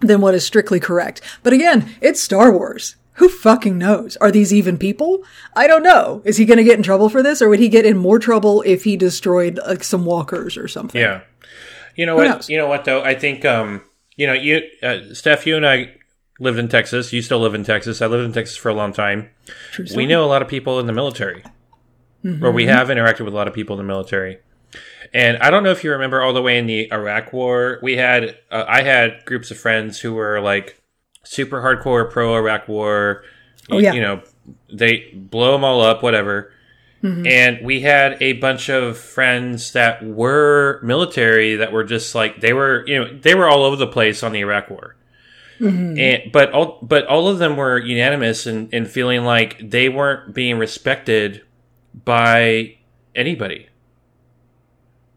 [0.00, 1.20] than what is strictly correct.
[1.42, 2.96] But again, it's Star Wars.
[3.14, 4.16] Who fucking knows?
[4.18, 5.22] Are these even people?
[5.54, 6.20] I don't know.
[6.24, 8.18] Is he going to get in trouble for this, or would he get in more
[8.18, 11.00] trouble if he destroyed like some walkers or something?
[11.00, 11.22] Yeah.
[11.94, 12.30] You know Who what?
[12.30, 12.50] knows?
[12.50, 13.02] You know what though?
[13.02, 13.80] I think um,
[14.16, 15.94] you know, you uh, Steph, you and I
[16.38, 17.12] lived in Texas.
[17.12, 18.02] You still live in Texas.
[18.02, 19.30] I lived in Texas for a long time.
[19.72, 21.42] True We know a lot of people in the military.
[22.42, 24.38] Or we have interacted with a lot of people in the military.
[25.14, 27.96] And I don't know if you remember all the way in the Iraq war, we
[27.96, 30.82] had uh, I had groups of friends who were like
[31.22, 33.22] super hardcore pro Iraq war.
[33.70, 33.92] Oh, yeah.
[33.92, 34.22] You know,
[34.72, 36.52] they blow them all up, whatever.
[37.26, 42.52] And we had a bunch of friends that were military that were just like they
[42.52, 44.96] were, you know, they were all over the place on the Iraq War.
[45.60, 50.34] And but all but all of them were unanimous in, in feeling like they weren't
[50.34, 51.42] being respected
[52.04, 52.76] by
[53.14, 53.68] anybody.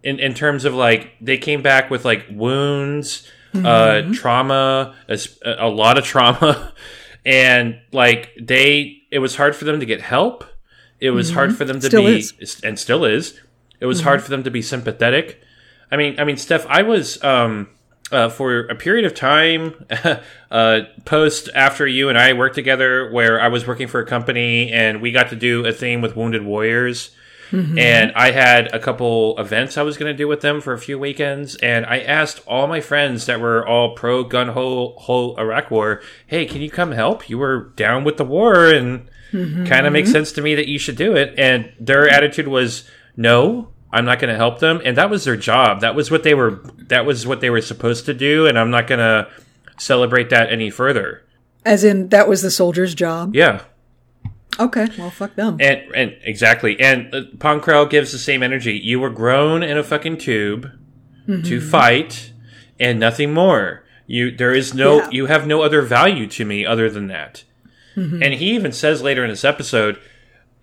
[0.04, 4.96] In in terms of like they came back with like wounds, uh, trauma,
[5.44, 6.74] a lot of trauma,
[7.26, 10.46] and like they it was hard for them to get help.
[11.00, 12.62] It was hard for them to Still be is.
[12.64, 13.40] and still is.
[13.80, 15.42] It was hard for them to be sympathetic.
[15.92, 17.70] I mean, I mean, Steph, I was um,
[18.12, 19.86] uh, for a period of time
[20.52, 24.72] uh, post after you and I worked together, where I was working for a company
[24.72, 27.12] and we got to do a thing with Wounded Warriors.
[27.80, 30.78] And I had a couple events I was going to do with them for a
[30.78, 35.34] few weekends, and I asked all my friends that were all pro gun ho ho
[35.36, 37.28] Iraq war, "Hey, can you come help?
[37.28, 39.10] You were down with the war, and
[39.68, 42.88] kind of makes sense to me that you should do it." And their attitude was,
[43.18, 45.82] "No, I'm not going to help them," and that was their job.
[45.82, 46.62] That was what they were.
[46.88, 49.28] That was what they were supposed to do, and I'm not going to
[49.78, 51.24] celebrate that any further.
[51.66, 53.36] As in, that was the soldier's job.
[53.36, 53.62] Yeah.
[54.60, 55.58] Okay, well, fuck them.
[55.60, 58.74] And and exactly, and uh, Pong Krell gives the same energy.
[58.74, 60.72] You were grown in a fucking tube
[61.44, 62.34] to fight,
[62.80, 63.84] and nothing more.
[64.08, 65.10] You there is no Yeah.
[65.12, 67.44] you have no other value to me other than that.
[67.96, 70.00] And he even says later in this episode,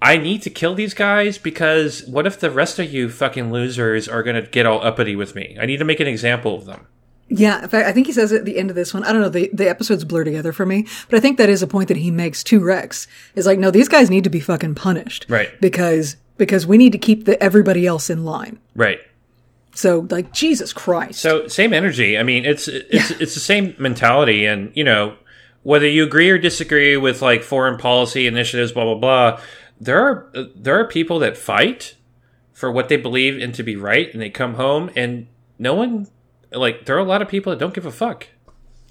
[0.00, 4.08] I need to kill these guys because what if the rest of you fucking losers
[4.08, 5.56] are gonna get all uppity with me?
[5.60, 6.86] I need to make an example of them.
[7.28, 9.02] Yeah, in fact, I think he says it at the end of this one.
[9.02, 11.60] I don't know, the, the episodes blur together for me, but I think that is
[11.60, 13.08] a point that he makes to Rex.
[13.34, 15.26] Is like, no, these guys need to be fucking punished.
[15.28, 15.60] Right.
[15.60, 18.60] Because, because we need to keep the, everybody else in line.
[18.76, 19.00] Right.
[19.74, 21.20] So, like, Jesus Christ.
[21.20, 22.16] So same energy.
[22.16, 25.16] I mean, it's it's it's the same mentality, and you know
[25.64, 29.40] whether you agree or disagree with like foreign policy initiatives, blah blah blah.
[29.80, 31.94] There are there are people that fight
[32.52, 35.26] for what they believe in to be right, and they come home and
[35.58, 36.08] no one
[36.52, 38.28] like there are a lot of people that don't give a fuck.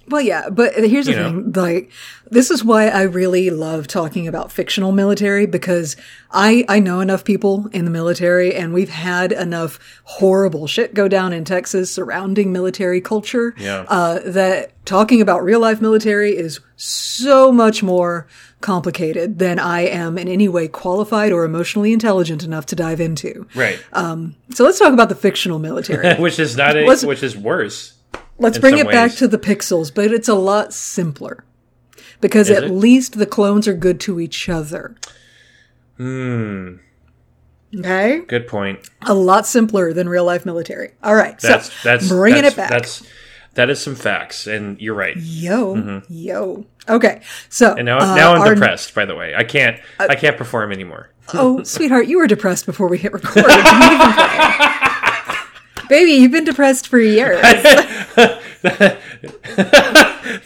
[0.08, 1.30] Well, yeah, but here's the You know.
[1.32, 1.52] thing.
[1.54, 1.92] Like,
[2.30, 5.98] this is why I really love talking about fictional military because
[6.30, 11.08] I, I know enough people in the military and we've had enough horrible shit go
[11.08, 13.56] down in Texas surrounding military culture.
[13.58, 13.86] Yeah.
[13.88, 18.28] Uh, that talking about real life military is so much more
[18.66, 23.48] complicated than I am in any way qualified or emotionally intelligent enough to dive into.
[23.54, 23.80] Right.
[23.94, 26.16] So let's talk about the fictional military.
[26.20, 27.94] which is not a, which is worse.
[28.38, 31.46] Let's bring it back to the pixels, but it's a lot simpler.
[32.22, 32.72] Because Is at it?
[32.72, 34.96] least the clones are good to each other.
[35.98, 36.78] Hmm.
[37.78, 38.22] Okay?
[38.22, 38.90] Good point.
[39.04, 40.94] A lot simpler than real life military.
[41.04, 41.38] All right.
[41.40, 42.70] That's so that's bringing that's, it back.
[42.70, 43.06] That's
[43.56, 45.16] that is some facts, and you're right.
[45.18, 46.66] yo, yo.
[46.88, 47.22] Okay.
[47.50, 48.94] So And now, uh, now I'm our- depressed.
[48.94, 51.10] By the way, I can't I can't perform anymore.
[51.34, 53.46] Oh, sweetheart, you were depressed before we hit record.
[55.86, 55.90] Don't even play.
[55.90, 57.40] Baby, you've been depressed for years.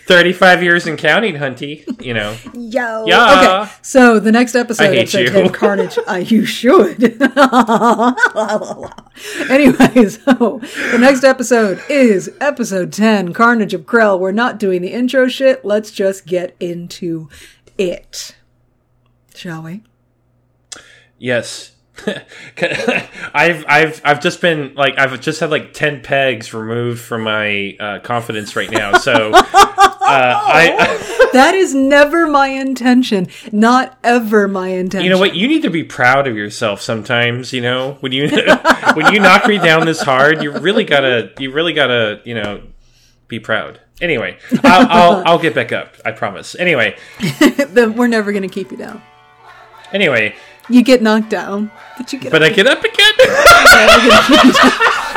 [0.06, 1.86] Thirty-five years and counting, Hunty.
[2.04, 2.36] You know.
[2.54, 3.06] Yo.
[3.06, 3.62] Yeah.
[3.64, 3.72] Okay.
[3.82, 5.30] So the next episode, I hate episode you.
[5.30, 5.98] 10, Carnage.
[6.10, 7.04] Uh, you should.
[9.50, 10.60] anyway, so
[10.92, 14.20] the next episode is episode 10, Carnage of Krell.
[14.20, 15.64] We're not doing the intro shit.
[15.64, 17.30] Let's just get into
[17.78, 18.36] it.
[19.36, 19.84] Shall we?
[21.18, 21.74] Yes.
[23.34, 27.76] I've I've I've just been like I've just had like ten pegs removed from my
[27.80, 28.98] uh, confidence right now.
[28.98, 29.44] So uh,
[30.02, 33.28] I, That is never my intention.
[33.52, 35.04] Not ever my intention.
[35.04, 37.54] you know what you need to be proud of yourself sometimes.
[37.54, 38.30] You know when you
[38.96, 42.64] when you knock me down this hard, you really gotta you really gotta you know
[43.28, 43.80] be proud.
[44.02, 45.96] Anyway, I'll I'll, I'll get back up.
[46.04, 46.56] I promise.
[46.56, 46.98] Anyway,
[47.76, 49.02] we're never going to keep you down.
[49.92, 50.36] anyway,
[50.70, 53.12] You get knocked down, but you get but I get up again.
[53.18, 55.00] We're gonna keep you down.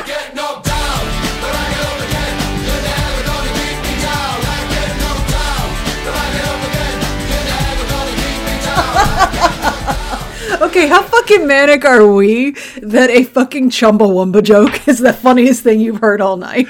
[10.62, 12.52] Okay, how fucking manic are we
[12.82, 16.68] that a fucking Chumbawamba joke is the funniest thing you've heard all night?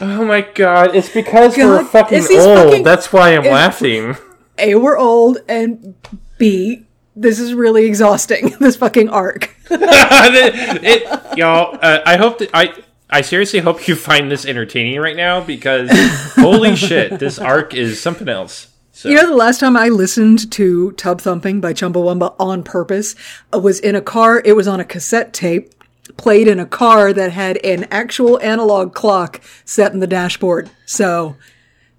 [0.00, 0.96] oh my god!
[0.96, 2.70] It's because we're fucking old.
[2.70, 4.16] fucking- That's why I'm laughing.
[4.58, 5.94] A, we're old, and
[6.38, 6.84] B,
[7.16, 9.54] this is really exhausting, this fucking arc.
[9.70, 12.72] it, it- y'all, uh, I hope that I.
[13.14, 15.90] I seriously hope you find this entertaining right now because
[16.34, 18.68] holy shit, this arc is something else.
[18.92, 23.14] So, You know, the last time I listened to Tubthumping by Chumbawamba on purpose
[23.52, 24.40] uh, was in a car.
[24.42, 25.74] It was on a cassette tape,
[26.16, 30.70] played in a car that had an actual analog clock set in the dashboard.
[30.86, 31.36] So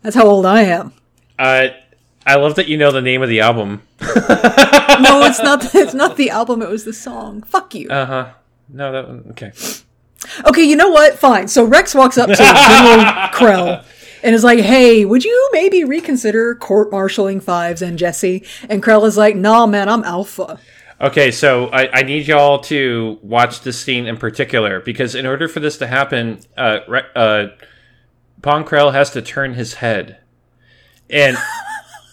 [0.02, 0.94] that's how old I am.
[1.38, 1.68] uh,
[2.26, 3.82] I love that you know the name of the album.
[4.02, 5.74] No, it's not.
[5.76, 6.62] It's not the album.
[6.62, 7.42] It was the song.
[7.44, 7.90] Fuck you.
[7.90, 8.34] Uh huh.
[8.70, 9.26] No, that one.
[9.32, 9.52] Okay.
[10.46, 11.18] Okay, you know what?
[11.18, 11.48] Fine.
[11.48, 13.84] So Rex walks up to General Krell
[14.24, 19.18] and is like, "Hey, would you maybe reconsider court-martialing Fives and Jesse?" And Krell is
[19.18, 20.60] like, "Nah, man, I'm Alpha."
[21.02, 25.50] Okay, so I, I need y'all to watch this scene in particular because in order
[25.50, 27.48] for this to happen, uh, Re- uh,
[28.42, 30.20] Pong Krell has to turn his head.
[31.10, 31.36] And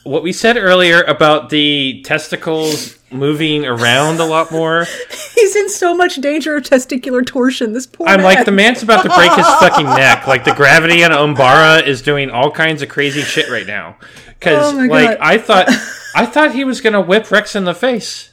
[0.05, 4.87] what we said earlier about the testicles moving around a lot more,
[5.35, 7.73] He's in so much danger of testicular torsion.
[7.73, 8.25] This poor I'm man.
[8.25, 10.27] like, the man's about to break his fucking neck.
[10.27, 13.97] Like, the gravity on Umbara is doing all kinds of crazy shit right now.
[14.39, 15.19] Because, Oh like, God.
[15.21, 15.69] I thought,
[16.15, 18.31] I thought he was gonna whip Rex in the face.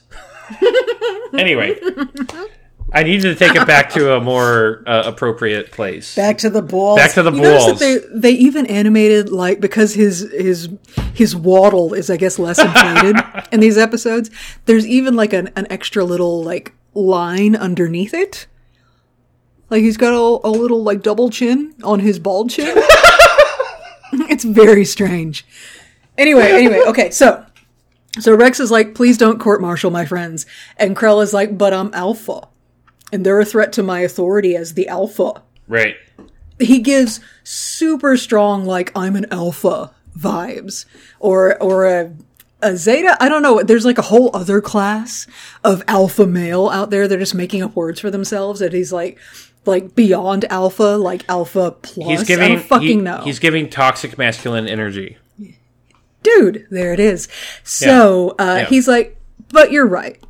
[1.34, 1.78] anyway,
[2.90, 6.14] I needed to take it back to a more uh, appropriate place.
[6.14, 6.98] Back to the balls.
[6.98, 7.78] Back to the you notice balls.
[7.78, 10.70] That they they even animated like because his his
[11.12, 13.16] his waddle is I guess less inflated
[13.52, 14.30] in these episodes.
[14.64, 18.46] There's even like an, an extra little like line underneath it.
[19.68, 22.74] Like he's got a, a little like double chin on his bald chin.
[24.12, 25.44] it's very strange.
[26.16, 27.44] Anyway, anyway, okay, so
[28.18, 30.46] so Rex is like, please don't court martial my friends.
[30.76, 32.48] And Krell is like, but I'm alpha.
[33.12, 35.96] And they're a threat to my authority as the alpha right.
[36.60, 40.84] he gives super strong like I'm an alpha vibes
[41.20, 42.12] or or a
[42.60, 45.26] a zeta I don't know there's like a whole other class
[45.62, 49.18] of alpha male out there they're just making up words for themselves that he's like
[49.64, 52.48] like beyond alpha like alpha plus He's I giving.
[52.56, 55.16] don't fucking he- know He's giving toxic masculine energy.
[56.22, 57.28] dude there it is
[57.62, 58.64] so uh Yeah.
[58.66, 59.16] he's like
[59.50, 60.20] but you're right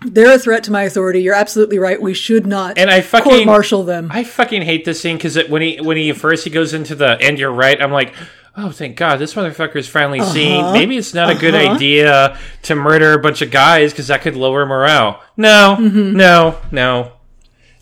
[0.00, 3.30] they're a threat to my authority you're absolutely right we should not And I fucking-
[3.32, 6.50] court martial them I fucking hate this scene because when he when he first he
[6.50, 7.80] goes into the and you're right.
[7.82, 8.14] I'm like,
[8.56, 10.32] oh thank God, this motherfucker's finally Uh-huh.
[10.32, 10.72] seen.
[10.72, 14.36] Maybe it's not a good idea to murder a bunch of guys because that could
[14.36, 15.20] lower morale.
[15.36, 16.16] No, Mm-hmm.
[16.16, 17.12] no, no,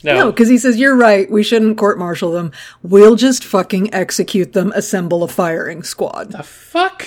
[0.04, 1.30] No, because he says, You're right.
[1.30, 2.52] We shouldn't court martial them.
[2.82, 6.32] We'll just fucking execute them, assemble a firing squad.
[6.32, 7.06] The fuck?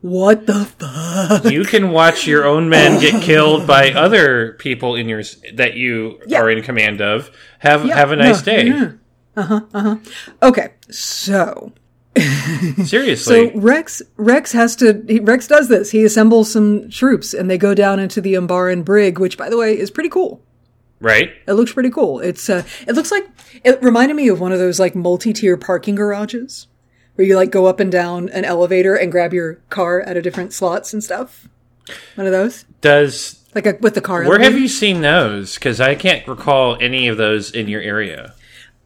[0.00, 1.44] What the fuck?
[1.50, 5.22] You can watch your own men get killed by other people in your
[5.54, 6.40] that you Yeah.
[6.40, 7.30] are in command of.
[7.58, 8.66] Have Yeah, have a nice no, day.
[9.36, 9.96] yeah.
[10.42, 11.72] Okay, so
[12.84, 13.50] Seriously.
[13.50, 15.90] So Rex Rex has to he, Rex does this.
[15.90, 19.56] He assembles some troops and they go down into the Umbaran brig, which by the
[19.56, 20.42] way is pretty cool.
[21.00, 21.30] right?
[21.46, 22.18] It looks pretty cool.
[22.20, 23.26] It's uh it looks like
[23.64, 26.66] it reminded me of one of those like multi-tier parking garages
[27.18, 30.22] where you like go up and down an elevator and grab your car out of
[30.22, 31.48] different slots and stuff.
[32.14, 32.64] One of those?
[32.80, 35.54] Does Like a, with the car where have you seen those?
[35.54, 38.34] Because I can't recall any of those in your area.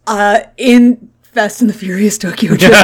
[0.06, 2.72] uh in Fast and the Furious Tokyo Drift.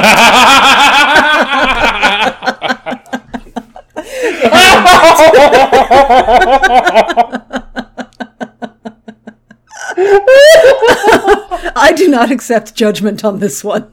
[11.75, 13.91] I do not accept judgment on this one.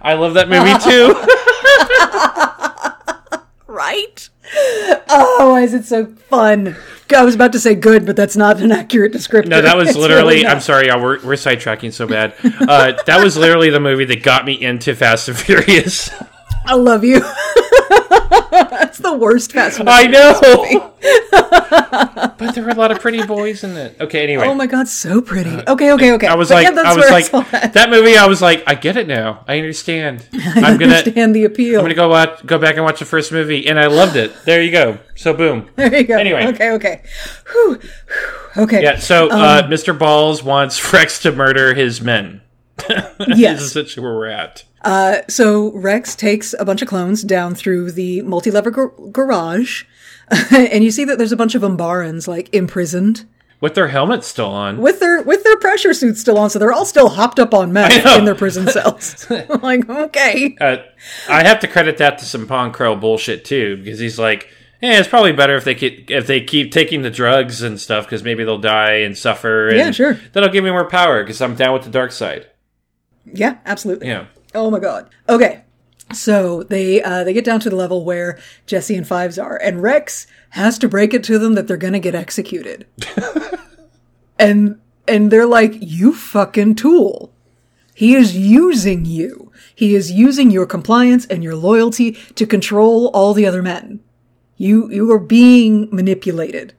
[0.00, 1.14] I love that movie too.
[3.66, 4.28] Right?
[5.08, 6.76] Oh, why is it so fun?
[7.14, 9.50] I was about to say good, but that's not an accurate description.
[9.50, 10.36] No, that was It's literally.
[10.36, 11.02] really I'm sorry, y'all.
[11.02, 12.34] We're, we're sidetracking so bad.
[12.44, 16.08] Uh, that was literally the movie that got me into Fast and Furious.
[16.66, 17.16] I love you.
[18.30, 20.90] that's the worst Fast and the I know.
[22.38, 24.00] but there were a lot of pretty boys in it.
[24.00, 24.46] Okay, anyway.
[24.46, 25.50] Oh my god, so pretty.
[25.66, 26.26] Okay, okay, okay.
[26.26, 27.72] I was But like, yeah, I was like, that.
[27.74, 28.16] that movie.
[28.16, 29.44] I was like, I get it now.
[29.46, 30.26] I understand.
[30.32, 31.80] I'm gonna, understand the appeal.
[31.80, 34.32] I'm gonna go watch, go back and watch the first movie, and I loved it.
[34.44, 34.98] There you go.
[35.14, 35.68] So boom.
[35.76, 36.18] There you go.
[36.18, 36.46] Anyway.
[36.46, 37.02] Okay, okay.
[37.52, 38.82] Whew, whew, okay.
[38.82, 38.98] Yeah.
[38.98, 39.96] So Um, uh, Mr.
[39.98, 42.40] Balls wants Rex to murder his men.
[42.88, 43.60] This Yes.
[43.60, 44.64] is essentially where we're at.
[45.30, 49.84] So Rex takes a bunch of clones down through the multi-level gar- garage,
[50.50, 53.24] and you see that there's a bunch of Umbarans like imprisoned
[53.60, 54.78] With their helmets still on.
[54.78, 57.72] with their with their pressure suits still on, so they're all still hopped up on
[57.72, 59.26] meth in their prison cells.
[59.62, 60.78] like, okay, uh,
[61.28, 64.48] I have to credit that to some Pong Krell bullshit too, because he's like,
[64.82, 68.04] "Yeah, it's probably better if they keep if they keep taking the drugs and stuff,
[68.04, 69.68] because maybe they'll die and suffer.
[69.68, 70.18] And Yeah, sure.
[70.32, 72.46] That'll give me more power because I'm down with the dark side.
[73.32, 74.08] Yeah, absolutely.
[74.08, 75.10] Yeah, Oh my god.
[75.28, 75.62] Okay.
[76.12, 79.82] So they uh, they get down to the level where Jesse and Fives are, and
[79.82, 82.86] Rex has to break it to them that they're gonna get executed.
[84.38, 87.32] and and they're like, "You fucking tool!
[87.94, 89.50] He is using you.
[89.74, 94.00] He is using your compliance and your loyalty to control all the other men.
[94.56, 96.74] You you are being manipulated."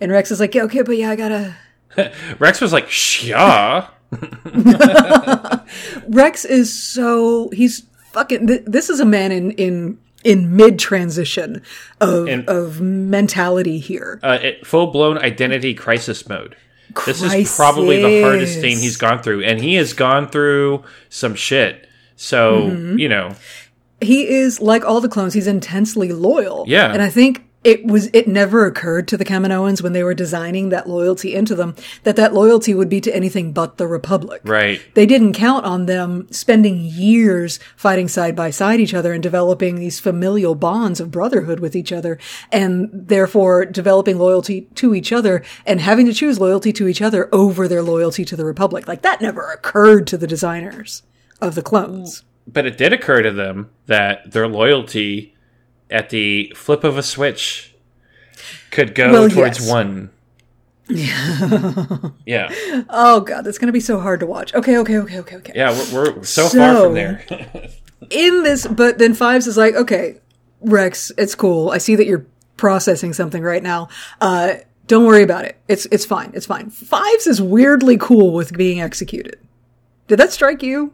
[0.00, 1.56] And Rex is like, yeah, "Okay, but yeah, I gotta."
[2.40, 3.88] Rex was like, "Shaw."
[6.08, 8.46] Rex is so he's fucking.
[8.46, 11.62] Th- this is a man in in in mid transition
[12.00, 14.20] of And- of mentality here.
[14.22, 16.56] uh, full blown identity crisis mode.
[17.04, 21.34] This is probably the hardest thing he's gone through, and he has gone through some
[21.34, 21.86] shit.
[22.16, 22.98] So Mm-hmm.
[22.98, 23.34] you know,
[24.00, 25.34] he is like all the clones.
[25.34, 26.64] He's intensely loyal.
[26.66, 26.92] Yeah.
[26.92, 27.42] and I think.
[27.66, 28.08] It was.
[28.12, 31.74] It never occurred to the Kaminoans when they were designing that loyalty into them
[32.04, 34.40] that that loyalty would be to anything but the Republic.
[34.44, 34.80] right?
[34.94, 39.74] They didn't count on them spending years fighting side by side each other and developing
[39.74, 42.20] these familial bonds of brotherhood with each other
[42.52, 47.28] and therefore developing loyalty to each other and having to choose loyalty to each other
[47.34, 48.86] over their loyalty to the Republic.
[48.86, 51.02] Like that never occurred to the designers
[51.40, 52.22] of the clones.
[52.46, 55.35] But it did occur to them that their loyalty
[55.90, 57.74] at the flip of a switch
[58.70, 59.70] could go Well, towards yes.
[59.70, 60.10] one.
[60.88, 61.98] yeah.
[62.26, 62.82] Yeah.
[62.88, 64.54] Oh god, that's going to be so hard to watch.
[64.54, 65.52] Okay, okay, okay, okay, okay.
[65.54, 67.24] Yeah, we're, we're so, far So- from there.
[68.10, 70.20] in this, but then Fives is like, okay,
[70.60, 71.70] Rex, it's cool.
[71.70, 72.26] I see that you're
[72.56, 73.88] processing something right now.
[74.20, 74.54] Uh,
[74.86, 75.56] don't worry about it.
[75.68, 76.30] It's it's fine.
[76.34, 76.70] It's fine.
[76.70, 79.38] Fives is weirdly cool with being executed.
[80.08, 80.92] Did that strike you?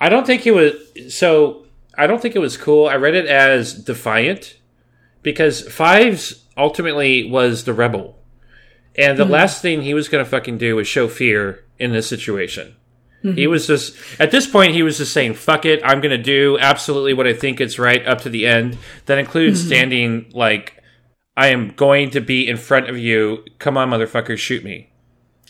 [0.00, 0.72] I don't think it was
[1.14, 1.66] so.
[2.00, 2.88] I don't think it was cool.
[2.88, 4.58] I read it as defiant
[5.22, 8.18] because Fives ultimately was the rebel,
[8.96, 9.32] and the hmm.
[9.32, 12.74] last thing he was going to fucking do was show fear in this situation.
[13.20, 13.34] Hmm.
[13.34, 16.22] He was just at this point he was just saying fuck it I'm going to
[16.22, 18.78] do absolutely what I think is right up to the end.
[19.04, 19.66] That includes hmm.
[19.66, 20.82] standing like
[21.36, 23.44] I am going to be in front of you.
[23.58, 24.89] Come on motherfuckers shoot me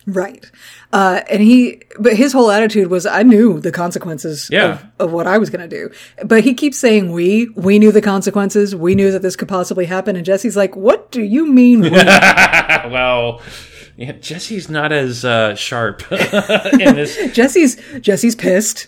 [0.06, 0.50] Right.
[0.92, 4.72] Uh, and he, but his whole attitude was, I knew the consequences Yeah.
[4.72, 5.90] of, of what I was going to do.
[6.24, 8.74] But he keeps saying we, we knew the consequences.
[8.74, 10.16] We knew that this could possibly happen.
[10.16, 11.90] And Jesse's like, what do you mean we?
[11.90, 13.40] well
[14.00, 18.86] yeah, Jesse's not as uh, sharp in this Jesse's Jesse's pissed.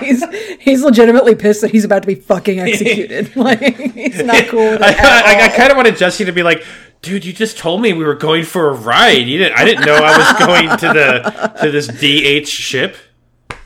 [0.00, 0.24] he's
[0.58, 3.36] he's legitimately pissed that he's about to be fucking executed.
[3.36, 6.64] like he's not cool at I, I, kind of wanted Jesse to be like,
[7.04, 9.26] dude, you just told me we were going for a ride.
[9.26, 9.58] You didn't.
[9.58, 12.96] I didn't know I was going to the to this DH ship.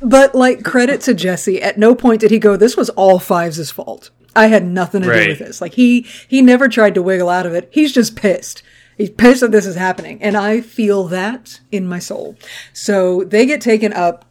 [0.00, 3.70] But like credit to Jesse, at no point did he go, This was all Fives'
[3.70, 4.10] fault.
[4.36, 5.24] I had nothing to Right.
[5.24, 5.60] do with this.
[5.60, 7.68] Like he he never tried to wiggle out of it.
[7.72, 8.62] He's just pissed.
[8.96, 10.20] He's pissed that this is happening.
[10.22, 12.36] And I feel that in my soul.
[12.72, 14.24] So they get taken up.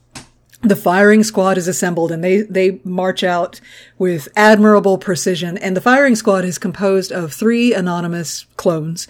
[0.61, 3.61] The firing squad is assembled and they, they march out
[3.97, 5.57] with admirable precision.
[5.57, 9.07] And the firing squad is composed of three anonymous clones,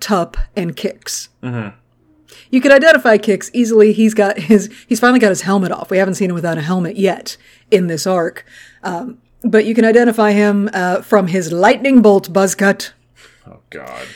[0.00, 1.28] Tup and Kix.
[2.50, 3.92] You can identify Kix easily.
[3.94, 5.90] He's got his, he's finally got his helmet off.
[5.90, 7.36] We haven't seen him without a helmet yet
[7.70, 8.44] in this arc.
[8.82, 12.92] Um, but you can identify him uh, from his lightning bolt buzz cut
[13.46, 14.06] Oh God.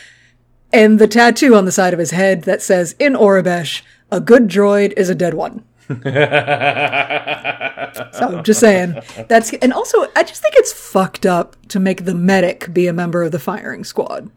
[0.72, 3.82] and the tattoo on the side of his head that says, in Aurebesh,
[4.12, 5.64] a good droid is a dead one.
[8.12, 9.00] so just saying.
[9.28, 12.92] That's and also I just think it's fucked up to make the medic be a
[12.92, 14.30] member of the firing squad.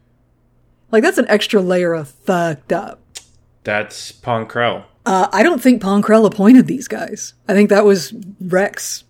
[0.92, 3.02] Like that's an extra layer of fucked up.
[3.64, 4.86] That's Pong Krell.
[5.06, 7.34] Uh, I don't think Pong Krell appointed these guys.
[7.48, 9.04] I think that was Rex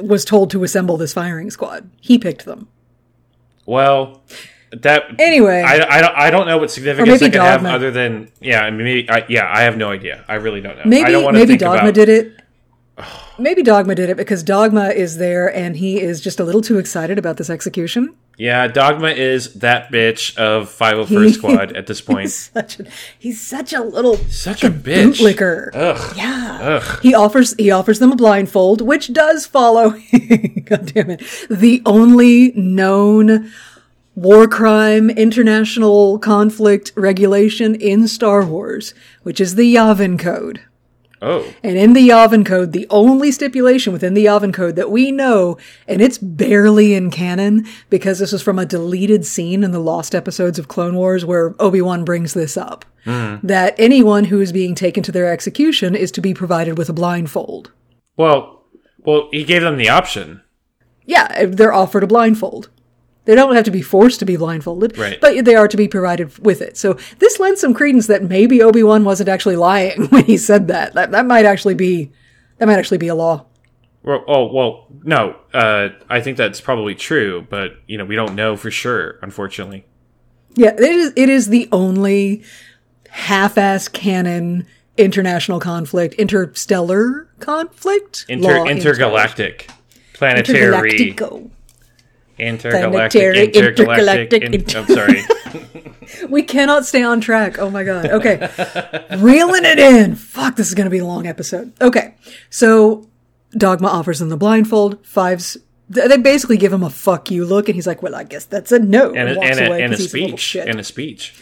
[0.00, 1.88] was told to assemble this firing squad.
[2.00, 2.68] He picked them.
[3.66, 4.22] Well,
[4.82, 5.62] that Anyway.
[5.62, 8.62] I, I, don't, I don't know what significance it could have other than yeah.
[8.62, 9.50] I mean, maybe I, yeah.
[9.52, 10.24] I have no idea.
[10.28, 10.82] I really don't know.
[10.84, 12.40] I Maybe don't want to maybe think Dogma about, did it.
[13.36, 16.78] Maybe Dogma did it because Dogma is there and he is just a little too
[16.78, 18.14] excited about this execution.
[18.38, 22.22] Yeah, Dogma is that bitch of 501st Squad at this point.
[22.22, 22.86] He's such a
[23.18, 25.18] he's such a little Such a bitch.
[25.20, 25.70] bootlicker.
[25.74, 26.16] Ugh.
[26.16, 27.00] Yeah.
[27.00, 29.90] He offers he offers them a blindfold, which does follow
[30.64, 31.20] God damn it.
[31.50, 33.50] The only known
[34.14, 40.60] war crime international conflict regulation in Star Wars, which is the Yavin Code.
[41.22, 45.10] Oh, And in the Yavin Code, the only stipulation within the Yavin Code that we
[45.10, 45.56] know,
[45.88, 50.14] and it's barely in canon because this is from a deleted scene in the lost
[50.14, 53.46] episodes of Clone Wars where Obi-Wan brings this up, mm-hmm.
[53.46, 56.94] that anyone who is being taken to their execution is to be provided with a
[56.94, 57.72] blindfold.
[58.18, 58.62] well,
[58.98, 60.42] well, he gave them the option.
[61.04, 62.70] Yeah, they're offered a blindfold.
[63.26, 65.18] They don't have to be forced to be blindfolded, Right.
[65.20, 66.76] but they are to be provided with it.
[66.76, 70.92] So this lends some credence that maybe Obi-Wan wasn't actually lying when he said that.
[70.94, 72.12] That, that might actually be,
[72.58, 73.46] that might actually be a law.
[74.02, 75.36] Well, oh well, no.
[75.54, 79.86] Uh, I think that's probably true, but you know we don't know for sure, unfortunately.
[80.56, 81.12] Yeah, it is.
[81.16, 82.44] It is the only
[83.08, 84.66] half-ass canon
[84.98, 89.70] international conflict, interstellar conflict, Inter- intergalactic,
[90.12, 91.50] planetary, intergalactico.
[92.38, 94.42] Intergalactic, Planetary, intergalactic.
[94.42, 95.22] intergalactic, in- I'm sorry.
[96.28, 97.58] We cannot stay on track.
[97.58, 98.06] Oh my god.
[98.06, 98.36] Okay,
[99.18, 100.14] reeling it in.
[100.14, 101.72] Fuck, this is going to be a long episode.
[101.80, 102.14] Okay,
[102.50, 103.08] so
[103.52, 105.04] Dogma offers him the blindfold.
[105.06, 105.56] Fives.
[105.88, 108.70] They basically give him a "fuck you" look, and he's like, "Well, I guess that's
[108.70, 110.68] a no." and a, walks and a, and a 'cause he's little speech, shit.
[110.68, 111.34] and a speech.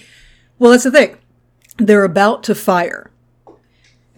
[0.59, 1.16] Well, that's the thing.
[1.78, 3.10] They're about to fire.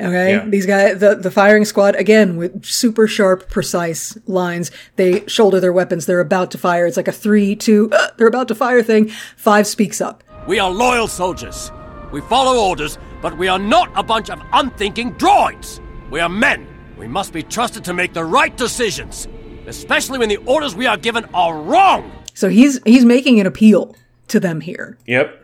[0.01, 0.45] Okay, Yeah.
[0.49, 4.71] these guys, the the firing squad, again with super sharp, precise lines.
[4.97, 6.07] They shoulder their weapons.
[6.07, 6.87] They're about to fire.
[6.87, 7.91] It's like a three, two.
[7.93, 9.09] Uh, they're about to fire thing.
[9.37, 10.25] Five speaks up.
[10.49, 11.71] We are loyal soldiers.
[12.13, 15.81] We follow orders, but we are not a bunch of unthinking droids.
[16.11, 16.67] We are men.
[16.99, 19.27] We must be trusted to make the right decisions,
[19.67, 22.11] especially when the orders we are given are wrong.
[22.35, 23.95] So he's he's making an appeal
[24.29, 24.99] to them here.
[25.07, 25.41] Yep.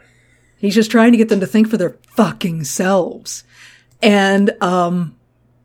[0.59, 3.45] He's just trying to get them to think for their fucking selves,
[4.03, 5.17] and um,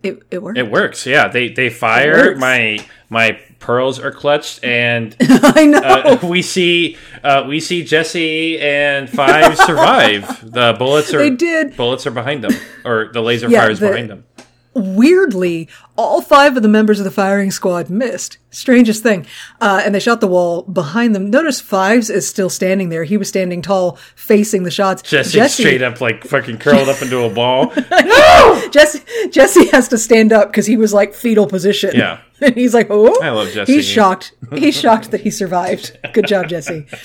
[0.04, 0.58] it it worked.
[0.58, 1.06] It works.
[1.06, 2.36] Yeah, they they fire.
[2.36, 2.80] My
[3.10, 5.80] my pearls are clutched, and I know.
[5.80, 10.52] uh, we see uh, we see Jesse and Five survive.
[10.52, 11.76] The bullets are They did.
[11.78, 12.54] bullets are behind them,
[12.84, 14.26] or the laser Yeah, fire is the- behind them.
[14.74, 15.68] weirdly,
[15.98, 18.38] all five of the members of the firing squad missed.
[18.56, 19.28] Strangest thing.
[19.60, 21.30] Uh, and they shot the wall behind them.
[21.30, 23.04] Notice Fives is still standing there.
[23.04, 25.02] He was standing tall, facing the shots.
[25.02, 27.74] Jesse, straight up like fucking curled up into a ball.
[28.72, 31.92] Jesse, Jesse has to stand up because he was like fetal position.
[31.94, 32.22] Yeah.
[32.42, 33.18] And he's like, oh.
[33.22, 33.74] I love Jesse.
[33.74, 34.34] He's shocked.
[34.54, 35.98] He's shocked that he survived.
[36.12, 36.86] Good job, Jesse.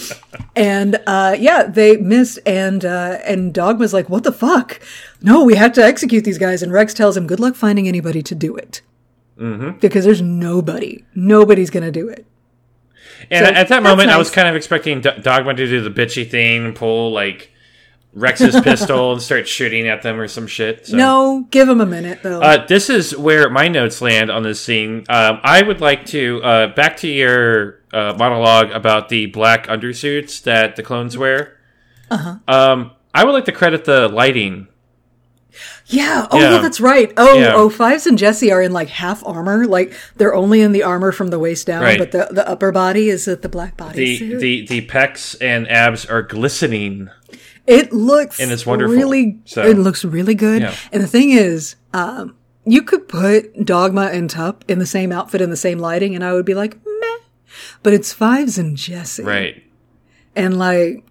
[0.56, 4.80] And uh, yeah, they missed, and uh, and Dogma's like, what the fuck?
[5.22, 6.62] No, we have to execute these guys.
[6.62, 8.82] And Rex tells him, good luck finding anybody to do it.
[9.40, 9.78] Mm-hmm.
[9.78, 11.04] Because there's nobody.
[11.14, 12.26] Nobody's going to do it.
[13.30, 15.90] And So, at that moment, I was kind of expecting D- Dogma to do the
[15.90, 17.50] bitchy thing and pull like
[18.12, 20.86] Rex's pistol and start shooting at them or some shit.
[20.86, 20.96] So.
[20.96, 22.40] No, give him a minute, though.
[22.40, 25.04] Uh, this is where my notes land on this scene.
[25.08, 30.42] Um, I would like to uh, back to your uh, monologue about the black undersuits
[30.42, 31.56] that the clones wear.
[32.10, 32.36] Uh-huh.
[32.48, 34.68] Um, I would like to credit the lighting
[35.92, 36.26] Yeah.
[36.30, 36.52] Oh, yeah.
[36.54, 36.58] Yeah.
[36.62, 37.12] that's right.
[37.16, 37.52] Oh, Yeah.
[37.54, 39.66] oh, Fives and Jesse are in like half armor.
[39.66, 41.98] Like they're only in the armor from the waist down, Right.
[41.98, 44.38] but the, the upper body is at the black body The suit.
[44.40, 47.10] the the pecs and abs are glistening.
[47.66, 48.94] it looks And it's wonderful.
[48.96, 50.62] Really, So- it looks really good.
[50.62, 50.74] Yeah.
[50.92, 52.34] And the thing is, um,
[52.64, 56.22] you could put Dogma and Tup in the same outfit in the same lighting, and
[56.24, 57.16] I would be like, meh.
[57.82, 59.62] But it's Fives and Jesse, Right.
[60.36, 61.04] and like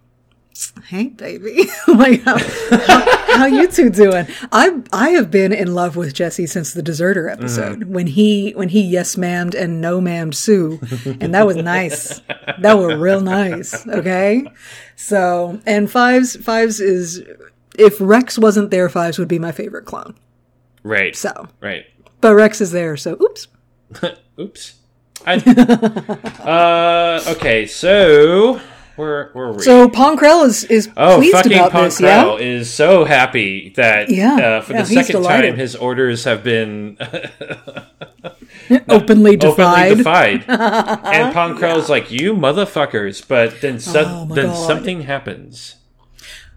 [0.87, 1.65] hey baby.
[1.87, 4.27] Like how, how, how you two doing?
[4.51, 7.85] I i have been in love with jesse since the deserter episode.
[7.85, 10.79] When he when he yes ma'amed and no ma'amed Suu.
[11.21, 12.21] And that was nice.
[12.59, 14.45] That was real nice okay?
[14.95, 17.23] So and fives fives is
[17.77, 20.15] if rex wasn't there fives would be my favorite clone.
[20.83, 21.15] Right.
[21.15, 21.47] so.
[21.59, 21.85] Right.
[22.21, 23.47] but rex is there so oops.
[24.39, 24.75] Oops.
[25.25, 25.35] I,
[27.25, 28.61] uh, okay, so
[28.99, 29.63] where where were we?
[29.63, 33.05] so Pong Krell is is oh, pleased fucking about this yeah Pong Krell is so
[33.05, 35.51] happy that Yeah, uh, for yeah, the second delighted.
[35.51, 36.97] time his orders have been
[38.89, 40.43] openly openly defied defied.
[40.47, 44.67] and Pong Krell's like, "You motherfuckers!" But then Oh then God.
[44.67, 45.75] something happens.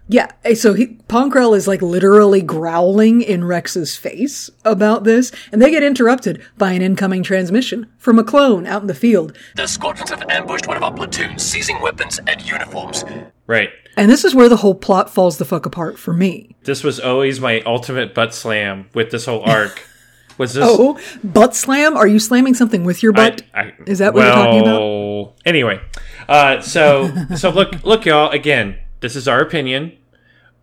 [0.07, 5.31] Yeah, eh, so he, Pong Krell is like literally growling in Rex's face about this,
[5.51, 9.37] and they get interrupted by an incoming transmission from a clone out in the field.
[9.55, 13.05] The squadrons have ambushed one of our platoons, seizing weapons and uniforms.
[13.47, 13.69] Right.
[13.95, 16.55] And this is where the whole plot falls the fuck apart for me.
[16.63, 19.87] This was always my ultimate butt slam with this whole arc.
[20.39, 20.65] Was this?
[20.67, 21.95] Oh, butt slam?
[21.95, 23.43] Are you slamming something with your butt?
[23.53, 25.35] I, I, Is that what you're talking about?
[25.45, 25.79] Anyway,
[26.27, 28.79] uh, so so look look y'all again.
[29.03, 29.97] This is our opinion.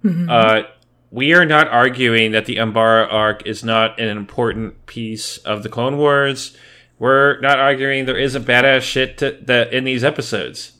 [0.02, 0.30] Mm-hmm.
[0.30, 0.62] Uh,
[1.10, 5.68] we are not arguing that the Umbara arc is not an important piece of the
[5.68, 6.56] Clone Wars.
[6.98, 10.72] We're not arguing there isn't badass shit to, that in these episodes.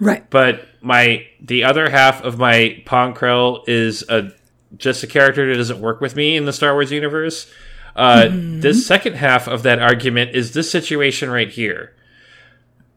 [0.00, 0.28] Right.
[0.28, 4.32] But my the other half of my Pong Krell is a
[4.76, 7.48] just a character that doesn't work with me in the Star Wars universe.
[7.94, 8.60] Uh, Mm-hmm.
[8.60, 11.94] This second half of that argument is this situation right here.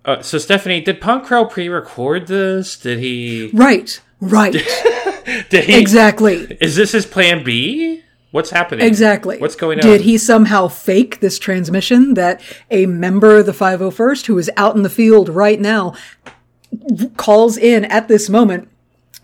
[0.03, 2.79] Uh, so Stephanie, did Pong Krell pre-record this?
[2.79, 3.51] Did he?
[3.53, 4.01] Right.
[4.19, 4.53] Right.
[5.49, 5.77] Did he?
[5.79, 6.57] exactly.
[6.61, 8.03] Is this his plan B?
[8.31, 8.85] What's happening?
[8.85, 9.37] Exactly.
[9.39, 9.85] What's going on?
[9.85, 14.75] Did he somehow fake this transmission that a member of the 501st who is out
[14.75, 15.93] in the field right now
[17.15, 18.69] calls in at this moment?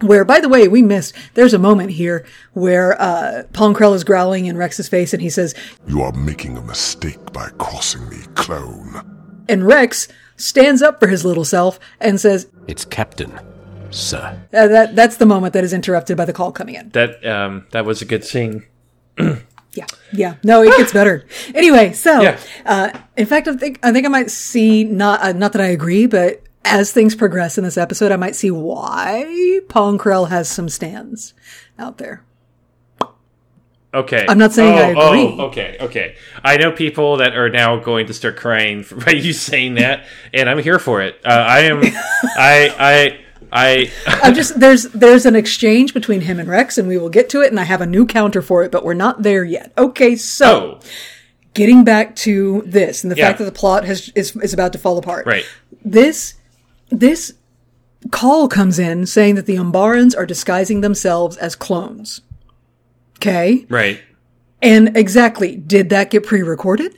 [0.02, 1.14] Where, by the way, we missed.
[1.34, 5.30] There's a moment here where uh, Pong Krell is growling in Rex's face, and he
[5.30, 5.54] says,
[5.88, 9.46] You are making a mistake by crossing me, clone.
[9.48, 13.40] and Rex stands up for his little self and says, It's Captain,
[13.96, 14.40] sir.
[14.54, 17.26] uh, "That that's the moment that is interrupted by the call coming in." that?
[17.26, 18.66] Um, that was a good scene.
[19.76, 20.36] Yeah, yeah.
[20.44, 21.26] No, it gets better.
[21.56, 22.40] Anyway, so Yeah.
[22.64, 25.70] uh, in fact, I think I think I might see not uh, not that I
[25.70, 30.48] agree, but as things progress in this episode, I might see why Pong Krell has
[30.48, 31.34] some stands
[31.80, 32.24] out there.
[33.96, 34.26] Okay.
[34.28, 35.36] I'm not saying oh, I agree.
[35.40, 36.16] Oh, okay, okay.
[36.44, 40.50] I know people that are now going to start crying by you saying that, and
[40.50, 41.20] I'm here for it.
[41.26, 41.82] Uh, I am.
[42.38, 42.76] I.
[42.80, 43.23] I.
[43.54, 43.92] I.
[44.08, 47.42] I'm just there's there's an exchange between him and Rex, and we will get to
[47.42, 49.72] it, and I have a new counter for it, but we're not there yet.
[49.78, 50.80] Okay, so Oh,
[51.54, 53.28] getting back to this and the Yeah.
[53.28, 55.26] fact that the plot has is is about to fall apart.
[55.28, 55.46] right.
[55.86, 56.34] this
[56.90, 57.34] this
[58.12, 62.22] call comes in saying that the Umbarans are disguising themselves as clones.
[63.20, 63.66] Okay?
[63.70, 64.02] Right.
[64.62, 66.96] And exactly, did that get pre-recorded?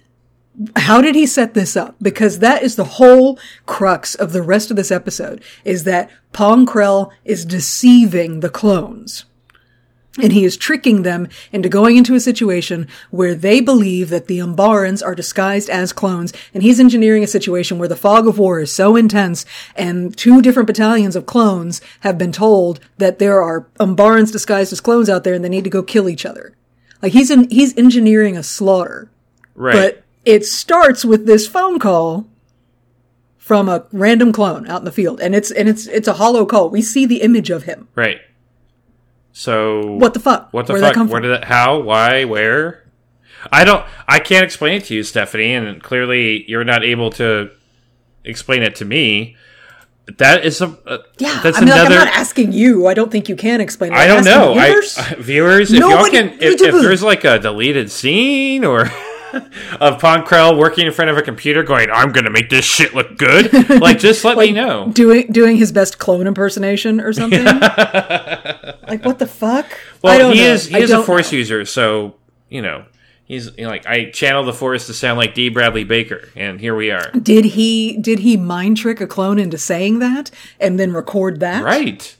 [0.77, 1.95] How did he set this up?
[2.01, 6.65] Because that is the whole crux of the rest of this episode is that Pong
[6.65, 9.25] Krell is deceiving the clones.
[10.21, 14.39] And he is tricking them into going into a situation where they believe that the
[14.39, 18.61] Umbarans are disguised as clones, and he's engineering a situation where the fog of war
[18.61, 19.45] is so intense,
[19.75, 24.79] and two different battalions of clones have been told that there are Umbarans disguised as
[24.79, 26.55] clones out there, and they need to go kill each other.
[27.01, 29.09] Like he's in, he's engineering a slaughter,
[29.53, 29.73] Right.
[29.73, 32.27] but it starts with this phone call
[33.37, 36.45] from a random clone out in the field, and it's and it's it's a hollow
[36.45, 36.69] call.
[36.69, 37.87] We see the image of him.
[37.95, 38.19] right.
[39.33, 39.95] So.
[39.97, 40.49] What the fuck?
[40.53, 41.09] What the Where'd that fuck?
[41.09, 41.43] Where did that?
[41.43, 41.79] How?
[41.81, 42.23] Why?
[42.25, 42.85] Where?
[43.51, 43.85] I don't.
[44.07, 47.51] I can't explain it to you, Stephanie, and clearly you're not able to
[48.23, 49.35] explain it to me.
[50.17, 50.67] That is a.
[50.87, 51.89] Uh, Yeah, That's I mean, another.
[51.89, 52.87] like, I'm not asking you.
[52.87, 53.95] I don't think you can explain it.
[53.97, 54.53] I I'm don't know.
[54.53, 54.97] I, viewers.
[54.97, 58.85] uh, viewers, if y'all Nobody- can, if, if there's like a deleted scene or
[59.79, 62.65] of Pong Krell working in front of a computer going, "I'm going to make this
[62.65, 63.51] shit look good,"
[63.81, 64.89] like just let me know.
[64.91, 67.43] doing doing his best clone impersonation or something.
[67.45, 69.65] like what the fuck?
[69.65, 70.47] I Well, don't he know.
[70.53, 71.37] is he I is a force know.
[71.37, 72.15] user, so
[72.49, 72.85] you know
[73.25, 75.49] he's you know, like I channel the force to sound like D.
[75.49, 77.11] Bradley Baker, and here we are.
[77.11, 81.63] Did he did he mind trick a clone into saying that and then record that?
[81.63, 82.15] Right.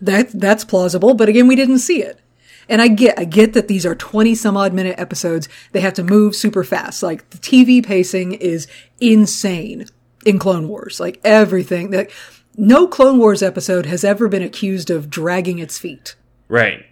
[0.00, 2.20] That that's plausible, but again, we didn't see it.
[2.68, 5.48] And I get, I get that these are 20 some odd minute episodes.
[5.72, 7.02] They have to move super fast.
[7.02, 8.66] Like the TV pacing is
[9.00, 9.86] insane
[10.26, 11.00] in Clone Wars.
[11.00, 12.10] Like everything that
[12.56, 16.16] no Clone Wars episode has ever been accused of dragging its feet.
[16.48, 16.84] Right.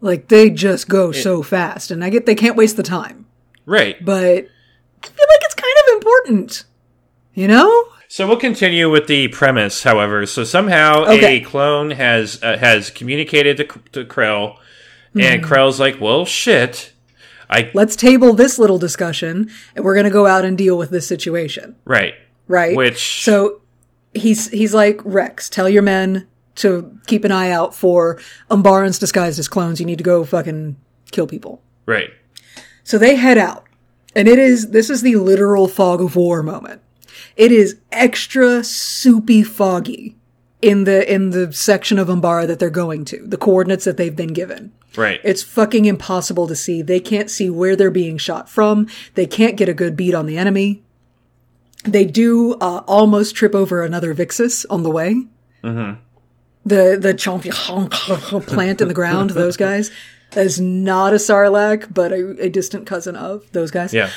[0.00, 3.26] Like they just go so fast and I get they can't waste the time.
[3.66, 4.02] Right.
[4.04, 4.46] But
[5.02, 6.64] I feel like it's kind of important.
[7.34, 7.84] You know?
[8.08, 10.24] So we'll continue with the premise, however.
[10.24, 11.36] So somehow Okay.
[11.36, 14.56] a clone has uh, has communicated to, to Krell,
[15.20, 15.52] and Hmm.
[15.52, 16.92] Krell's like, "Well, shit,
[17.50, 20.90] I Let's table this little discussion and we're going to go out and deal with
[20.90, 21.76] this situation.
[21.84, 22.14] right,
[22.46, 22.76] right?
[22.76, 23.60] Which- so
[24.14, 26.26] he's he's like Rex, tell your men
[26.56, 28.18] to keep an eye out for
[28.50, 29.78] Umbarans disguised as clones.
[29.80, 30.76] You need to go fucking
[31.10, 31.62] kill people.
[31.86, 32.10] right,
[32.84, 33.64] So they head out,
[34.14, 36.82] and it is this is the literal fog of war moment.
[37.36, 40.16] It is extra soupy foggy
[40.60, 44.14] in the in the section of Umbara that they're going to, the coordinates that they've
[44.16, 44.72] been given.
[44.96, 46.82] Right, It's fucking impossible to see.
[46.82, 48.88] They can't see where they're being shot from.
[49.14, 50.82] They can't get a good beat on the enemy.
[51.84, 55.24] They do uh, almost trip over another Vixus on the way.
[55.62, 56.00] Mm-hmm.
[56.66, 57.54] The the champion
[58.42, 59.30] plant in the ground.
[59.30, 59.90] Those guys.
[60.36, 63.94] is not a Sarlacc, but a, a distant cousin of those guys.
[63.94, 64.10] yeah,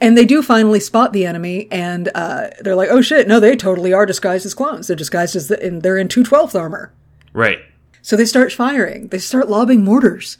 [0.00, 3.26] And they do finally spot the enemy, and uh, they're like, "Oh shit!
[3.26, 4.86] No, they totally are disguised as clones.
[4.86, 6.92] They're disguised as the, in, they're in two twelfth armor."
[7.32, 7.58] right,
[8.02, 9.08] So they start firing.
[9.08, 10.38] They start lobbing mortars.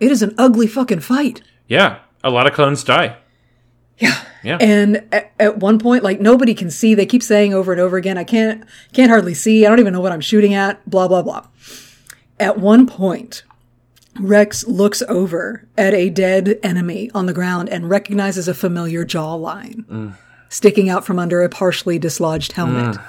[0.00, 1.42] It is an ugly fucking fight.
[1.68, 1.98] yeah.
[2.24, 3.16] A lot of clones die.
[3.98, 4.16] Yeah.
[4.44, 4.58] Yeah.
[4.60, 6.94] And at, at one point, like nobody can see.
[6.94, 9.66] They keep saying over and over again, I can't, can't hardly see.
[9.66, 10.88] I don't even know what I'm shooting at.
[10.88, 11.46] Blah, blah, blah.
[12.38, 13.42] At one point,
[14.20, 19.84] Rex looks over at a dead enemy on the ground and recognizes a familiar jawline
[19.86, 20.14] mm.
[20.48, 22.96] sticking out from under a partially dislodged helmet.
[22.96, 23.04] Mm.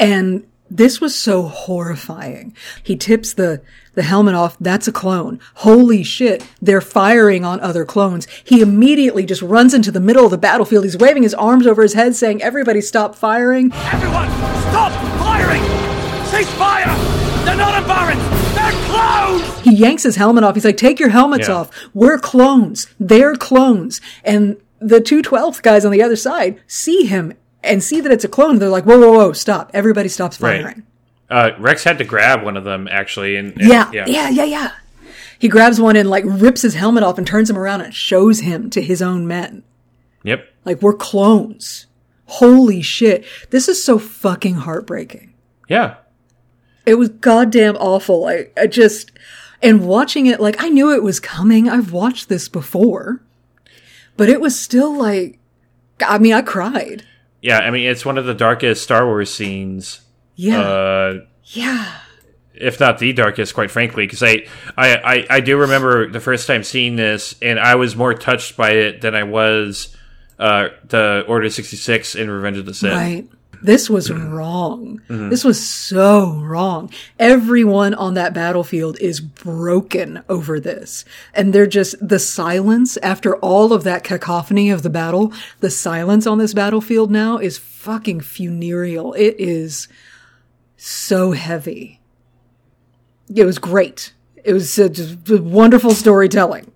[0.00, 2.54] And this was so horrifying.
[2.82, 3.62] He tips the,
[3.94, 4.56] the helmet off.
[4.60, 5.40] That's a clone.
[5.54, 6.46] Holy shit.
[6.60, 8.26] They're firing on other clones.
[8.44, 10.84] He immediately just runs into the middle of the battlefield.
[10.84, 13.72] He's waving his arms over his head saying, everybody stop firing.
[13.72, 14.28] Everyone,
[14.70, 15.62] stop firing!
[16.26, 16.94] Cease fire!
[17.44, 18.22] They're not Barons!
[18.54, 19.60] They're clones!
[19.60, 20.54] He yanks his helmet off.
[20.54, 21.54] He's like, take your helmets Yeah.
[21.54, 21.70] off.
[21.94, 22.86] We're clones.
[23.00, 24.00] They're clones.
[24.24, 27.32] And the two twelfth guys on the other side see him
[27.68, 28.58] and see that it's a clone.
[28.58, 29.70] They're like, whoa, whoa, whoa, stop.
[29.74, 30.62] Everybody stops Right.
[30.62, 30.82] firing.
[31.30, 34.70] Uh, Rex had to grab one of them actually, and, and- Yeah, yeah, yeah, yeah,
[35.38, 38.40] He grabs one and like rips his helmet off and turns him around and shows
[38.40, 39.62] him to his own men.
[40.24, 41.86] yep, Like, we're clones.
[42.26, 43.24] Holy shit.
[43.50, 45.32] This is so fucking heartbreaking.
[45.68, 45.96] yeah,
[46.86, 48.24] It was goddamn awful.
[48.26, 49.12] I, I just,
[49.62, 51.68] and watching it, like, I knew it was coming.
[51.68, 53.22] I've watched this before,
[54.16, 55.38] but it was still like,
[56.04, 57.04] I mean, I cried.
[57.40, 57.58] Yeah.
[57.58, 60.00] I mean, it's one of the darkest Star Wars scenes.
[60.36, 60.60] Yeah.
[60.60, 61.94] Uh, yeah.
[62.60, 64.46] if not the darkest, quite frankly, because I,
[64.76, 68.56] I, I, I do remember the first time seeing this, and I was more touched
[68.56, 69.96] by it than I was
[70.38, 72.92] uh, the Order sixty six in Revenge of the Sith.
[72.92, 73.28] Right.
[73.62, 75.00] This was wrong.
[75.30, 76.90] This was so wrong.
[77.18, 81.04] Everyone on that battlefield is broken over this.
[81.34, 86.26] And they're just, the silence after all of that cacophony of the battle, the silence
[86.26, 89.12] on this battlefield now is fucking funereal.
[89.14, 89.88] It is
[90.76, 92.00] so heavy.
[93.34, 94.14] It was great.
[94.44, 96.70] It was uh, just wonderful storytelling.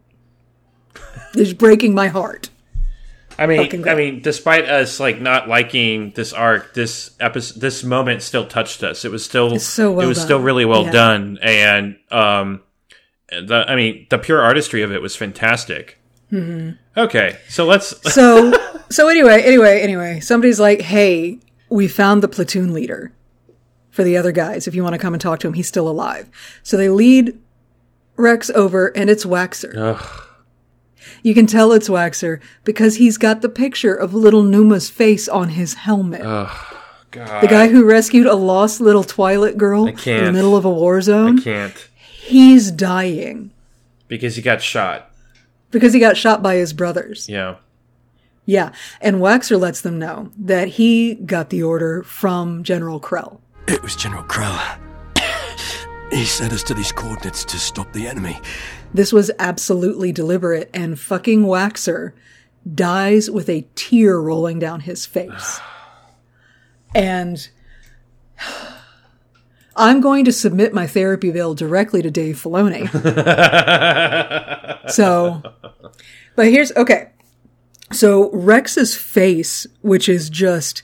[1.35, 2.51] It's breaking my heart.
[3.43, 7.83] I mean, Fucking I mean, despite us like not liking this arc, this episode, this
[7.85, 9.05] moment still touched us.
[9.05, 10.27] It was still, It's so well it was done.
[10.27, 10.91] still really well Yeah.
[10.93, 12.63] done, and um,
[13.31, 15.99] the, I mean, the pure artistry of it was fantastic.
[16.31, 16.71] Mm-hmm.
[16.99, 17.95] Okay, so let's.
[18.13, 18.53] So,
[18.91, 23.13] so anyway, anyway, anyway, somebody's like, "Hey, we found the platoon leader
[23.91, 24.67] for the other guys.
[24.69, 26.29] If you want to come and talk to him, he's still alive."
[26.63, 27.39] So they lead
[28.17, 29.75] Rex over, and it's Waxer.
[31.23, 35.51] You can tell it's Waxer because he's got the picture of little Numa's face on
[35.51, 36.23] his helmet.
[36.23, 40.71] God, the guy who rescued a lost little Twi'lek girl in the middle of a
[40.71, 41.39] war zone.
[41.41, 41.89] I can't
[42.23, 43.51] He's dying
[44.09, 45.11] because he got shot.
[45.71, 47.29] because he got shot by his brothers.
[47.29, 47.57] Yeah,
[48.47, 53.41] Yeah, and Waxer lets them know that he got the order from General Krell.
[53.67, 54.79] It was General Krell.
[56.13, 58.41] he sent us to these coordinates to stop the enemy.
[58.95, 62.13] This was absolutely deliberate, and fucking Waxer
[62.73, 65.61] dies with a tear rolling down his face.
[66.95, 67.49] And
[69.77, 72.91] I'm going to submit my therapy bill directly to Dave Filoni.
[74.91, 75.43] so,
[76.37, 77.11] but here's okay.
[77.91, 80.83] So Rex's face, which is just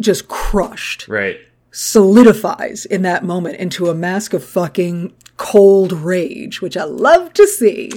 [0.00, 1.38] just crushed, right.
[1.72, 7.46] solidifies in that moment into a mask of fucking cold rage, which I love to
[7.46, 7.90] see.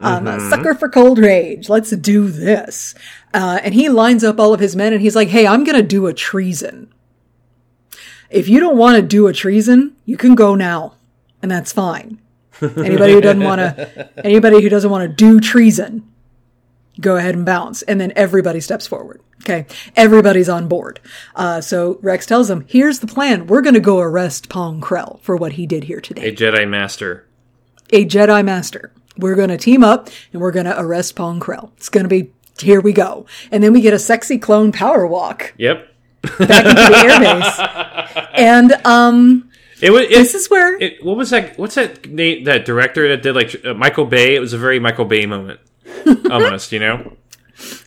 [0.00, 1.68] I'm a sucker for cold rage.
[1.68, 2.94] Let's do this.
[3.34, 5.76] Uh, and he lines up all of his men and he's like, Hey, I'm going
[5.76, 6.92] to do a treason.
[8.30, 10.94] If you don't want to do a treason, you can go now.
[11.42, 12.20] And that's fine.
[12.62, 16.10] Anybody who doesn't want to, anybody who doesn't want to do treason,
[17.00, 17.82] go ahead and bounce.
[17.82, 19.20] And then everybody steps forward.
[19.42, 19.66] Okay.
[19.96, 21.00] Everybody's on board.
[21.34, 23.46] Uh, so Rex tells them, here's the plan.
[23.46, 26.28] We're going to go arrest Pong Krell for what he did here today.
[26.28, 27.26] A Jedi Master.
[27.90, 28.92] A Jedi Master.
[29.18, 31.72] We're going to team up and we're going to arrest Pong Krell.
[31.76, 33.26] It's going to be, here we go.
[33.50, 35.88] And then we get a sexy clone power walk Yep.
[36.22, 38.30] back into the airbase.
[38.34, 39.50] And, um,
[39.80, 40.02] It was.
[40.02, 41.56] It, this is where, It, what was that?
[41.58, 42.44] What's that name?
[42.44, 44.34] That director that did like uh, Michael Bay?
[44.34, 45.60] It was a very Michael Bay moment,
[46.30, 46.72] almost.
[46.72, 47.16] You know?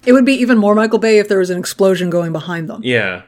[0.06, 2.82] It would be even more Michael Bay if there was an explosion going behind them.
[2.84, 3.24] Yeah.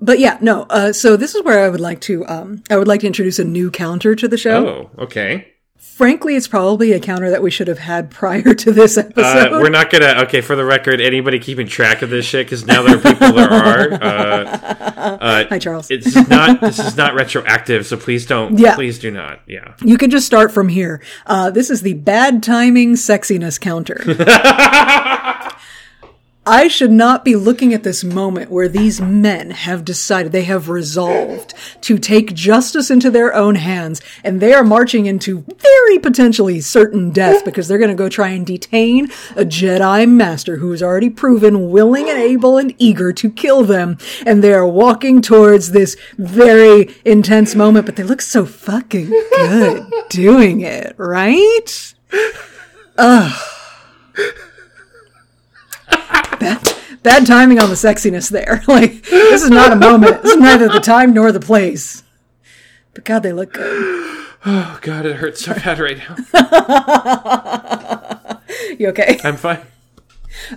[0.00, 0.62] But yeah, no.
[0.70, 3.38] Uh, so this is where I would like to, um, I would like to introduce
[3.38, 4.66] a new counter to the show.
[4.96, 5.46] Oh, okay.
[5.76, 9.52] Frankly, it's probably a counter that we should have had prior to this Uh, episode.
[9.62, 10.22] we're not gonna.
[10.24, 13.32] Okay, for the record, anybody keeping track of this shit because now there are people
[13.32, 13.88] there are.
[15.00, 15.90] Uh, Hi, Charles.
[15.90, 16.60] it's not.
[16.60, 18.58] This is not retroactive, so please don't.
[18.58, 18.74] Yeah.
[18.74, 19.40] Please do not.
[19.46, 19.72] Yeah.
[19.82, 21.02] You can just start from here.
[21.26, 23.96] Uh, this is the bad timing sexiness counter.
[26.50, 30.68] I should not be looking at this moment where these men have decided, they have
[30.68, 36.60] resolved to take justice into their own hands, and they are marching into very potentially
[36.60, 39.04] certain death because they're going to go try and detain
[39.36, 43.96] a Jedi Master who is already proven willing and able and eager to kill them.
[44.26, 49.86] And they are walking towards this very intense moment, but they look so fucking good
[50.08, 51.94] doing it, right?
[56.38, 58.62] Bad, bad timing on the sexiness there.
[58.68, 60.20] Like, this is not a moment.
[60.24, 62.02] It's neither the time nor the place.
[62.94, 64.26] But God, they look good.
[64.46, 66.16] Oh God, it hurts so bad right now.
[68.78, 69.18] You okay?
[69.24, 69.60] I'm fine.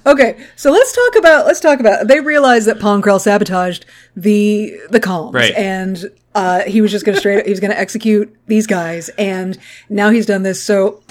[0.05, 2.07] Okay, so let's talk about let's talk about.
[2.07, 3.85] They realized that Pong Krell sabotaged
[4.15, 5.53] the the comms, Right.
[5.55, 7.45] and uh, he was just going to straight.
[7.45, 9.57] he was going to execute these guys, and
[9.89, 10.63] now he's done this.
[10.63, 11.01] So,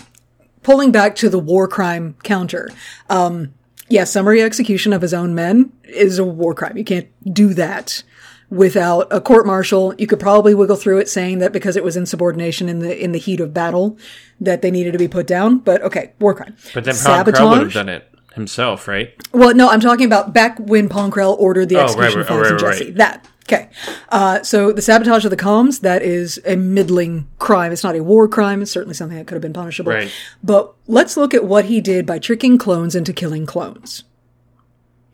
[0.62, 2.70] pulling back to the war crime counter,
[3.10, 3.52] um,
[3.92, 6.76] yeah, summary execution of his own men is a war crime.
[6.78, 8.02] You can't do that
[8.48, 9.94] without a court martial.
[9.98, 13.12] You could probably wiggle through it, saying that because it was insubordination in the in
[13.12, 13.98] the heat of battle,
[14.40, 15.58] that they needed to be put down.
[15.58, 16.56] But okay, war crime.
[16.74, 19.12] But then Krell would have done it himself, right?
[19.32, 22.22] Well, no, I'm talking about back when Pong Krell ordered the Oh, right, execution right,
[22.22, 22.84] of Fox right, and Jesse.
[22.86, 22.96] right.
[22.96, 23.28] That.
[23.52, 23.68] Okay.
[24.08, 27.70] Uh, so the sabotage of the comms, that is a middling crime.
[27.72, 28.62] It's not a war crime.
[28.62, 29.92] It's certainly something that could have been punishable.
[29.92, 30.10] Right.
[30.42, 34.04] But let's look at what he did by tricking clones into killing clones.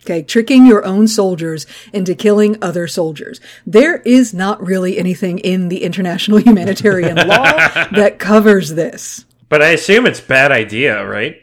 [0.05, 3.41] Okay, tricking your own soldiers into killing other soldiers.
[3.67, 7.43] There is not really anything in the international humanitarian law
[7.93, 9.25] that covers this.
[9.49, 11.37] But I assume it's bad idea, right?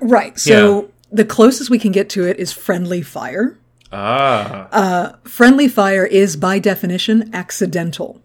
[0.00, 0.38] Right.
[0.38, 0.88] So Yeah.
[1.10, 3.58] the closest we can get to it is friendly fire.
[3.92, 8.20] Ah, Friendly fire is, by definition, accidental.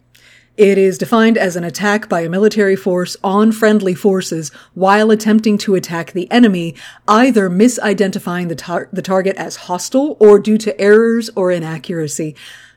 [0.55, 5.57] It is defined as an attack by a military force on friendly forces while attempting
[5.59, 6.75] to attack the enemy,
[7.07, 12.35] either misidentifying the, tar- the target as hostile or due to errors or inaccuracy.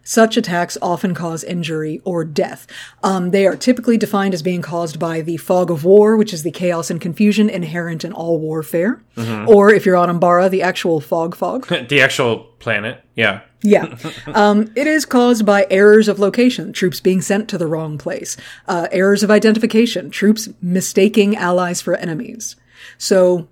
[0.09, 2.69] Such attacks often cause injury or death.
[3.03, 6.45] Um, they are typically defined as being caused by the fog of war, which is
[6.45, 9.03] the chaos and confusion inherent in all warfare.
[9.49, 11.66] Or if you're on Umbara, the actual fog fog.
[11.89, 13.03] the actual planet.
[13.16, 13.41] Yeah.
[13.62, 13.97] Yeah.
[14.27, 18.37] Um, it is caused by errors of location, troops being sent to the wrong place,
[18.69, 22.55] uh, errors of identification, troops mistaking allies for enemies.
[22.99, 23.49] So,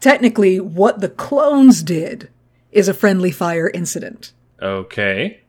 [0.00, 2.28] technically, what the clones did
[2.72, 4.32] is a friendly fire incident.
[4.60, 5.43] Okay.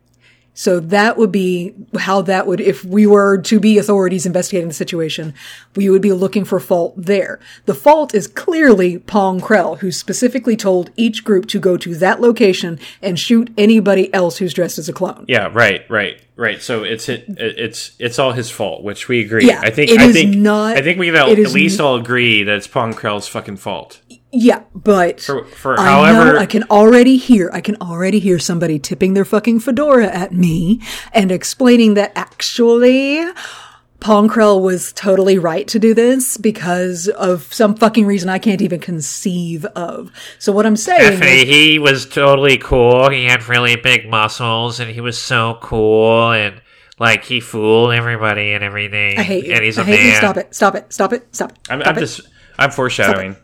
[0.57, 4.73] So that would be how that would, if we were to be authorities investigating the
[4.73, 5.34] situation,
[5.76, 7.40] we would be looking for fault there.
[7.65, 12.22] The fault is clearly Pong Krell, who specifically told each group to go to that
[12.22, 15.26] location and shoot anybody else who's dressed as a clone.
[15.27, 15.49] Yeah.
[15.53, 15.88] Right.
[15.90, 16.22] Right.
[16.38, 16.61] Right.
[16.61, 19.48] So it's it, it's it's all his fault, which we agree.
[19.48, 21.86] Yeah, I think it I is think not- I think we can at least n-
[21.86, 24.02] all agree that it's Pong Krell's fucking fault.
[24.37, 28.37] Yeah, but For- for I however- know I can already hear I can already hear
[28.37, 30.81] somebody tipping their fucking fedora at me
[31.13, 33.23] and explaining that actually
[34.01, 38.61] Pong Krell was totally right to do this because of some fucking reason I can't
[38.61, 40.11] even conceive of.
[40.37, 43.09] So what I'm saying is, he was totally cool.
[43.09, 46.61] He had really big muscles, and he was so cool, and
[46.99, 49.17] like he fooled everybody and everything.
[49.17, 49.53] I hate you.
[49.53, 50.05] And he's a I hate man.
[50.11, 50.15] you.
[50.17, 50.53] Stop it.
[50.53, 50.93] Stop it.
[50.93, 51.27] Stop it.
[51.35, 51.57] Stop it.
[51.69, 52.01] I'm, Stop I'm it.
[52.01, 52.21] just
[52.59, 53.37] I'm foreshadowing.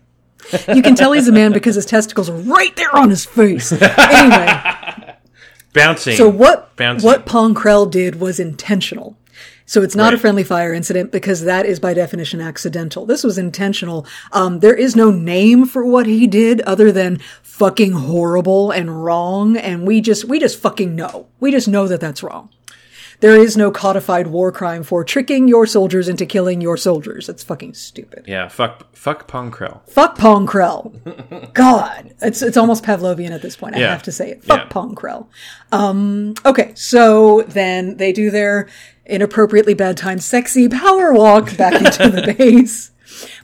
[0.73, 3.71] You can tell he's a man because his testicles are right there on his face.
[3.71, 5.15] Anyway.
[5.73, 6.17] Bouncing.
[6.17, 7.05] So what Bouncing.
[7.05, 9.17] what Pong Krell did was intentional.
[9.65, 13.05] So it's not a friendly fire incident because that is by definition accidental.
[13.05, 14.05] This was intentional.
[14.33, 19.55] Um, there is no name for what he did other than fucking horrible and wrong.
[19.55, 21.27] And we just, we just fucking know.
[21.39, 22.49] We just know that that's wrong.
[23.21, 27.27] There is no codified war crime for tricking your soldiers into killing your soldiers.
[27.27, 28.25] That's fucking stupid.
[28.27, 29.87] Yeah, fuck, fuck Pong Krell.
[29.89, 31.53] Fuck Pong Krell.
[31.53, 33.75] God, it's it's almost Pavlovian at this point.
[33.75, 33.91] I Yeah.
[33.91, 34.43] have to say it.
[34.43, 34.65] Fuck Yeah.
[34.69, 35.27] Pong Krell.
[35.71, 38.67] Um, okay, so then they do their
[39.05, 42.91] inappropriately bad timed sexy power walk back into the base.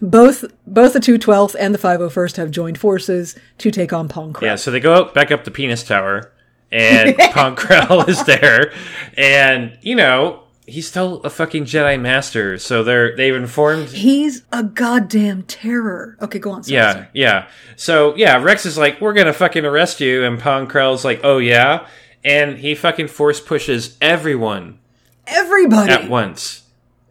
[0.01, 4.41] Both both the 212th and the 501st have joined forces to take on Pong Krell.
[4.43, 6.31] Yeah, so they go up, back up the penis tower,
[6.71, 8.73] and Pong Krell is there,
[9.17, 12.57] and you know he's still a fucking Jedi Master.
[12.57, 13.89] So they're they've informed.
[13.89, 16.17] He's a goddamn terror.
[16.21, 16.63] Okay, go on.
[16.63, 17.07] Sorry, Yeah, sorry.
[17.13, 17.47] yeah.
[17.75, 21.37] So yeah, Rex is like, "We're gonna fucking arrest you," and Pong Krell's like, "Oh
[21.37, 21.87] yeah,"
[22.23, 24.79] and he fucking force pushes everyone
[25.25, 25.91] Everybody.
[25.91, 26.63] at once.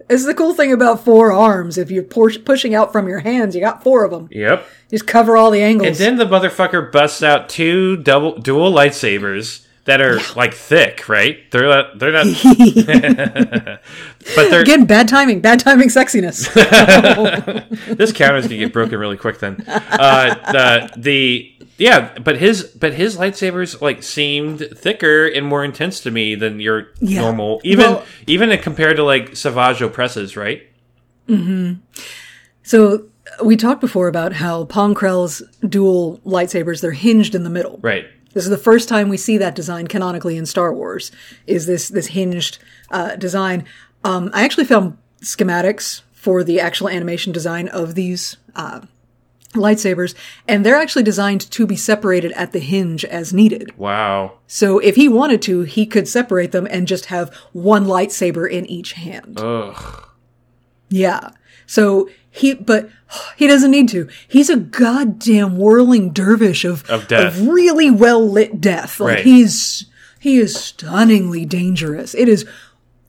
[0.09, 1.77] It's the cool thing about four arms.
[1.79, 4.29] If you're push- pushing out from your hands, you got four of them.
[4.31, 4.65] Yep.
[4.89, 5.89] Just cover all the angles.
[5.89, 11.39] And then the motherfucker busts out two double dual lightsabers that are like thick, right?
[11.51, 11.99] They're not.
[11.99, 12.27] They're not.
[14.35, 16.53] but they're Again, bad timing, bad timing sexiness.
[17.97, 19.39] this counter's gonna get broken really quick.
[19.39, 25.65] Then uh, the the yeah, but his but his lightsabers like seemed thicker and more
[25.65, 27.21] intense to me than your Yeah.
[27.23, 30.63] normal, even Well- even compared to like Savage Opress's, right?
[31.27, 31.75] Hmm.
[32.63, 33.05] So
[33.45, 37.79] we talked before about how Pong Krell's dual lightsabers, they're hinged in the middle.
[37.83, 38.07] Right.
[38.37, 41.11] This is the first time we see that design canonically in Star Wars.
[41.47, 42.59] Is this this hinged
[42.91, 43.65] uh, design?
[44.05, 48.83] Um, I actually found schematics for the actual animation design of these uh,
[49.55, 50.15] lightsabers,
[50.47, 53.75] and they're actually designed to be separated at the hinge as needed.
[53.79, 54.35] Wow.
[54.47, 58.67] So if he wanted to, he could separate them and just have one lightsaber in
[58.67, 59.41] each hand.
[59.41, 60.11] Ugh.
[60.91, 61.31] Yeah.
[61.67, 62.89] So he, but
[63.37, 64.09] he doesn't need to.
[64.29, 67.39] He's a goddamn whirling dervish of, Of death.
[67.41, 69.01] really well lit death.
[69.01, 69.25] Like Right.
[69.25, 69.87] he's,
[70.21, 72.15] he is stunningly dangerous.
[72.15, 72.45] It is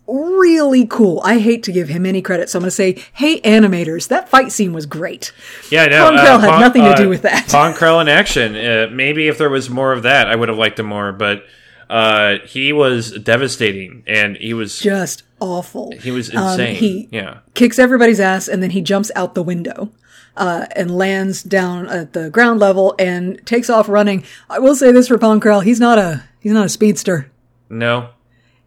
[0.08, 1.22] really cool.
[1.26, 4.30] I hate to give him any credit, so I'm going to say, hey, animators, that
[4.30, 5.34] fight scene was great.
[5.70, 6.10] Yeah, I know.
[6.10, 7.48] Pong Krell had Pon- nothing to uh, do with that.
[7.50, 8.56] Pong Krell in action.
[8.56, 11.12] Uh, maybe if there was more of that, I would have liked him more.
[11.12, 11.44] But
[11.90, 15.92] uh, he was devastating, and he was Just awful.
[16.02, 16.76] he was Um, insane.
[16.76, 17.40] he yeah.
[17.54, 19.92] kicks everybody's ass and then he jumps out the window
[20.36, 24.24] uh, and lands down at the ground level and takes off running.
[24.50, 27.32] I will say this for Pong Krell, he's not a he's not a speedster.
[27.70, 28.10] No,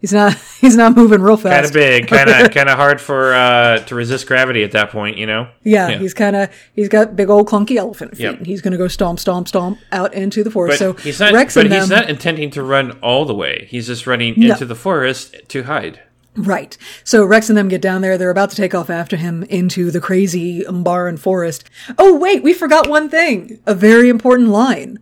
[0.00, 1.54] He's not he's not moving real fast.
[1.54, 4.90] kind of big, kind of kind of hard for uh, to resist gravity at that
[4.90, 5.16] point.
[5.18, 5.48] You know.
[5.62, 5.98] Yeah, Yeah.
[5.98, 8.22] he's kind of he's got big old clunky elephant feet.
[8.24, 8.38] Yep.
[8.38, 10.78] and He's going to go stomp stomp stomp out into the forest.
[10.80, 11.32] But so he's not.
[11.32, 13.66] Rex but he's them, not intending to run all the way.
[13.70, 14.52] He's just running No.
[14.52, 16.00] into the forest to hide.
[16.36, 16.78] Right.
[17.04, 18.16] So Rex and them get down there.
[18.16, 21.68] They're about to take off after him into the crazy Umbaran forest.
[21.98, 23.58] Oh, wait, we forgot one thing.
[23.66, 25.00] A very important line.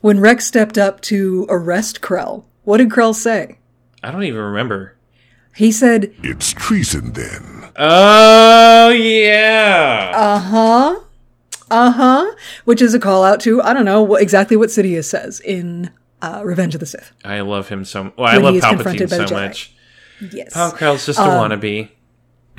[0.00, 3.58] When Rex stepped up to arrest Krell, what did Krell say?
[4.02, 4.96] I don't even remember.
[5.54, 7.70] He said, It's treason then.
[7.76, 10.12] Oh yeah.
[10.14, 11.00] uh huh,
[11.70, 15.04] uh huh, which is a call out to, I don't know what, exactly what Sidious
[15.04, 15.90] says in
[16.22, 17.12] uh, Revenge of the Sith.
[17.24, 18.12] I love him so.
[18.16, 19.74] Well, I love he is Palpatine so much.
[20.32, 20.52] Yes.
[20.52, 21.88] Pong Krell's just a Um, wannabe.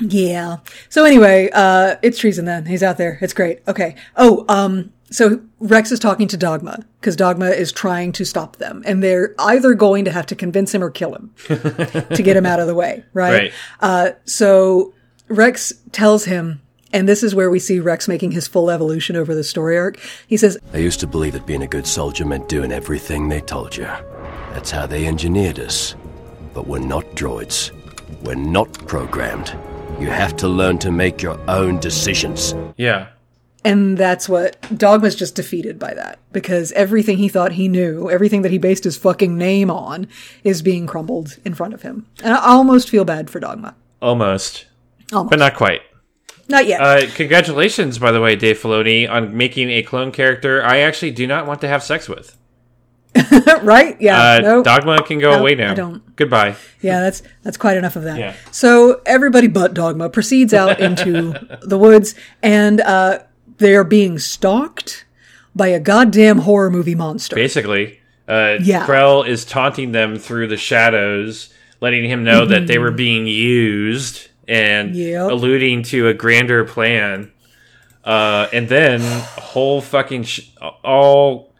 [0.00, 0.56] Yeah.
[0.88, 2.66] So anyway, uh, it's treason then.
[2.66, 3.18] He's out there.
[3.20, 3.60] It's great.
[3.68, 3.94] Okay.
[4.16, 8.82] Oh, um, so Rex is talking to Dogma because Dogma is trying to stop them
[8.86, 12.46] and they're either going to have to convince him or kill him to get him
[12.46, 13.04] out of the way.
[13.12, 13.32] Right.
[13.32, 13.52] Right.
[13.80, 14.94] Uh, so
[15.28, 16.62] Rex tells him,
[16.92, 19.98] and this is where we see Rex making his full evolution over the story arc.
[20.26, 23.40] He says, I used to believe that being a good soldier meant doing everything they
[23.40, 23.84] told you.
[23.84, 25.94] That's how they engineered us.
[26.54, 27.70] But we're not droids.
[28.22, 29.56] We're not programmed.
[30.00, 32.54] You have to learn to make your own decisions.
[32.76, 33.08] Yeah.
[33.64, 38.42] And that's what Dogma's just defeated by that because everything he thought he knew, everything
[38.42, 40.08] that he based his fucking name on,
[40.42, 42.06] is being crumbled in front of him.
[42.24, 43.76] And I almost feel bad for Dogma.
[44.00, 44.66] Almost.
[45.12, 45.30] Almost.
[45.30, 45.82] But not quite.
[46.48, 46.80] Not yet.
[46.80, 51.26] Uh, congratulations, by the way, Dave Filoni, on making a clone character I actually do
[51.26, 52.36] not want to have sex with.
[53.62, 54.00] right?
[54.00, 54.20] Yeah.
[54.20, 54.64] Uh, nope.
[54.64, 55.72] Dogma can go No, away now.
[55.72, 56.16] I don't.
[56.16, 56.56] Goodbye.
[56.80, 58.18] Yeah, that's that's quite enough of that.
[58.18, 58.34] Yeah.
[58.50, 61.32] So everybody but Dogma proceeds out into
[61.62, 63.20] the woods, and uh,
[63.62, 65.06] they are being stalked
[65.56, 67.34] by a goddamn horror movie monster.
[67.36, 68.84] Basically, uh, Yeah.
[68.86, 74.28] Krell is taunting them through the shadows, letting him know that they were being used
[74.48, 75.30] and Yep.
[75.30, 77.30] alluding to a grander plan.
[78.04, 80.40] Uh, and then whole fucking sh-
[80.82, 81.54] all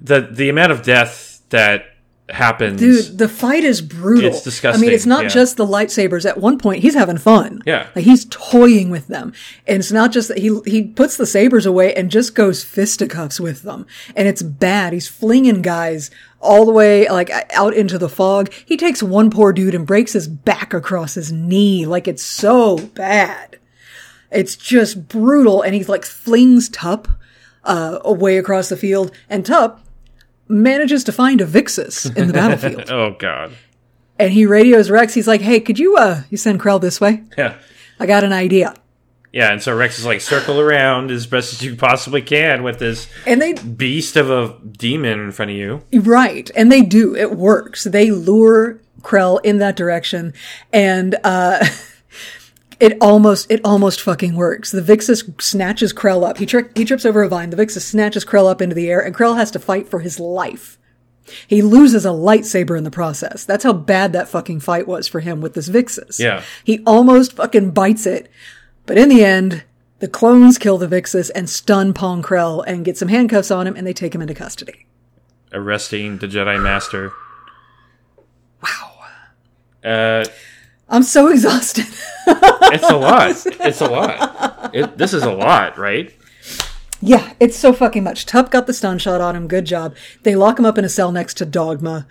[0.00, 1.84] the the amount of death that
[2.28, 2.80] happens.
[2.80, 4.30] Dude, the fight is brutal.
[4.30, 5.28] It's disgusting, I mean, it's not yeah.
[5.28, 6.28] just the lightsabers.
[6.28, 7.62] At one point, he's having fun.
[7.64, 7.88] Yeah.
[7.94, 9.32] like he's toying with them,
[9.66, 13.38] and it's not just that he he puts the sabers away and just goes fisticuffs
[13.38, 14.92] with them, and it's bad.
[14.92, 18.52] He's flinging guys all the way like out into the fog.
[18.64, 21.86] He takes one poor dude and breaks his back across his knee.
[21.86, 23.58] Like it's so bad.
[24.30, 27.08] It's just brutal, and he like flings Tup
[27.62, 29.85] uh, away across the field, and Tup
[30.48, 32.90] manages to find a Vixus in the battlefield.
[32.90, 33.52] oh god.
[34.18, 35.14] And he radios Rex.
[35.14, 37.22] He's like, "Hey, could you uh you send Krell this way?
[37.36, 37.56] Yeah.
[37.98, 38.74] I got an idea."
[39.32, 42.78] Yeah, and so Rex is like circle around as best as you possibly can with
[42.78, 45.82] this And they beast of a demon in front of you.
[45.92, 47.14] right, and they do.
[47.14, 47.84] It works.
[47.84, 50.32] They lure Krell in that direction,
[50.72, 51.66] and uh
[52.78, 54.70] it almost it almost fucking works.
[54.70, 56.38] The Vixus snatches Krell up.
[56.38, 57.50] He tri- he trips over a vine.
[57.50, 60.20] The Vixus snatches Krell up into the air, and Krell has to fight for his
[60.20, 60.78] life.
[61.46, 63.44] He loses a lightsaber in the process.
[63.44, 66.20] That's how bad that fucking fight was for him with this Vixus.
[66.20, 66.42] Yeah.
[66.62, 68.30] He almost fucking bites it,
[68.84, 69.64] but in the end,
[69.98, 73.74] the clones kill the Vixus and stun Pong Krell and get some handcuffs on him,
[73.74, 74.86] and they take him into custody.
[75.52, 77.12] Arresting the Jedi Master.
[78.62, 78.92] Wow.
[79.82, 80.24] Uh
[80.88, 81.86] I'm so exhausted.
[82.26, 83.30] it's a lot.
[83.66, 84.74] It's a lot.
[84.74, 86.14] It, this is a lot, right?
[87.00, 88.26] Yeah, it's so fucking much.
[88.26, 89.48] Tup got the stun shot on him.
[89.48, 89.94] Good job.
[90.22, 92.06] They lock him up in a cell next to Dogma.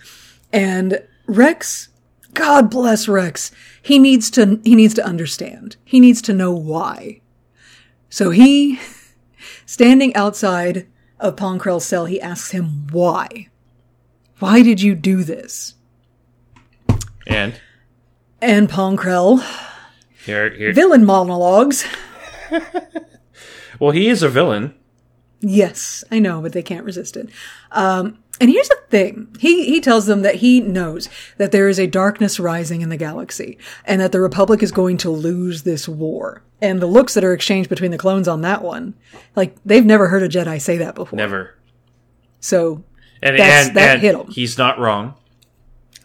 [0.54, 1.90] And Rex,
[2.34, 3.52] God bless Rex.
[3.82, 5.78] He needs to, he needs to understand.
[5.84, 7.22] He needs to know why.
[8.10, 8.80] So he,
[9.66, 10.88] standing outside
[11.20, 13.50] of Pong Krell's cell, he asks him why.
[14.40, 15.76] Why did you do this?
[17.26, 17.60] And
[18.46, 19.44] And Pong Krell,
[20.26, 20.72] here, here.
[20.74, 21.86] villain monologues.
[23.78, 24.74] Well, he is a villain.
[25.42, 27.28] Yes, I know, but they can't resist it.
[27.74, 29.36] Um, and here's the thing.
[29.38, 32.96] He, he tells them that he knows that there is a darkness rising in the
[32.96, 36.42] galaxy and that the Republic is going to lose this war.
[36.62, 38.94] And the looks that are exchanged between the clones on that one,
[39.36, 41.18] like, they've never heard a Jedi say that before.
[41.18, 41.54] Never.
[42.40, 42.82] So,
[43.22, 44.28] And, That's- and, that and hit him.
[44.32, 45.16] he's not wrong.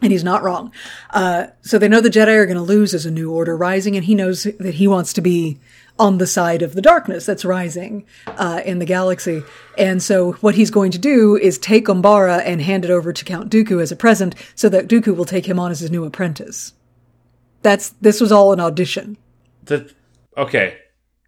[0.03, 0.73] And he's not wrong.
[1.11, 3.97] Uh, so they know the Jedi are going to lose as a new order rising,
[3.97, 5.61] and he knows that he wants to be
[5.99, 9.43] on the side of the darkness that's rising uh, in the galaxy.
[9.77, 13.25] And so what he's going to do is take Umbara and hand it over to
[13.25, 16.05] Count Dooku as a present, so that Dooku will take him on as his new
[16.05, 16.73] apprentice.
[17.63, 19.19] That's this was all an audition.
[19.65, 19.93] The,
[20.37, 20.79] okay.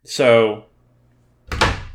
[0.04, 0.64] So,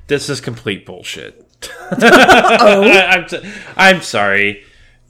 [0.05, 1.43] this is complete bullshit.
[1.89, 3.41] Oh, I'm, t-
[3.75, 4.63] I'm sorry.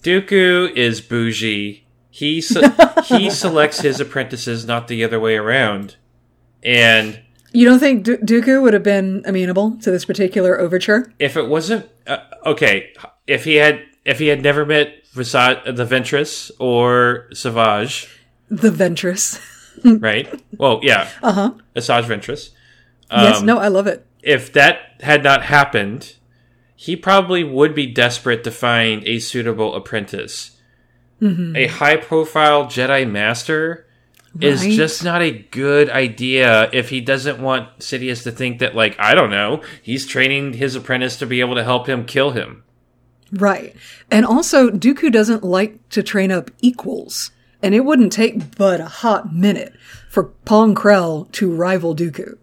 [0.08, 1.84] Dooku is bougie.
[2.10, 2.72] He se-
[3.06, 5.98] he selects his apprentices, not the other way around.
[6.64, 7.20] And
[7.52, 11.12] you don't think D- Dooku would have been amenable to this particular overture?
[11.20, 12.94] if it wasn't uh, okay,
[13.28, 18.08] if he had if he had never met Visa- the Ventress or Savage,
[18.50, 19.42] The Ventress.
[20.02, 20.42] right?
[20.58, 21.52] Well, yeah, uh huh.
[21.76, 22.52] Asajj Ventress.
[23.12, 24.06] yes, no, I love it.
[24.24, 26.16] If that had not happened,
[26.80, 30.58] he probably would be desperate to find a suitable apprentice.
[31.20, 31.56] Mm-hmm.
[31.56, 33.88] A high profile Jedi Master
[34.40, 38.95] is just not a good idea if he doesn't want Sidious to think that, like,
[38.99, 42.64] I don't know, he's training his apprentice to be able to help him kill him.
[43.32, 43.76] Right.
[44.12, 47.32] And also, Dooku doesn't like to train up equals.
[47.64, 49.74] And it wouldn't take but a hot minute
[50.10, 52.38] for Pong Krell to rival Dooku.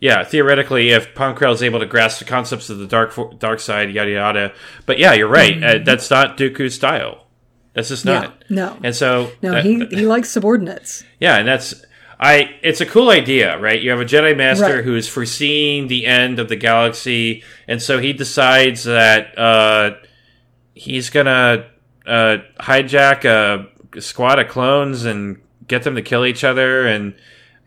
[0.00, 3.58] Yeah, theoretically, if Pong Krell is able to grasp the concepts of the dark dark
[3.60, 4.52] side, yada yada.
[4.86, 5.62] But yeah, you're right.
[5.62, 7.26] Uh, that's not Dooku's style.
[7.74, 8.38] That's just not.
[8.40, 8.54] Mm-hmm.
[8.54, 8.78] Yeah, no.
[8.84, 11.02] And so, No, uh, he, he likes subordinates.
[11.18, 11.74] yeah, and that's
[12.20, 12.56] I.
[12.62, 13.80] It's a cool idea, right?
[13.80, 14.84] You have a Jedi Master Right.
[14.84, 19.96] who's foreseeing the end of the galaxy, and so he decides that uh,
[20.74, 21.66] he's gonna
[22.06, 27.14] uh, hijack a squad of clones and get them to kill each other and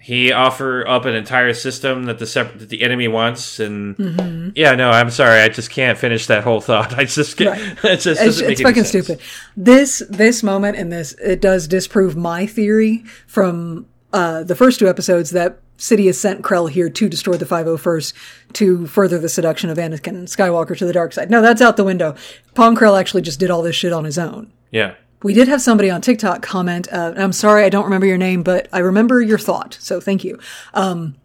[0.04, 4.50] he offer up an entire system that the sep- that the enemy wants and Mm-hmm.
[4.56, 7.98] yeah no i'm sorry i just can't finish that whole thought i just can't it
[8.00, 9.06] just It's, it's fucking sense.
[9.06, 9.20] stupid.
[9.56, 14.90] This this moment in this it does disprove my theory from uh, the first two
[14.90, 18.14] episodes that Sidious sent Krell here to destroy the 501st
[18.54, 21.32] to further the seduction of Anakin Skywalker to the dark side.
[21.32, 22.16] No, that's out the window.
[22.54, 24.52] Pong Krell actually just did all this shit on his own.
[24.72, 26.88] yeah We did have somebody on TikTok comment.
[26.92, 29.78] Uh, I'm sorry, I don't remember your name, but I remember your thought.
[29.80, 30.40] So thank you.
[30.74, 31.16] Um,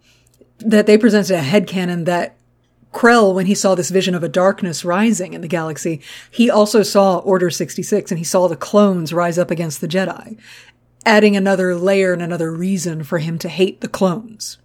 [0.58, 2.36] that they presented a headcanon that
[2.92, 6.00] Krell, when he saw this vision of a darkness rising in the galaxy,
[6.30, 10.38] he also saw Order 66 and he saw the clones rise up against the Jedi,
[11.04, 14.56] adding another layer and another reason for him to hate the clones,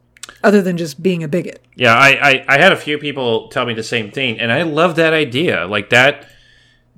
[0.43, 1.61] other than just being a bigot.
[1.75, 4.61] yeah I, I i had a few people tell me the same thing and i
[4.61, 6.29] love that idea like that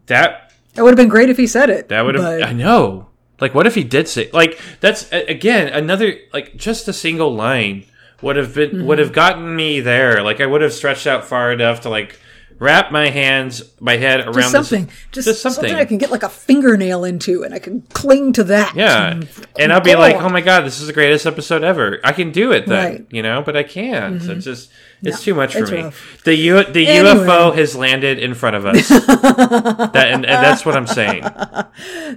[0.06, 1.90] that It would have been great if he said it.
[1.90, 2.24] That would have.
[2.24, 3.08] but- I know.
[3.42, 4.30] Like, what if he did say?
[4.32, 7.86] Like, that's again another like just a single line
[8.22, 8.86] would have been Mm-hmm.
[8.86, 10.24] would have gotten me there.
[10.24, 12.20] Like, I would have stretched out far enough to like
[12.60, 15.64] wrap my hands, my head around just something, This, just, just something.
[15.64, 15.76] something.
[15.76, 18.76] I can get like a fingernail into, and I can cling to that.
[18.76, 19.28] yeah, And-
[19.60, 22.32] and I'll be like, "Oh my god, this is the greatest episode ever!" I can
[22.32, 23.02] do it then, Right.
[23.02, 23.16] Mm-hmm.
[23.16, 24.22] you know, but I can't.
[24.24, 24.70] It's just
[25.04, 25.84] it's No, too much for me.
[25.84, 26.22] rough.
[26.24, 27.26] The U- the Anyway.
[27.26, 28.88] UFO has landed in front of us.
[28.90, 31.24] that and, and that's what I'm saying.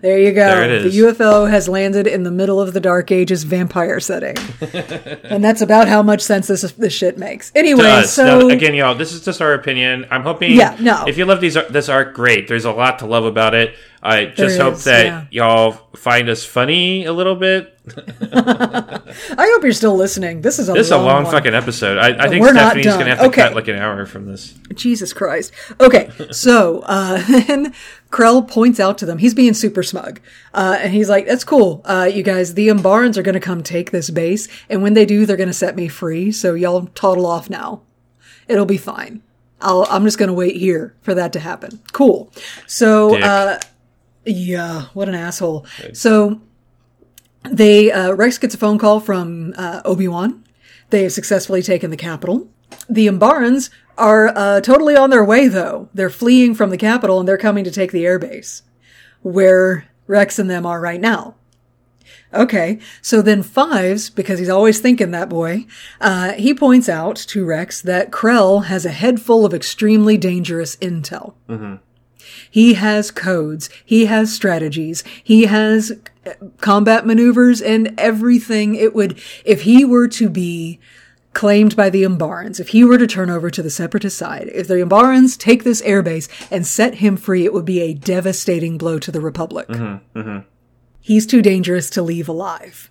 [0.00, 0.46] There you go.
[0.46, 0.94] There it is.
[0.94, 4.36] The UFO has landed in the middle of the Dark Ages vampire setting,
[5.24, 7.50] and that's about how much sense this this shit makes.
[7.54, 10.06] Anyway, so Now, again, y'all, this is just our opinion.
[10.10, 10.52] I'm hoping.
[10.52, 11.04] Yeah, no.
[11.06, 12.48] If you love these this arc, great.
[12.48, 13.74] There's a lot to love about it.
[14.06, 15.24] I just hope is, that yeah.
[15.30, 17.78] y'all find us funny a little bit.
[18.32, 20.42] I hope you're still listening.
[20.42, 21.32] This is a This is a long one.
[21.32, 21.98] fucking episode.
[21.98, 23.42] I, I think Stephanie's gonna have to Okay.
[23.42, 24.54] cut like an hour from this.
[24.74, 25.52] Jesus Christ.
[25.80, 27.74] Okay, so uh, then
[28.10, 30.20] Krell points out to them, he's being super smug.
[30.54, 31.82] Uh, and he's like, that's cool.
[31.84, 34.48] Uh, you guys, the Umbarans are to come take this base.
[34.70, 36.32] And when they do, they're to set me free.
[36.32, 37.82] So y'all toddle off now.
[38.48, 39.22] It'll be fine.
[39.60, 41.80] I'll, I'm just going to wait here for that to happen.
[41.92, 42.30] Cool.
[42.66, 43.58] So, uh,
[44.26, 45.64] yeah, what an asshole.
[45.92, 46.40] So
[47.48, 50.44] they, uh, Rex gets a phone call from, uh, Obi-Wan.
[50.90, 52.48] They have successfully taken the capital.
[52.88, 55.88] The Umbarans are uh, totally on their way, though.
[55.94, 58.62] They're fleeing from the capital and they're coming to take the airbase,
[59.22, 61.36] where Rex and them are right now.
[62.34, 65.64] Okay, so then Fives, because he's always thinking that boy,
[66.00, 70.76] uh, he points out to Rex that Krell has a head full of extremely dangerous
[70.76, 71.34] intel.
[72.50, 73.68] He has codes.
[73.84, 75.04] He has strategies.
[75.22, 75.92] He has
[76.26, 78.74] uh, combat maneuvers and everything.
[78.74, 80.80] It would, if he were to be
[81.32, 84.68] claimed by the Umbarans, if he were to turn over to the Separatist side, if
[84.68, 88.98] the Umbarans take this airbase and set him free, it would be a devastating blow
[88.98, 89.68] to the Republic.
[91.00, 92.90] He's too dangerous to leave alive.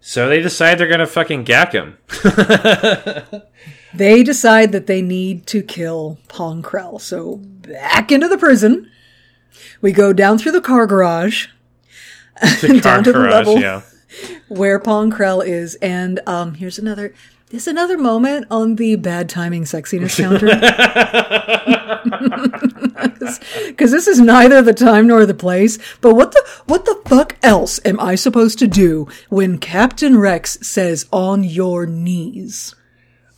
[0.00, 1.96] So they decide they're gonna fucking gack him.
[3.94, 7.00] They decide that they need to kill Pong Krell.
[7.00, 8.90] So back into the prison.
[9.80, 11.48] We go down through the car garage.
[12.40, 13.58] The car Down to the garage, level.
[13.60, 13.82] yeah.
[14.48, 15.74] where Pong Krell is.
[15.76, 17.12] And um, here's another.
[17.50, 20.46] There's another moment on the bad timing sexiness counter.
[23.66, 25.78] Because this is neither the time nor the place.
[26.00, 30.58] But what the what the fuck else am I supposed to do when Captain Rex
[30.62, 32.74] says "on your knees"?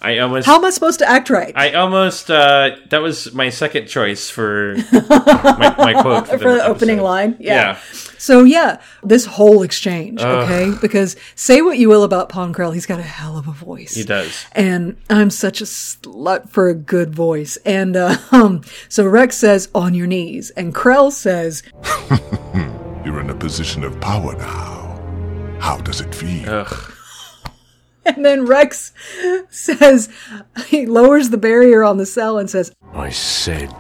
[0.03, 1.53] I almost How am I supposed to act right?
[1.55, 6.65] I almost uh that was my second choice for my, my quote for, for the
[6.65, 6.71] episode.
[6.71, 7.37] opening line.
[7.39, 7.55] Yeah.
[7.55, 7.79] Yeah.
[8.19, 10.73] So yeah, this whole exchange, okay?
[10.81, 13.95] Because say what you will about Pong Krell, he's got a hell of a voice.
[13.95, 14.45] He does.
[14.53, 17.57] And I'm such a slut for a good voice.
[17.65, 21.63] And uh, um, so Rex says, "On your knees," and Krell says,
[23.05, 25.59] You're in a position of power now.
[25.61, 26.49] How does it feel?
[26.49, 26.92] Ugh.
[28.07, 28.93] and then Rex
[29.51, 30.09] says,
[30.67, 33.73] he lowers the barrier on the cell and says, I said,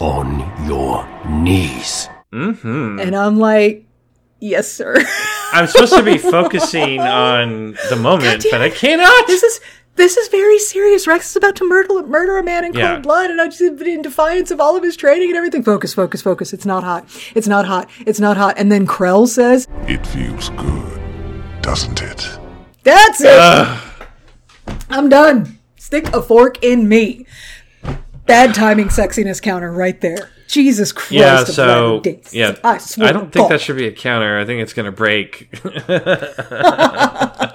[0.00, 2.08] on your knees.
[2.32, 2.98] Mm-hmm.
[3.00, 3.86] and I'm like,
[4.40, 4.96] "Yes, sir."
[5.52, 9.26] I'm supposed to be focusing on the moment, but I cannot.
[9.26, 9.60] this is
[9.94, 11.06] this is very serious.
[11.06, 12.98] Rex is about to murder murder a man in cold Yeah.
[12.98, 15.62] blood, and I just in defiance of all of his training and everything.
[15.62, 16.52] Focus, focus, focus.
[16.52, 17.06] It's not hot.
[17.34, 17.88] It's not hot.
[18.00, 18.58] It's not hot.
[18.58, 21.00] And then Krell says, It feels good,
[21.62, 22.28] doesn't it?
[22.86, 23.82] "That's it.
[24.88, 25.58] I'm done.
[25.76, 27.26] Stick a fork in me."
[28.26, 30.30] Bad timing, sexiness counter right there.
[30.48, 31.12] Jesus Christ!
[31.12, 32.02] yeah, so
[32.32, 33.50] yeah, I, I don't think God.
[33.50, 34.38] that should be a counter.
[34.38, 35.48] I think it's gonna break.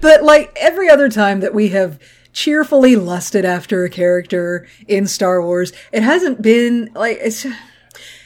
[0.00, 1.98] But like every other time that we have
[2.32, 7.46] cheerfully lusted after a character in Star Wars, it hasn't been like it's.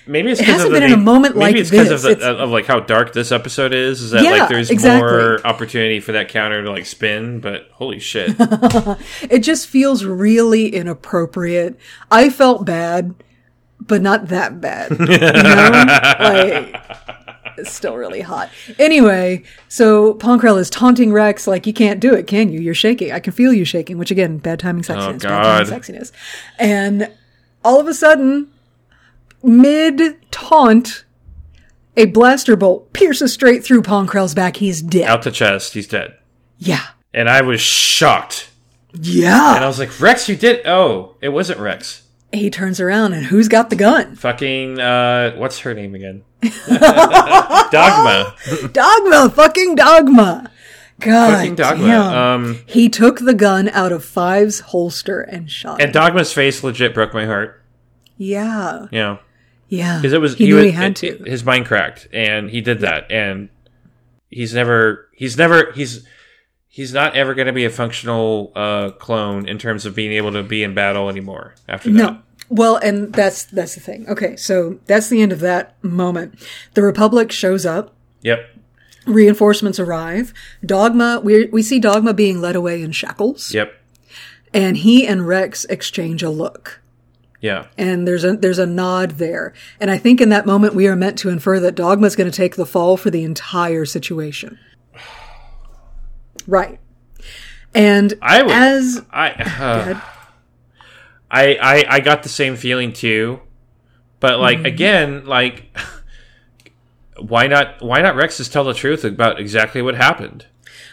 [0.09, 2.19] Maybe it's It hasn't of the been in a moment maybe like it's because of
[2.19, 4.01] the, of like how dark this episode is.
[4.01, 5.07] Is that Yeah, like there's exactly.
[5.07, 7.41] more opportunity for that counter to like spin?
[7.41, 8.35] But holy shit!
[9.31, 11.79] It just feels really inappropriate.
[12.11, 13.15] I felt bad,
[13.81, 14.91] but not that bad.
[14.93, 15.07] You know?
[16.21, 18.51] like, it's still really hot.
[18.79, 22.61] Anyway, so Pong Krell is taunting Rex like, you can't do it, can you?
[22.61, 23.13] You're shaking.
[23.13, 25.21] I can feel you shaking, which again, bad timing sexiness.
[25.23, 25.67] Bad timing oh, God.
[25.67, 26.13] sexiness.
[26.59, 27.11] And
[27.65, 28.51] all of a sudden,
[29.43, 31.05] mid taunt,
[31.97, 34.57] a blaster bolt pierces straight through Pong Krell's back.
[34.57, 35.09] He's dead.
[35.09, 36.17] Out the chest, he's dead,
[36.59, 36.85] Yeah.
[37.15, 38.51] and I was shocked.
[38.95, 39.55] Yeah.
[39.57, 40.67] And I was like, Rex, you did?
[40.67, 42.03] Oh, it wasn't Rex.
[42.33, 44.15] he turns around and who's got the gun?
[44.17, 46.23] Fucking uh, what's her name again?
[46.69, 48.35] Dogma.
[48.73, 50.51] Dogma, fucking Dogma.
[51.01, 51.87] God, Fucking Dogma.
[51.87, 52.03] damn.
[52.17, 55.81] Um, he took the gun out of Five's holster and shot.
[55.81, 55.93] and him.
[55.93, 57.63] Dogma's face legit broke my heart.
[58.17, 59.19] yeah, know,
[59.69, 61.31] Yeah, because it was he, knew was- he had it- to.
[61.31, 63.49] his mind cracked and he did that and
[64.31, 66.07] he's never he's never he's
[66.69, 70.33] he's not ever going to be a functional uh clone in terms of being able
[70.33, 72.19] to be in battle anymore after that No.
[72.51, 74.09] Well, and that's that's the thing.
[74.09, 76.43] Okay, so that's the end of that moment.
[76.73, 77.95] The Republic shows up.
[78.23, 78.41] yep
[79.07, 80.33] Reinforcements arrive.
[80.65, 83.75] Dogma, we we see Dogma being led away in shackles, yep
[84.55, 86.81] and he and Rex exchange a look.
[87.41, 89.53] Yeah And there's a there's a nod there.
[89.81, 92.37] And I think in that moment we are meant to infer that Dogma's going to
[92.37, 94.59] take the fall for the entire situation.
[96.47, 96.81] Right.
[97.75, 100.01] And I would as I uh.
[101.31, 103.41] I, I I got the same feeling too,
[104.21, 104.41] but Mm-hmm.
[104.43, 105.77] like again, like
[107.21, 110.47] why not why not Rex just tell the truth about exactly what happened?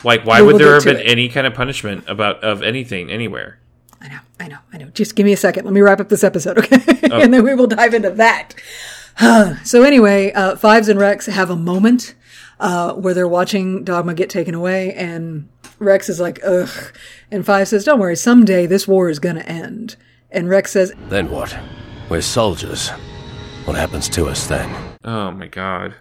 [0.04, 1.10] Like why would we'll there have been it.
[1.10, 3.60] any kind of punishment about of anything anywhere?
[4.06, 4.86] I know, I know, I know.
[4.90, 5.66] Just give me a second.
[5.66, 6.78] Let me wrap up this episode, okay?
[7.12, 7.20] Oh.
[7.20, 8.54] and then we will dive into that.
[9.64, 12.14] so anyway, uh, Fives and Rex have a moment
[12.60, 15.50] uh, where they're watching Dogma get taken away, and
[15.80, 16.70] Rex is like, ugh.
[17.32, 19.96] And Five says, don't worry, someday this war is going to end.
[20.30, 21.58] And Rex says, Then what?
[22.10, 22.90] We're soldiers.
[23.66, 24.98] What happens to us then?
[25.04, 25.96] Oh my god.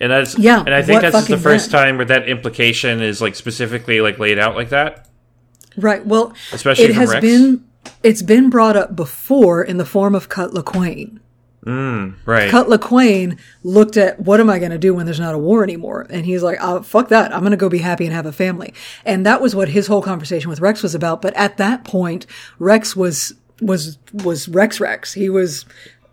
[0.00, 1.82] And that's Yeah, and I think that's the first then?
[1.82, 5.07] time where that implication is like specifically like laid out like that.
[5.78, 7.20] Right, well, Especially it has Rex?
[7.20, 7.64] been,
[8.02, 11.20] it's been brought up before in the form of Cut Lawquane.
[11.64, 12.50] Mm, right.
[12.50, 15.62] Cut Lawquane looked at what am I going to do when there's not a war
[15.62, 16.06] anymore?
[16.08, 17.32] And he's like, oh, fuck that.
[17.34, 18.72] I'm going to go be happy and have a family.
[19.04, 21.20] And that was what his whole conversation with Rex was about.
[21.20, 22.26] But at that point,
[22.58, 25.12] Rex was, was, was Rex Rex.
[25.12, 25.66] He was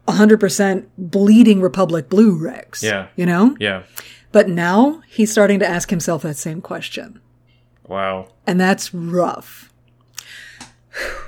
[0.08, 2.84] 100% bleeding Republic Blue Rex.
[2.84, 3.08] Yeah.
[3.16, 3.56] You know?
[3.60, 3.84] yeah.
[4.32, 7.22] But now he's starting to ask himself that same question.
[7.88, 8.30] Wow.
[8.48, 9.72] And that's rough.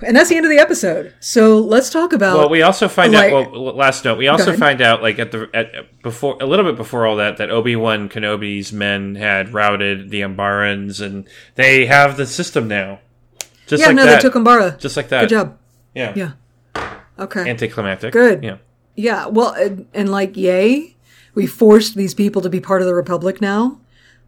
[0.05, 1.13] And that's the end of the episode.
[1.19, 2.37] So let's talk about.
[2.37, 3.51] Well, we also find like- out.
[3.51, 6.77] Well, last note, we also find out, like at the at before a little bit
[6.77, 12.15] before all that, that Obi Wan Kenobi's men had routed the Umbarans, and they have
[12.15, 12.99] the system now.
[13.65, 14.15] Just yeah, like no, that.
[14.15, 14.79] they took Umbara.
[14.79, 15.21] Just like that.
[15.21, 15.57] Good job.
[15.93, 16.13] Yeah.
[16.15, 16.93] Yeah.
[17.19, 17.49] Okay.
[17.49, 18.13] Anticlimactic.
[18.13, 18.43] Good.
[18.43, 18.57] Yeah.
[18.95, 20.95] Yeah, well, and, and like, yay,
[21.35, 23.79] we forced these people to be part of the Republic now.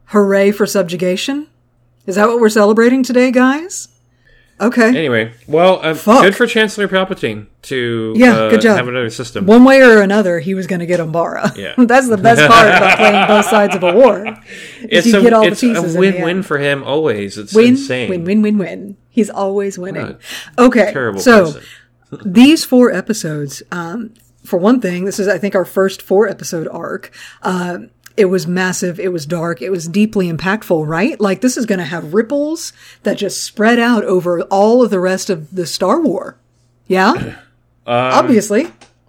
[0.05, 1.47] Hooray for subjugation.
[2.09, 3.87] Is that what we're celebrating today, guys?
[4.59, 4.89] Okay.
[4.89, 6.23] Anyway, well, uh, Fuck.
[6.23, 8.77] good for Chancellor Palpatine to Yeah, uh, good job.
[8.77, 9.45] have another system.
[9.45, 11.55] One way or another, he was going to get Umbara.
[11.55, 11.75] Yeah.
[11.85, 14.25] That's the best part about playing both sides of a war.
[14.81, 17.37] it's you a, get all the pieces a win-win for him always.
[17.37, 18.09] It's Win, insane.
[18.09, 18.97] win, win, win, win.
[19.11, 20.17] He's always winning.
[20.57, 20.91] Okay.
[20.91, 21.53] Terrible so,
[22.25, 26.67] these four episodes, um, for one thing, this is, I think, our first four episode
[26.69, 27.15] arc.
[27.43, 27.79] Uh,
[28.19, 28.99] it was massive.
[28.99, 29.61] It was dark.
[29.61, 31.19] It was deeply impactful, right?
[31.21, 32.73] Like this is going to have ripples
[33.03, 36.37] that just spread out over all of the rest of the Star War.
[36.87, 37.37] Yeah.
[37.87, 38.67] Um, Obviously,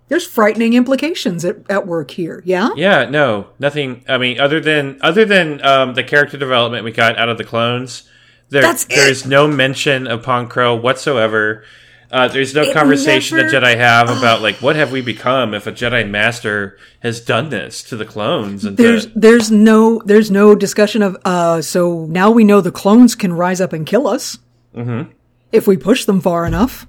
[0.09, 2.41] there's frightening implications at, at work here.
[2.47, 2.71] Yeah.
[2.77, 4.07] Yeah, no, nothing.
[4.09, 7.45] I mean, other than other than um, the character development we got out of the
[7.45, 8.09] clones,
[8.49, 11.65] there there's no mention of Pong Krell whatsoever.
[12.13, 15.55] Uh, there's no It conversation never- that Jedi have about like what have we become
[15.55, 20.03] if a Jedi Master has done this to the clones and There's to, there's no
[20.05, 23.87] there's no discussion of uh so now we know the clones can rise up and
[23.87, 24.39] kill us
[24.77, 25.11] Mm-hmm.
[25.53, 26.87] if we push them far enough.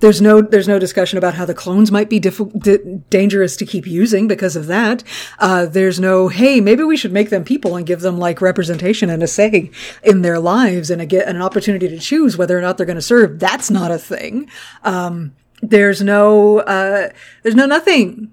[0.00, 3.66] There's no there's no discussion about how the clones might be diff- di- dangerous to
[3.66, 5.02] keep using because of that.
[5.38, 9.10] Uh, there's no hey maybe we should make them people and give them like representation
[9.10, 9.70] and a say
[10.02, 12.96] in their lives and a, get an opportunity to choose whether or not they're going
[12.96, 13.38] to serve.
[13.38, 14.48] That's not a thing.
[14.84, 17.10] Um, there's no uh,
[17.42, 18.30] there's no nothing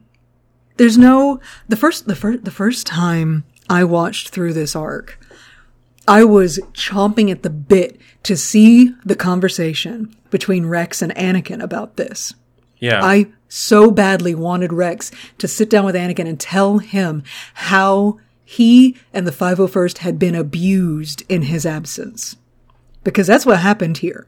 [0.77, 5.19] there's no the first the first the first time I watched through this arc,
[6.07, 11.97] I was chomping at the bit to see the conversation between Rex and Anakin about
[11.97, 12.33] this.
[12.79, 17.23] yeah, I so badly wanted Rex to sit down with Anakin and tell him
[17.53, 22.35] how he and the 501st had been abused in his absence.
[23.03, 24.27] Because that's what happened here.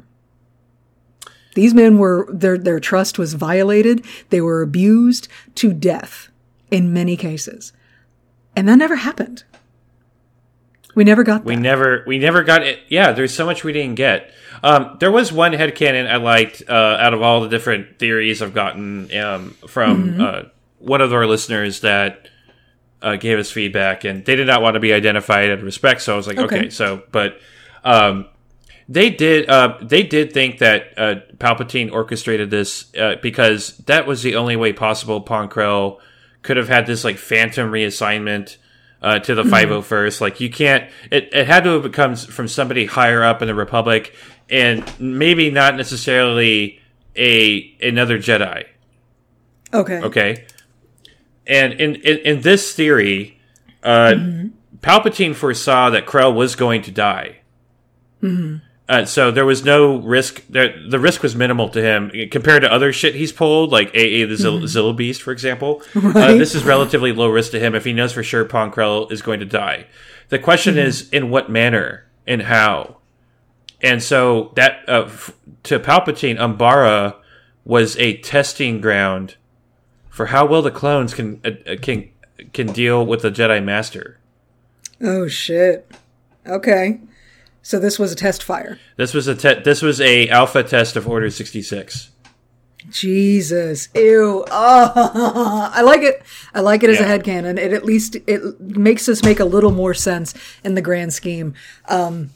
[1.55, 4.05] These men were, their, their trust was violated.
[4.29, 6.29] They were abused to death
[6.69, 7.73] in many cases.
[8.55, 9.43] And that never happened.
[10.97, 11.47] We never got that.
[11.47, 12.79] we never we never got it.
[12.89, 14.33] Yeah, there's so much we didn't get.
[14.63, 18.53] Um, there was one headcanon I liked uh, out of all the different theories I've
[18.55, 20.21] gotten um, from Mm-hmm.
[20.21, 20.41] uh,
[20.79, 22.27] one of our listeners that
[23.01, 26.01] uh, gave us feedback, and they did not want to be identified out of respect.
[26.01, 26.69] So I was like, okay, Okay.
[26.71, 27.39] so but
[27.83, 28.25] um,
[28.89, 34.23] they did uh, they did think that uh, Palpatine orchestrated this uh, because that was
[34.23, 35.21] the only way possible.
[35.21, 35.99] Pong Krell
[36.41, 38.57] could have had this like phantom reassignment
[39.01, 40.21] uh, to the 501st.
[40.21, 40.89] Like you can't.
[41.11, 44.13] It, it had to have become from somebody higher up in the Republic,
[44.49, 46.79] and maybe not necessarily
[47.15, 48.65] a another Jedi.
[49.73, 50.01] okay.
[50.01, 50.45] Okay.
[51.45, 53.39] and in, in in this theory,
[53.83, 54.15] uh,
[54.81, 57.39] Palpatine foresaw that Krell was going to die.
[58.89, 60.45] Uh, so there was no risk.
[60.47, 64.23] There, the risk was minimal to him compared to other shit he's pulled, like AA
[64.25, 65.81] the Zill- Zillo Beast, for example.
[65.93, 69.11] Uh, this is relatively low risk to him if he knows for sure Pong Krell
[69.11, 69.87] is going to die.
[70.29, 72.97] The question is, in what manner and how?
[73.81, 75.33] And so that uh, f-
[75.63, 77.15] to Palpatine, Umbara
[77.65, 79.35] was a testing ground
[80.09, 82.09] for how well the clones can uh, uh, can
[82.53, 84.17] can deal with the Jedi Master.
[85.01, 85.91] Oh shit.
[86.47, 86.99] Okay.
[87.67, 88.79] So this was a test fire.
[88.95, 92.11] This was a te- this was a alpha test of Order sixty six.
[92.89, 93.89] Jesus.
[93.93, 94.45] Ew.
[94.49, 96.23] Oh, I like it.
[96.55, 97.11] I like it as Yeah.
[97.11, 97.59] a headcanon.
[97.59, 100.33] It at least it makes us make a little more sense
[100.63, 101.55] in the grand scheme.
[101.89, 102.29] Um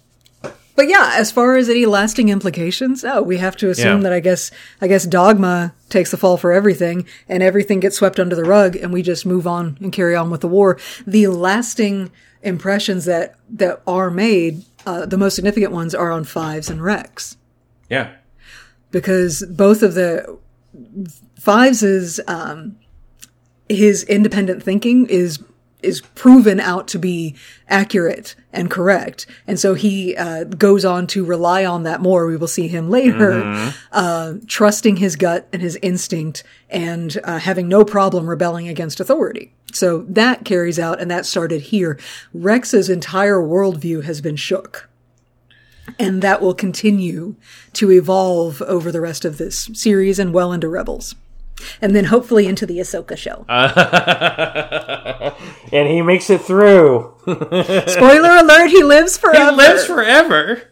[0.75, 4.03] but yeah, as far as any lasting implications, oh, we have to assume Yeah.
[4.09, 4.51] that I guess
[4.81, 8.75] I guess dogma takes the fall for everything and everything gets swept under the rug
[8.75, 10.77] and we just move on and carry on with the war.
[11.07, 12.11] The lasting
[12.43, 17.37] impressions that that are made, uh, the most significant ones are on Fives and Rex
[17.89, 18.13] Yeah,
[18.91, 20.37] because both of the
[21.35, 22.77] Fives is um,
[23.67, 25.43] his independent thinking is
[25.83, 27.35] is proven out to be
[27.67, 32.27] accurate and correct, and so he uh, goes on to rely on that more.
[32.27, 37.67] We will see him later, uh, trusting his gut and his instinct, and uh, having
[37.67, 39.53] no problem rebelling against authority.
[39.73, 41.97] So that carries out, and that started here.
[42.33, 44.89] Rex's entire worldview has been shook
[45.99, 47.35] and that will continue
[47.73, 51.15] to evolve over the rest of this series and well into Rebels.
[51.81, 53.45] And then hopefully into the Ahsoka show.
[55.71, 57.13] and he makes it through.
[57.21, 59.51] Spoiler alert, he lives forever.
[59.51, 60.63] He lives forever.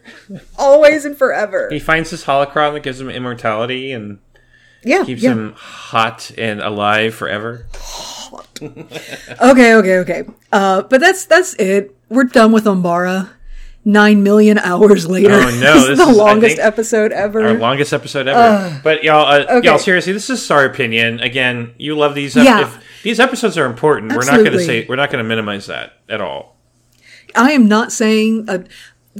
[0.58, 1.68] always and forever.
[1.70, 4.18] He finds his holocron that gives him immortality and
[4.82, 5.04] yeah.
[5.04, 5.32] keeps yeah.
[5.32, 7.66] him hot and alive forever.
[8.62, 10.22] Okay, okay, okay.
[10.52, 11.96] Uh, but that's that's it.
[12.10, 13.30] We're done with Umbara.
[13.82, 15.32] Nine million hours later.
[15.32, 17.42] Oh, no, this, this is the longest episode ever.
[17.46, 18.80] Our longest episode ever.
[18.84, 19.66] but y'all, uh, okay.
[19.66, 21.20] y'all, seriously, this is our opinion.
[21.20, 22.36] Again, you love these.
[22.36, 22.62] Yeah.
[22.62, 24.36] If these episodes are important, Absolutely.
[24.36, 26.56] we're not going to say we're not going to minimize that at all.
[27.34, 28.64] I am not saying uh,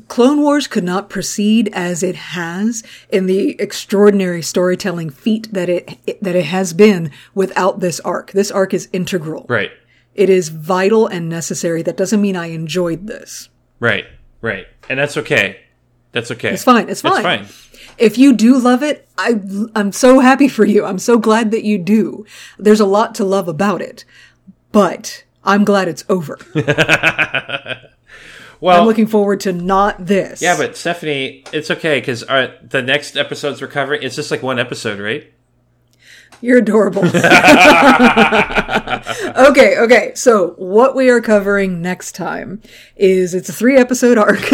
[0.08, 5.98] Clone Wars could not proceed as it has in the extraordinary storytelling feat that it,
[6.06, 8.32] it that it has been without this arc.
[8.32, 9.46] This arc is integral.
[9.48, 9.70] Right.
[10.14, 11.82] It is vital and necessary.
[11.82, 13.48] That doesn't mean I enjoyed this.
[13.78, 14.06] Right.
[14.40, 14.66] Right.
[14.88, 15.60] And that's okay.
[16.12, 16.50] That's okay.
[16.50, 16.88] It's fine.
[16.88, 17.40] It's fine.
[17.40, 17.92] It's fine.
[17.98, 19.40] If you do love it, I
[19.74, 20.84] I'm so happy for you.
[20.84, 22.24] I'm so glad that you do.
[22.58, 24.04] There's a lot to love about it,
[24.72, 26.38] but I'm glad it's over.
[28.60, 30.42] Well, I'm looking forward to not this.
[30.42, 35.00] yeah, but Stephanie, it's okay because the next episodes we're it's just like one episode,
[35.00, 35.32] right?
[36.42, 37.02] You're adorable.
[39.50, 40.12] okay, okay.
[40.14, 42.60] So what we are covering next time
[42.96, 44.40] is it's a three episode arc.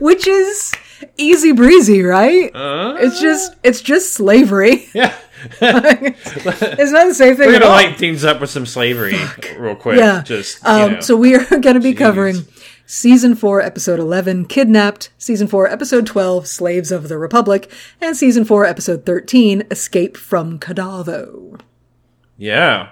[0.00, 0.72] Which is
[1.16, 2.50] easy breezy, right?
[2.54, 4.86] it's just it's just slavery.
[4.94, 5.16] Yeah.
[5.62, 9.16] It's not the same thing We're gonna light things up with some slavery
[9.58, 9.96] real quick.
[9.98, 10.22] yeah.
[10.22, 11.00] Just you um, know.
[11.00, 12.44] so we are going to be covering
[12.84, 17.70] season 4 episode 11 Kidnapped, season 4 episode 12 Slaves of the Republic,
[18.02, 21.60] and season 4 episode 13 Escape from Kadavo.
[22.40, 22.88] Yeah.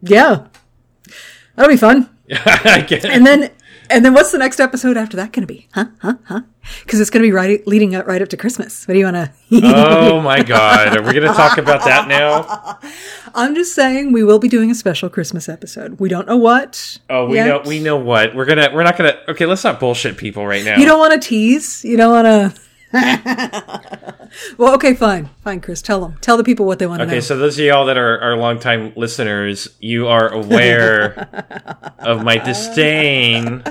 [0.00, 0.46] Yeah.
[1.56, 2.08] That'll be fun.
[2.30, 3.10] I get it.
[3.10, 3.50] And then,
[3.90, 5.66] and then what's the next episode after that going to be?
[5.74, 5.86] Huh?
[6.00, 6.14] Huh?
[6.24, 6.40] Huh?
[6.84, 8.86] Because it's going to be right, leading up right up to Christmas.
[8.86, 9.32] What do you want to?
[9.64, 12.78] oh my god, are we gonna talk about that now?
[13.34, 16.00] I'm just saying we will be doing a special Christmas episode.
[16.00, 16.98] We don't know what.
[17.08, 17.46] Oh, we yet.
[17.46, 18.70] know we know what we're gonna.
[18.74, 19.16] We're not gonna.
[19.28, 20.78] Okay, let's not bullshit people right now.
[20.78, 21.84] You don't want to tease.
[21.84, 22.60] You don't want to.
[22.92, 25.82] well, okay, fine, fine, Chris.
[25.82, 26.16] Tell them.
[26.20, 27.12] Tell the people what they want to know.
[27.12, 31.28] Okay, so those of y'all that are, are longtime listeners, you are aware
[31.98, 33.64] of my disdain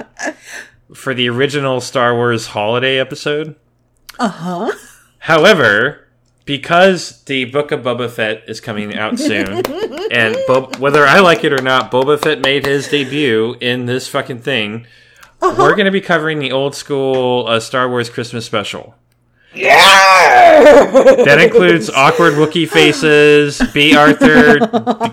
[0.93, 3.55] for the original Star Wars holiday episode.
[4.19, 4.71] Uh huh.
[5.19, 6.07] However,
[6.45, 9.65] because the Book of Boba Fett is coming out soon,
[10.11, 14.07] and Bob, whether I like it or not, Boba Fett made his debut in this
[14.07, 14.85] fucking thing.
[15.41, 18.95] We're going to be covering the old school uh, Star Wars Christmas special.
[19.55, 24.59] That includes awkward Wookie faces, Bea Arthur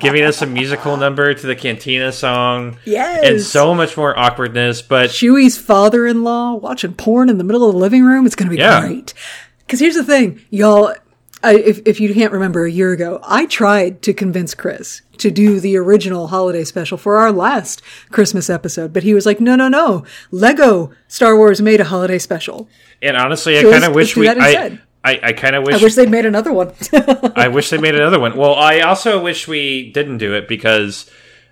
[0.00, 3.24] giving us a musical number to the Cantina song, yes.
[3.24, 4.82] and so much more awkwardness.
[4.82, 8.26] But Chewie's father-in-law watching porn in the middle of the living room.
[8.26, 8.80] It's going to be Yeah.
[8.80, 9.14] great.
[9.60, 10.94] Because here's the thing, y'all.
[11.42, 15.30] I, if, if you can't remember a year ago, I tried to convince Chris to
[15.30, 19.56] do the original holiday special for our last Christmas episode, but he was like, no,
[19.56, 20.04] no, no.
[20.30, 22.68] Lego Star Wars made a holiday special.
[23.00, 24.28] and honestly, I kind of wish we.
[24.28, 24.78] I.
[25.04, 25.74] I, I kind of wish.
[25.74, 26.72] I wish they'd made another one.
[27.34, 28.36] I wish they made another one.
[28.36, 31.10] Well, I also wish we didn't do it because,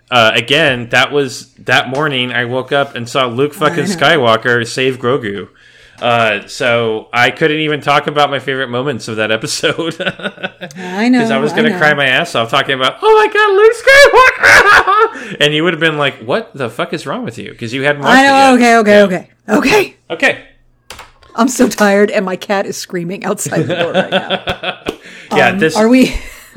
[0.09, 2.31] uh, again, that was that morning.
[2.31, 3.87] I woke up and saw Luke fucking.
[3.87, 5.49] Skywalker save Grogu.
[6.01, 10.01] Uh, so I couldn't even talk about my favorite moments of that episode
[10.77, 11.19] I know.
[11.19, 15.37] Because I was gonna cry my ass off talking about, oh my god, Luke Skywalker,
[15.41, 17.51] and you would have been like, what the fuck is wrong with you?
[17.51, 18.55] Because you hadn't watched I know.
[18.57, 18.79] it yet.
[18.81, 19.03] Okay.
[19.03, 19.31] Okay.
[19.49, 19.59] Okay.
[19.59, 19.97] Okay.
[20.11, 20.45] Okay.
[21.37, 24.85] I'm so tired, and my cat is screaming outside the door right now.
[25.37, 25.53] Yeah.
[25.53, 26.13] this Um, Are we?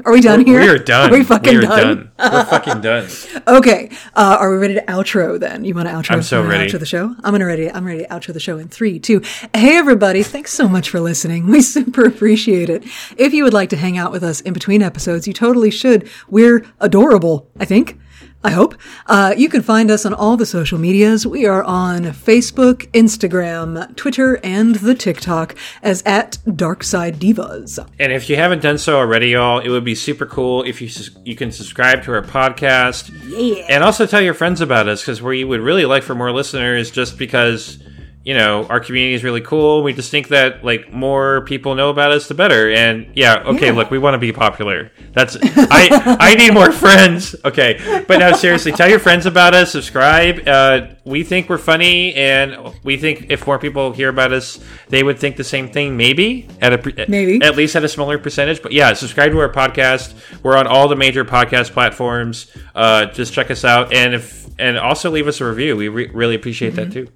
[0.06, 0.60] Are we done here?
[0.60, 1.10] We are done.
[1.14, 2.12] Are we fucking are done?
[2.18, 3.08] We're fucking done.
[3.46, 3.90] Okay.
[4.16, 5.66] Uh, are we ready to outro then?
[5.66, 6.12] You want to outro?
[6.12, 6.70] I'm so ready.
[6.72, 7.16] Outro the show.
[7.24, 7.70] I'm gonna ready.
[7.70, 9.22] I'm ready to outro the show in three, two.
[9.54, 10.24] Hey everybody!
[10.24, 11.48] Thanks so much for listening.
[11.48, 12.84] We super appreciate it.
[13.18, 16.10] If you would like to hang out with us in between episodes, you totally should.
[16.30, 17.50] We're adorable.
[17.60, 18.00] I think.
[18.44, 18.76] I hope.
[19.08, 21.26] Uh, you can find us on all the social medias.
[21.26, 27.80] We are on Facebook, Instagram, Twitter, and the TikTok as at Darkside Divas.
[28.00, 30.90] And if you haven't done so already, y'all, it would be super cool if you
[30.90, 33.12] sus- you can subscribe to our podcast.
[33.26, 33.66] Yeah.
[33.70, 36.92] And also tell your friends about us because we would really like for more listeners.
[36.92, 37.80] Just because
[38.24, 39.84] you know our community is really cool.
[39.84, 42.72] We just think that like more people know about us, the better.
[42.72, 43.74] And yeah, okay, Yeah.
[43.74, 44.92] look, we want to be popular.
[45.12, 47.36] That's I I need more friends.
[47.44, 49.72] Okay, but no, seriously, tell your friends about us.
[49.74, 50.48] Subscribe.
[50.48, 55.04] Uh, we think we're funny, and we think if more people hear about us, they
[55.04, 55.98] would think the same thing.
[55.98, 57.42] Maybe at a Maybe.
[57.44, 58.62] at least at a smaller percentage.
[58.62, 60.14] But yeah, subscribe to our podcast.
[60.44, 62.50] We're on all the major podcast platforms.
[62.74, 65.76] Uh, just check us out, and if and also leave us a review.
[65.76, 67.08] We re- really appreciate that too.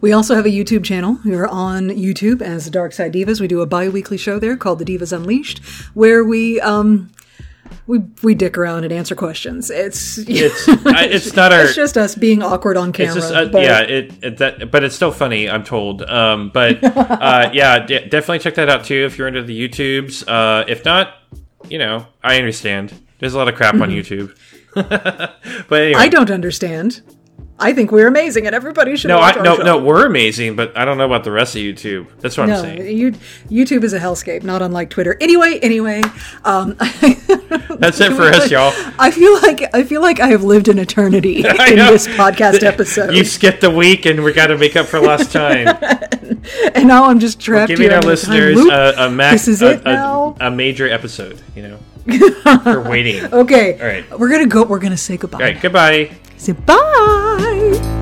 [0.00, 1.18] We also have a YouTube channel.
[1.24, 3.40] We're on YouTube as the Dark Side Divas.
[3.40, 5.58] We do a bi-weekly show there called The Divas Unleashed,
[5.94, 7.10] where we um
[7.86, 9.70] we we dick around and answer questions.
[9.70, 11.62] It's It's I, it's not our.
[11.64, 13.16] it's just us being awkward on camera.
[13.16, 15.50] It's just uh, but- yeah, it, it that, but it's still funny.
[15.50, 16.02] I'm told.
[16.02, 20.24] Um, but uh, yeah, d- definitely check that out too if you're into the YouTubes.
[20.26, 21.14] Uh, if not,
[21.68, 22.94] you know, I understand.
[23.18, 24.34] There's a lot of crap on YouTube.
[24.74, 27.02] but anyway, I don't understand.
[27.60, 29.62] I think we're amazing, and everybody should no, watch I, no, show.
[29.62, 29.78] no.
[29.78, 32.06] We're amazing, but I don't know about the rest of YouTube.
[32.20, 32.96] That's what No, I'm saying.
[32.96, 33.12] you,
[33.50, 35.16] YouTube is a hellscape, not unlike Twitter.
[35.20, 36.02] Anyway, anyway,
[36.44, 36.74] um,
[37.78, 38.72] That's it for us, y'all.
[38.98, 43.14] I feel like I feel like I have lived an eternity in this podcast episode,
[43.14, 45.68] You skipped a week, and we got to make up for lost time.
[46.74, 49.32] and now I'm just trapped Giving here our in a time listeners a, a max,
[49.46, 50.36] This is a, it now?
[50.40, 51.40] a major episode.
[51.54, 51.78] You know,
[52.64, 53.24] for waiting.
[53.32, 54.18] Okay, All right.
[54.18, 54.64] we're gonna go.
[54.64, 55.38] We're gonna say goodbye.
[55.38, 56.10] right, goodbye.
[56.40, 57.99] Say bye.